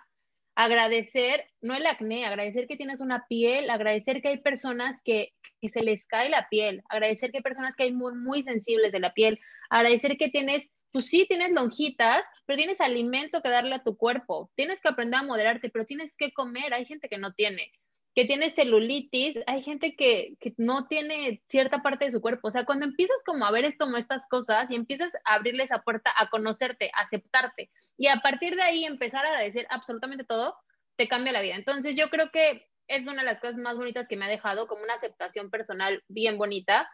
agradecer, 0.54 1.44
no 1.60 1.74
el 1.74 1.86
acné, 1.86 2.24
agradecer 2.24 2.66
que 2.66 2.76
tienes 2.76 3.00
una 3.00 3.26
piel, 3.28 3.70
agradecer 3.70 4.22
que 4.22 4.28
hay 4.28 4.38
personas 4.38 5.00
que, 5.04 5.32
se 5.66 5.82
les 5.82 6.06
cae 6.06 6.28
la 6.28 6.48
piel, 6.50 6.82
agradecer 6.90 7.30
que 7.30 7.38
hay 7.38 7.42
personas 7.42 7.74
que 7.74 7.84
hay 7.84 7.92
muy, 7.92 8.14
muy 8.14 8.42
sensibles 8.42 8.92
de 8.92 9.00
la 9.00 9.14
piel, 9.14 9.40
agradecer 9.70 10.18
que 10.18 10.28
tienes, 10.28 10.68
pues 10.92 11.06
sí, 11.06 11.24
tienes 11.26 11.52
lonjitas, 11.52 12.26
pero 12.44 12.58
tienes 12.58 12.82
alimento 12.82 13.40
que 13.40 13.48
darle 13.48 13.76
a 13.76 13.82
tu 13.82 13.96
cuerpo, 13.96 14.50
tienes 14.56 14.82
que 14.82 14.90
aprender 14.90 15.20
a 15.20 15.22
moderarte, 15.22 15.70
pero 15.70 15.86
tienes 15.86 16.14
que 16.16 16.32
comer, 16.32 16.74
hay 16.74 16.84
gente 16.84 17.08
que 17.08 17.16
no 17.16 17.32
tiene 17.32 17.72
que 18.14 18.24
tiene 18.24 18.50
celulitis, 18.50 19.38
hay 19.46 19.62
gente 19.62 19.96
que, 19.96 20.37
no 20.57 20.87
tiene 20.87 21.42
cierta 21.48 21.83
parte 21.83 22.05
de 22.05 22.12
su 22.12 22.20
cuerpo. 22.20 22.48
O 22.48 22.50
sea, 22.50 22.64
cuando 22.64 22.85
empiezas 22.85 23.22
como 23.24 23.44
a 23.44 23.50
ver 23.50 23.64
esto, 23.64 23.87
como 23.87 23.96
estas 23.96 24.27
cosas 24.29 24.70
y 24.70 24.77
empiezas 24.77 25.12
a 25.24 25.35
abrirle 25.35 25.64
esa 25.64 25.83
puerta 25.83 26.12
a 26.16 26.31
conocerte, 26.31 26.90
a 26.94 27.02
aceptarte 27.02 27.71
y 27.96 28.06
a 28.06 28.21
partir 28.21 28.54
de 28.54 28.62
ahí 28.62 28.85
empezar 28.85 29.27
a 29.27 29.40
decir 29.40 29.67
absolutamente 29.69 30.25
todo, 30.25 30.56
te 30.96 31.08
cambia 31.08 31.33
la 31.33 31.42
vida. 31.42 31.56
Entonces 31.56 31.96
yo 31.96 32.08
creo 32.08 32.31
que 32.33 32.69
es 32.87 33.06
una 33.06 33.23
de 33.23 33.25
las 33.25 33.40
cosas 33.40 33.56
más 33.56 33.77
bonitas 33.77 34.06
que 34.06 34.17
me 34.17 34.27
ha 34.27 34.29
dejado, 34.29 34.69
como 34.69 34.85
una 34.85 34.94
aceptación 34.94 35.50
personal 35.50 36.04
bien 36.08 36.38
bonita 36.38 36.88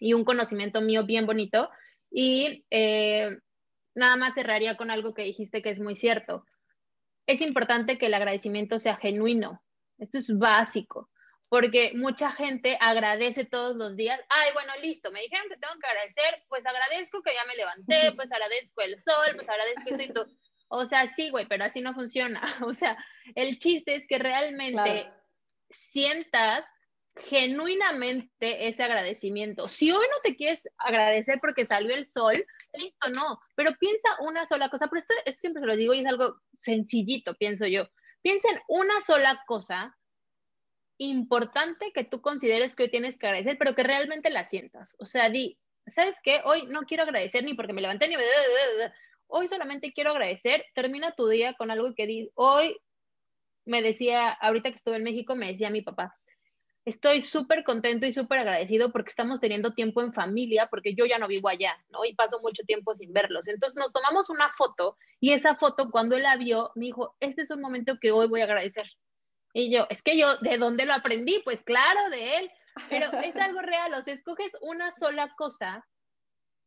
y 0.00 0.14
un 0.14 0.24
conocimiento 0.24 0.80
mío 0.80 1.04
bien 1.04 1.26
bonito. 1.26 1.70
Y 2.10 2.64
eh, 2.70 3.38
nada 3.94 4.16
más 4.16 4.34
cerraría 4.34 4.76
con 4.76 4.90
algo 4.90 5.14
que 5.14 5.22
dijiste 5.22 5.62
que 5.62 5.70
es 5.70 5.78
muy 5.78 5.94
cierto 5.94 6.44
es 7.30 7.40
importante 7.40 7.96
que 7.96 8.06
el 8.06 8.14
agradecimiento 8.14 8.80
sea 8.80 8.96
genuino. 8.96 9.62
Esto 10.00 10.18
es 10.18 10.36
básico, 10.36 11.08
porque 11.48 11.92
mucha 11.94 12.32
gente 12.32 12.76
agradece 12.80 13.44
todos 13.44 13.76
los 13.76 13.96
días. 13.96 14.20
Ay, 14.28 14.52
bueno, 14.54 14.72
listo, 14.82 15.12
me 15.12 15.20
dijeron 15.20 15.48
que 15.48 15.58
tengo 15.58 15.74
que 15.80 15.86
agradecer, 15.86 16.42
pues 16.48 16.64
agradezco 16.66 17.22
que 17.22 17.34
ya 17.34 17.44
me 17.44 17.56
levanté, 17.56 18.12
pues 18.16 18.32
agradezco 18.32 18.80
el 18.82 19.00
sol, 19.00 19.36
pues 19.36 19.48
agradezco 19.48 19.82
esto 19.86 20.02
y 20.02 20.12
todo. 20.12 20.26
O 20.68 20.86
sea, 20.86 21.08
sí, 21.08 21.30
güey, 21.30 21.46
pero 21.46 21.64
así 21.64 21.80
no 21.80 21.94
funciona. 21.94 22.40
O 22.66 22.72
sea, 22.74 22.96
el 23.34 23.58
chiste 23.58 23.94
es 23.94 24.06
que 24.06 24.18
realmente 24.18 25.12
sientas 25.68 26.64
genuinamente 27.16 28.68
ese 28.68 28.84
agradecimiento. 28.84 29.68
Si 29.68 29.90
hoy 29.90 30.06
no 30.10 30.20
te 30.22 30.36
quieres 30.36 30.68
agradecer 30.78 31.38
porque 31.40 31.66
salió 31.66 31.94
el 31.94 32.06
sol, 32.06 32.44
listo, 32.74 33.08
no, 33.10 33.40
pero 33.56 33.72
piensa 33.78 34.08
una 34.20 34.46
sola 34.46 34.68
cosa, 34.68 34.88
pero 34.88 34.98
esto, 34.98 35.14
siempre 35.36 35.60
se 35.60 35.66
lo 35.66 35.76
digo 35.76 35.92
y 35.92 36.00
es 36.00 36.06
algo 36.06 36.36
sencillito, 36.58 37.34
pienso 37.34 37.66
yo. 37.66 37.88
Piensa 38.22 38.48
en 38.50 38.60
una 38.68 39.00
sola 39.00 39.42
cosa 39.46 39.96
importante 40.98 41.92
que 41.92 42.04
tú 42.04 42.20
consideres 42.20 42.76
que 42.76 42.84
hoy 42.84 42.90
tienes 42.90 43.18
que 43.18 43.26
agradecer, 43.26 43.56
pero 43.58 43.74
que 43.74 43.82
realmente 43.82 44.28
la 44.30 44.44
sientas. 44.44 44.94
O 44.98 45.06
sea, 45.06 45.30
di, 45.30 45.58
¿sabes 45.86 46.20
qué? 46.22 46.40
Hoy 46.44 46.66
no 46.66 46.82
quiero 46.82 47.04
agradecer 47.04 47.42
ni 47.44 47.54
porque 47.54 47.72
me 47.72 47.80
levanté 47.80 48.08
ni... 48.08 48.16
Hoy 49.26 49.48
solamente 49.48 49.92
quiero 49.92 50.10
agradecer. 50.10 50.66
Termina 50.74 51.12
tu 51.12 51.28
día 51.28 51.54
con 51.54 51.70
algo 51.70 51.94
que 51.94 52.06
di. 52.06 52.30
Hoy 52.34 52.76
me 53.64 53.80
decía, 53.80 54.30
ahorita 54.30 54.68
que 54.70 54.76
estuve 54.76 54.96
en 54.96 55.04
México, 55.04 55.36
me 55.36 55.46
decía 55.46 55.70
mi 55.70 55.82
papá, 55.82 56.18
estoy 56.90 57.22
súper 57.22 57.64
contento 57.64 58.06
y 58.06 58.12
súper 58.12 58.40
agradecido 58.40 58.92
porque 58.92 59.08
estamos 59.08 59.40
teniendo 59.40 59.74
tiempo 59.74 60.02
en 60.02 60.12
familia, 60.12 60.66
porque 60.66 60.94
yo 60.94 61.06
ya 61.06 61.18
no 61.18 61.28
vivo 61.28 61.48
allá, 61.48 61.76
¿no? 61.90 62.04
Y 62.04 62.14
paso 62.14 62.38
mucho 62.40 62.62
tiempo 62.64 62.94
sin 62.94 63.12
verlos. 63.12 63.48
Entonces 63.48 63.76
nos 63.76 63.92
tomamos 63.92 64.28
una 64.28 64.50
foto 64.50 64.96
y 65.20 65.32
esa 65.32 65.54
foto 65.56 65.90
cuando 65.90 66.16
él 66.16 66.24
la 66.24 66.36
vio, 66.36 66.72
me 66.74 66.86
dijo, 66.86 67.16
este 67.20 67.42
es 67.42 67.50
un 67.50 67.60
momento 67.60 67.98
que 67.98 68.12
hoy 68.12 68.26
voy 68.26 68.40
a 68.42 68.44
agradecer. 68.44 68.90
Y 69.52 69.72
yo, 69.72 69.86
es 69.88 70.02
que 70.02 70.18
yo, 70.18 70.36
¿de 70.38 70.58
dónde 70.58 70.84
lo 70.84 70.94
aprendí? 70.94 71.40
Pues 71.44 71.62
claro, 71.62 72.10
de 72.10 72.36
él. 72.36 72.50
Pero 72.88 73.06
es 73.22 73.36
algo 73.36 73.62
real, 73.62 73.94
o 73.94 74.02
sea, 74.02 74.14
escoges 74.14 74.52
una 74.60 74.92
sola 74.92 75.34
cosa 75.36 75.86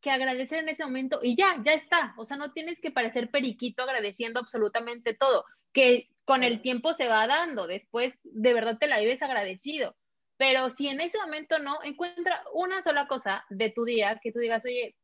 que 0.02 0.12
agradecer 0.12 0.60
en 0.60 0.70
ese 0.70 0.84
momento 0.84 1.20
y 1.24 1.36
ya, 1.36 1.58
ya 1.64 1.74
está. 1.74 2.14
O 2.18 2.26
sea, 2.26 2.38
no 2.38 2.52
tienes 2.52 2.80
que 2.80 2.92
parecer 2.92 3.32
periquito 3.32 3.84
agradeciendo 3.84 4.40
absolutamente 4.40 5.14
todo, 5.14 5.46
que 5.72 6.10
con 6.26 6.44
el 6.44 6.62
tiempo 6.62 6.94
se 6.94 7.08
va 7.08 7.26
dando. 7.28 7.68
Después, 7.68 8.14
de 8.24 8.54
verdad 8.54 8.78
te 8.78 8.88
la 8.88 9.00
vives 9.00 9.22
agradecido. 9.22 9.96
Pero 10.38 10.70
si 10.70 10.88
en 10.88 11.02
ese 11.02 11.18
momento 11.20 11.60
no, 11.60 11.82
encuentra 11.84 12.44
una 12.54 12.82
sola 12.82 13.08
cosa 13.08 13.46
de 13.50 13.70
tu 13.70 13.86
día 13.86 14.20
que 14.22 14.32
tú 14.32 14.40
digas, 14.40 14.66
oye, 14.66 14.96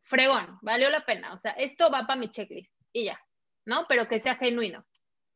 fregón, 0.00 0.58
valió 0.62 0.88
la 0.90 1.04
pena. 1.04 1.32
O 1.32 1.38
sea, 1.38 1.52
esto 1.52 1.90
va 1.90 2.06
para 2.06 2.18
mi 2.18 2.30
checklist 2.30 2.72
y 2.92 3.04
ya, 3.04 3.20
¿no? 3.66 3.86
Pero 3.88 4.08
que 4.08 4.20
sea 4.20 4.36
genuino. 4.36 4.84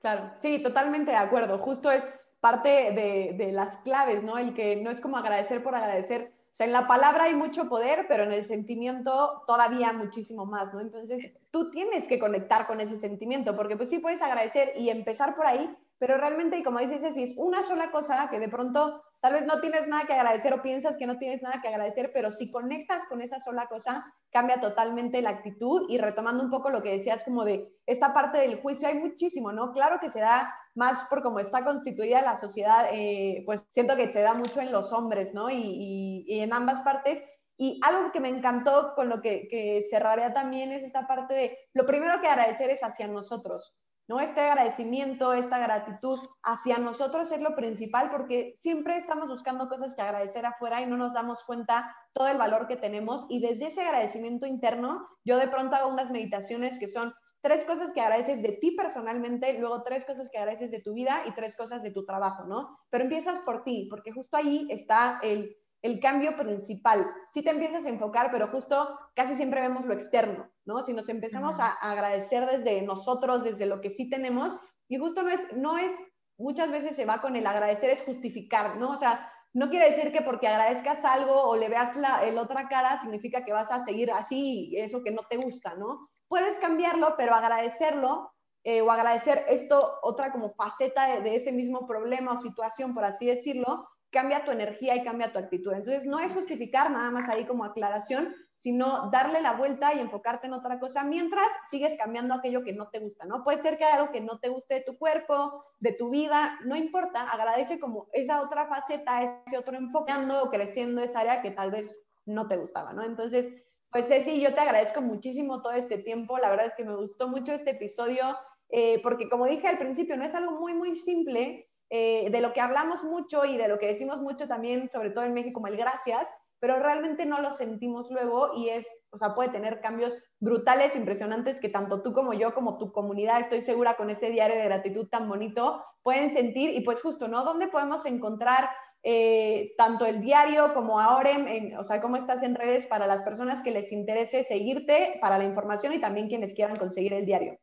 Claro, 0.01 0.33
sí, 0.37 0.63
totalmente 0.63 1.11
de 1.11 1.17
acuerdo. 1.17 1.59
Justo 1.59 1.91
es 1.91 2.15
parte 2.41 2.69
de, 2.69 3.35
de 3.37 3.53
las 3.53 3.79
claves, 3.79 4.23
¿no? 4.23 4.39
El 4.39 4.55
que 4.55 4.77
no 4.77 4.91
es 4.91 5.01
como 5.01 5.17
agradecer 5.17 5.63
por 5.63 5.75
agradecer, 5.75 6.33
o 6.55 6.57
sea, 6.57 6.69
en 6.69 6.73
la 6.73 6.87
palabra 6.87 7.25
hay 7.25 7.35
mucho 7.35 7.69
poder, 7.69 8.07
pero 8.07 8.23
en 8.23 8.31
el 8.31 8.45
sentimiento 8.45 9.43
todavía 9.45 9.93
muchísimo 9.93 10.47
más, 10.47 10.73
¿no? 10.73 10.81
Entonces, 10.81 11.33
tú 11.51 11.73
tienes 11.73 12.07
que 12.07 12.21
conectar 12.21 12.69
con 12.69 12.81
ese 12.81 12.97
sentimiento, 12.97 13.57
porque 13.57 13.77
pues 13.77 13.91
sí 13.91 13.99
puedes 13.99 14.23
agradecer 14.23 14.73
y 14.77 14.89
empezar 14.89 15.35
por 15.35 15.47
ahí, 15.47 15.69
pero 16.07 16.19
realmente, 16.19 16.59
y 16.59 16.63
como 16.63 16.81
dices, 16.81 17.15
si 17.15 17.23
es 17.23 17.35
una 17.39 17.63
sola 17.63 17.91
cosa 17.91 18.29
que 18.29 18.39
de 18.39 18.51
pronto 18.51 19.03
tal 19.21 19.33
vez 19.33 19.47
no 19.47 19.59
tienes 19.63 19.89
nada 19.89 20.05
que 20.05 20.13
agradecer 20.13 20.53
o 20.53 20.61
piensas 20.61 20.99
que 20.99 21.07
no 21.07 21.17
tienes 21.17 21.41
nada 21.41 21.63
que 21.63 21.69
agradecer, 21.69 22.11
pero 22.13 22.31
si 22.31 22.51
conectas 22.51 23.07
con 23.07 23.23
esa 23.23 23.41
sola 23.41 23.69
cosa, 23.69 24.05
cambia 24.31 24.61
totalmente 24.61 25.23
la 25.23 25.31
actitud 25.31 25.87
y 25.89 25.97
retomando 25.97 26.45
un 26.45 26.51
poco 26.51 26.69
lo 26.69 26.83
que 26.83 26.91
decías 26.91 27.25
como 27.25 27.43
de 27.47 27.73
esta 27.87 28.13
parte 28.13 28.37
del 28.37 28.61
juicio, 28.61 28.87
hay 28.87 28.99
muchísimo, 28.99 29.51
¿no? 29.51 29.73
Claro 29.73 29.99
que 29.99 30.11
se 30.11 30.21
da 30.21 30.55
más 30.75 31.09
por 31.09 31.23
cómo 31.23 31.41
está 31.41 31.65
constituida 31.65 32.21
la 32.21 32.37
sociedad, 32.37 32.89
eh, 32.93 33.43
pues 33.47 33.65
siento 33.71 33.97
que 33.97 34.13
se 34.13 34.21
da 34.21 34.35
mucho 34.35 34.61
en 34.61 34.73
los 34.73 34.93
hombres, 34.93 35.33
¿no? 35.33 35.49
Y, 35.49 36.27
y, 36.29 36.41
en 36.41 36.53
ambas 36.53 36.83
partes. 36.83 37.23
Y 37.57 37.81
algo 37.83 38.13
que 38.13 38.21
me 38.21 38.29
encantó 38.29 38.93
con 38.95 39.09
lo 39.09 39.23
que, 39.23 39.49
que 39.49 39.87
cerraría 39.89 40.35
también 40.35 40.71
es 40.71 40.83
esta 40.83 41.07
parte 41.07 41.33
de 41.33 41.59
lo 41.73 41.87
primero 41.87 42.21
que 42.21 42.29
agradecer 42.29 42.69
es 42.69 42.85
hacia 42.85 43.07
nosotros. 43.07 43.75
¿No? 44.09 44.21
Este 44.21 44.41
agradecimiento, 44.41 45.33
esta 45.33 45.59
gratitud 45.59 46.21
hacia 46.43 46.79
nosotros 46.79 47.31
es 47.33 47.41
lo 47.41 47.55
principal 47.55 48.11
porque 48.11 48.53
siempre 48.57 48.97
estamos 48.97 49.29
buscando 49.29 49.69
cosas 49.69 49.95
que 49.95 50.03
agradecer 50.03 50.45
afuera 50.47 50.81
y 50.81 50.87
no 50.87 50.97
nos 50.97 51.15
damos 51.15 51.45
cuenta 51.45 51.95
todo 52.13 52.29
el 52.29 52.39
valor 52.39 52.67
que 52.67 52.77
tenemos 52.77 53.27
y 53.29 53.41
desde 53.41 53.67
ese 53.67 53.83
agradecimiento 53.83 54.47
interno 54.47 55.07
yo 55.25 55.39
de 55.39 55.49
pronto 55.49 55.77
hago 55.77 55.89
unas 55.89 56.11
meditaciones 56.11 56.79
que 56.79 56.89
son 56.89 57.15
tres 57.41 57.65
cosas 57.65 57.93
que 57.93 58.01
agradeces 58.01 58.43
de 58.43 58.53
ti 58.53 58.71
personalmente, 58.71 59.59
luego 59.59 59.83
tres 59.83 60.05
cosas 60.05 60.31
que 60.31 60.39
agradeces 60.39 60.71
de 60.71 60.81
tu 60.81 60.95
vida 60.95 61.23
y 61.27 61.33
tres 61.33 61.57
cosas 61.57 61.83
de 61.83 61.91
tu 61.91 62.07
trabajo, 62.07 62.45
¿no? 62.45 62.79
Pero 62.89 63.05
empiezas 63.05 63.41
por 63.41 63.65
ti, 63.65 63.87
porque 63.91 64.13
justo 64.13 64.37
ahí 64.39 64.67
está 64.71 65.21
el 65.23 65.55
el 65.85 66.01
cambio 66.01 66.35
principal. 66.35 67.07
Sí 67.35 67.43
te 67.43 67.51
empiezas 67.51 67.85
a 67.85 67.91
enfocar, 67.91 68.31
pero 68.33 68.49
justo 68.49 68.99
casi 69.15 69.37
siempre 69.37 69.61
vemos 69.61 69.85
lo 69.85 69.93
externo, 69.93 70.51
¿no? 70.65 70.83
Si 70.83 70.93
nos 70.93 71.09
empezamos 71.09 71.61
a, 71.61 71.73
agradecer 71.73 72.47
desde 72.47 72.83
nosotros, 72.83 73.45
desde 73.45 73.67
lo 73.67 73.81
que 73.81 73.91
sí 73.91 74.09
tenemos, 74.09 74.57
y 74.89 74.99
justo 74.99 75.23
no 75.23 75.31
es, 75.31 75.57
no 75.57 75.79
es, 75.79 75.93
muchas 76.37 76.71
veces 76.71 76.97
se 76.97 77.05
va 77.05 77.21
con 77.21 77.37
el 77.37 77.47
agradecer 77.47 77.91
es 77.91 78.03
justificar, 78.03 78.77
¿no? 78.77 78.91
O 78.91 78.97
sea, 78.97 79.31
no 79.53 79.71
quiere 79.71 79.91
decir 79.91 80.13
que 80.13 80.23
porque 80.23 80.49
agradezcas 80.49 81.05
algo 81.05 81.43
o 81.43 81.57
le 81.57 81.69
veas 81.69 81.97
la 81.97 82.25
el 82.25 82.39
otra 82.39 82.69
cara 82.69 83.01
significa 83.01 83.45
que 83.45 83.53
vas 83.53 83.71
a 83.71 83.85
seguir 83.85 84.11
así, 84.11 84.75
eso 84.77 85.03
que 85.03 85.13
no 85.13 85.23
te 85.23 85.37
gusta, 85.37 85.75
¿no? 85.75 86.09
Puedes 86.29 86.59
cambiarlo, 86.59 87.15
pero 87.17 87.35
agradecerlo 87.35 88.33
eh, 88.65 88.81
o 88.81 88.91
agradecer 88.91 89.45
esto, 89.49 89.99
otra 90.03 90.33
como 90.33 90.55
faceta 90.55 91.21
de, 91.21 91.37
ese 91.37 91.53
mismo 91.53 91.87
problema 91.87 92.33
o 92.33 92.41
situación, 92.41 92.95
por 92.95 93.05
así 93.05 93.27
decirlo, 93.27 93.87
cambia 94.15 94.45
tu 94.45 94.53
energía 94.53 94.95
y 94.95 95.03
cambia 95.03 95.33
tu 95.33 95.41
actitud. 95.41 95.73
Entonces, 95.73 96.07
no 96.07 96.21
es 96.21 96.33
justificar 96.33 96.89
nada 96.93 97.11
más 97.11 97.29
ahí 97.29 97.45
como 97.45 97.65
aclaración, 97.65 98.33
sino 98.55 99.11
darle 99.11 99.43
la 99.43 99.55
vuelta 99.55 99.93
y 99.93 99.99
enfocarte 99.99 100.47
en 100.47 100.53
otra 100.53 100.79
cosa 100.79 101.03
mientras 101.03 101.49
sigues 101.69 101.99
cambiando 101.99 102.33
aquello 102.33 102.63
que 102.63 102.73
no 102.73 102.89
te 102.91 103.01
gusta, 103.01 103.27
¿no? 103.27 103.43
Puede 103.43 103.59
ser 103.59 103.77
que 103.77 103.85
haya 103.85 103.97
algo 103.97 104.13
que 104.13 104.21
no 104.21 104.39
te 104.39 104.49
guste 104.49 104.75
de 104.75 104.81
tu 104.83 104.97
cuerpo, 104.97 105.65
de 105.81 105.93
tu 105.93 106.11
vida, 106.11 106.61
no 106.65 106.77
importa, 106.77 107.23
agradece 107.23 107.81
como 107.81 108.07
esa 108.13 108.41
otra 108.41 108.69
faceta, 108.69 109.43
ese 109.47 109.59
otro 109.59 109.77
enfocando 109.77 110.45
o 110.45 110.51
creciendo 110.51 111.03
esa 111.03 111.21
área 111.21 111.43
que 111.43 111.51
tal 111.51 111.73
vez 111.73 112.01
no 112.25 112.47
te 112.47 112.57
gustaba, 112.57 112.93
¿no? 112.93 113.03
Entonces, 113.03 113.53
pues 113.91 114.07
Ceci, 114.07 114.41
yo 114.41 114.55
te 114.55 114.61
agradezco 114.61 115.01
muchísimo 115.01 115.61
todo 115.61 115.73
este 115.73 115.99
tiempo, 115.99 116.39
la 116.39 116.51
verdad 116.51 116.67
es 116.67 116.75
que 116.75 116.85
me 116.85 116.97
gustó 116.97 117.29
mucho 117.29 117.53
este 117.53 117.71
episodio, 117.71 118.37
eh, 118.69 119.01
porque 119.03 119.29
como 119.29 119.47
dije 119.47 119.67
al 119.67 119.79
principio, 119.79 120.17
no 120.17 120.25
es 120.25 120.35
algo 120.35 120.53
muy, 120.53 120.75
muy 120.75 120.97
simple, 120.97 121.69
eh, 121.91 122.31
de 122.31 122.41
lo 122.41 122.53
que 122.53 122.61
hablamos 122.61 123.05
mucho 123.05 123.45
y 123.45 123.57
de 123.57 123.69
lo 123.69 123.79
que 123.79 123.87
decimos 123.87 124.19
mucho 124.19 124.49
también, 124.49 124.91
sobre 124.91 125.11
todo 125.11 125.25
en 125.25 125.35
México, 125.35 125.61
como 125.61 125.75
gracias, 125.75 126.29
pero 126.65 126.79
realmente 126.79 127.27
no 127.27 127.43
lo 127.43 127.53
sentimos 127.53 128.11
luego 128.11 128.53
y 128.57 128.71
es, 128.71 128.87
o 129.11 129.19
sea, 129.19 129.35
puede 129.35 129.51
tener 129.51 129.81
cambios 129.81 130.17
brutales, 130.41 130.97
impresionantes 130.97 131.61
que 131.61 131.69
tanto 131.69 132.01
tú 132.01 132.15
como 132.15 132.33
yo, 132.33 132.55
como 132.55 132.79
tu 132.79 132.91
comunidad, 132.91 133.41
estoy 133.41 133.61
segura 133.61 133.97
con 133.97 134.09
ese 134.09 134.31
diario 134.31 134.57
de 134.57 134.65
gratitud 134.65 135.07
tan 135.09 135.29
bonito, 135.29 135.85
pueden 136.03 136.31
sentir 136.31 136.71
y 136.75 136.81
pues 136.81 137.03
justo, 137.03 137.29
¿no? 137.29 137.45
¿Dónde 137.45 137.69
podemos 137.69 138.07
encontrar 138.07 138.65
eh, 139.03 139.75
tanto 139.77 140.07
el 140.07 140.23
diario 140.23 140.73
como 140.73 140.99
ahora, 140.99 141.33
o 141.79 141.85
sea, 141.85 142.01
cómo 142.01 142.17
estás 142.17 142.43
en 142.43 142.55
redes 142.55 142.87
para 142.87 143.07
las 143.07 143.23
personas 143.23 143.63
que 143.63 143.71
les 143.71 143.93
interese 143.93 144.43
seguirte 144.45 145.19
para 145.21 145.37
la 145.37 145.45
información 145.45 145.93
y 145.93 146.01
también 146.01 146.29
quienes 146.29 146.55
quieran 146.55 146.77
conseguir 146.77 147.13
el 147.13 147.27
diario? 147.27 147.59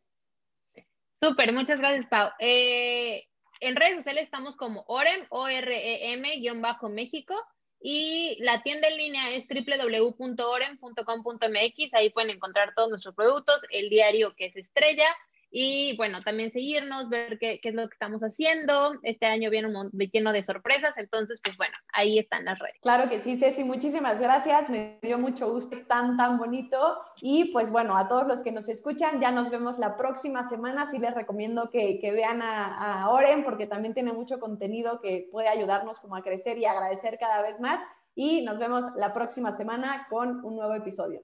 Súper, 1.20 1.52
muchas 1.54 1.80
gracias, 1.80 2.06
Pau. 2.06 2.30
Eh, 2.40 3.24
en 3.62 3.76
redes 3.76 3.98
sociales 3.98 4.24
estamos 4.24 4.58
como 4.58 4.84
OREM, 4.88 5.28
O-R-E-M-México. 5.30 7.36
Y 7.84 8.38
la 8.42 8.62
tienda 8.62 8.90
en 8.90 8.98
línea 8.98 9.32
es 9.32 9.48
www.orem.com.mx. 9.48 11.94
Ahí 11.94 12.12
pueden 12.12 12.30
encontrar 12.32 12.74
todos 12.76 12.90
nuestros 12.90 13.16
productos, 13.16 13.64
el 13.72 13.90
diario 13.90 14.36
que 14.36 14.46
es 14.48 14.56
estrella, 14.56 15.08
y 15.52 15.98
bueno, 15.98 16.22
también 16.22 16.50
seguirnos, 16.52 17.10
ver 17.10 17.38
qué, 17.38 17.60
qué, 17.62 17.70
es 17.70 17.76
lo 17.76 17.88
que 17.88 17.94
estamos 17.94 18.22
haciendo. 18.22 18.94
Este 19.04 19.26
año 19.26 19.50
viene 19.50 19.68
un 19.68 19.74
montón 19.74 20.00
lleno 20.00 20.32
de 20.32 20.44
sorpresas, 20.44 20.94
entonces 20.98 21.42
pues 21.44 21.58
bueno, 21.58 21.76
ahí 21.94 22.18
están 22.18 22.46
las 22.46 22.58
redes. 22.58 22.78
Claro 22.82 23.10
que 23.10 23.22
sí, 23.22 23.36
Ceci, 23.36 23.66
muchísimas 23.66 24.22
gracias, 24.22 24.70
me 24.70 24.98
dio 25.02 25.20
mucho 25.20 25.52
gusto, 25.52 25.76
es 25.76 25.86
tan, 25.88 26.16
tan 26.16 26.38
bonito. 26.38 27.00
Y 27.22 27.52
pues 27.52 27.70
bueno, 27.70 27.98
a 27.98 28.08
todos 28.08 28.28
los 28.28 28.44
que 28.44 28.54
nos 28.54 28.70
escuchan, 28.70 29.20
ya 29.20 29.32
nos 29.32 29.50
vemos 29.50 29.78
la 29.78 29.98
próxima 29.98 30.48
semana, 30.48 30.90
sí 30.90 31.00
les 31.00 31.14
recomiendo 31.14 31.70
que, 31.70 32.00
que 32.00 32.12
vean 32.12 32.42
a, 32.42 33.04
a 33.04 33.10
Oren 33.10 33.44
porque 33.44 33.68
también 33.68 33.94
tiene 33.94 34.14
mucho 34.14 34.40
contenido 34.40 35.02
que 35.02 35.28
puede 35.32 35.50
ayudarnos 35.50 36.00
como 36.00 36.16
a 36.16 36.24
crecer 36.24 36.58
y 36.58 36.66
agradecer 36.66 37.18
cada 37.20 37.42
vez 37.42 37.60
más. 37.60 37.82
Y 38.16 38.44
nos 38.44 38.58
vemos 38.58 38.86
la 38.96 39.14
próxima 39.14 39.52
semana 39.52 40.08
con 40.10 40.44
un 40.46 40.56
nuevo 40.56 40.74
episodio. 40.76 41.24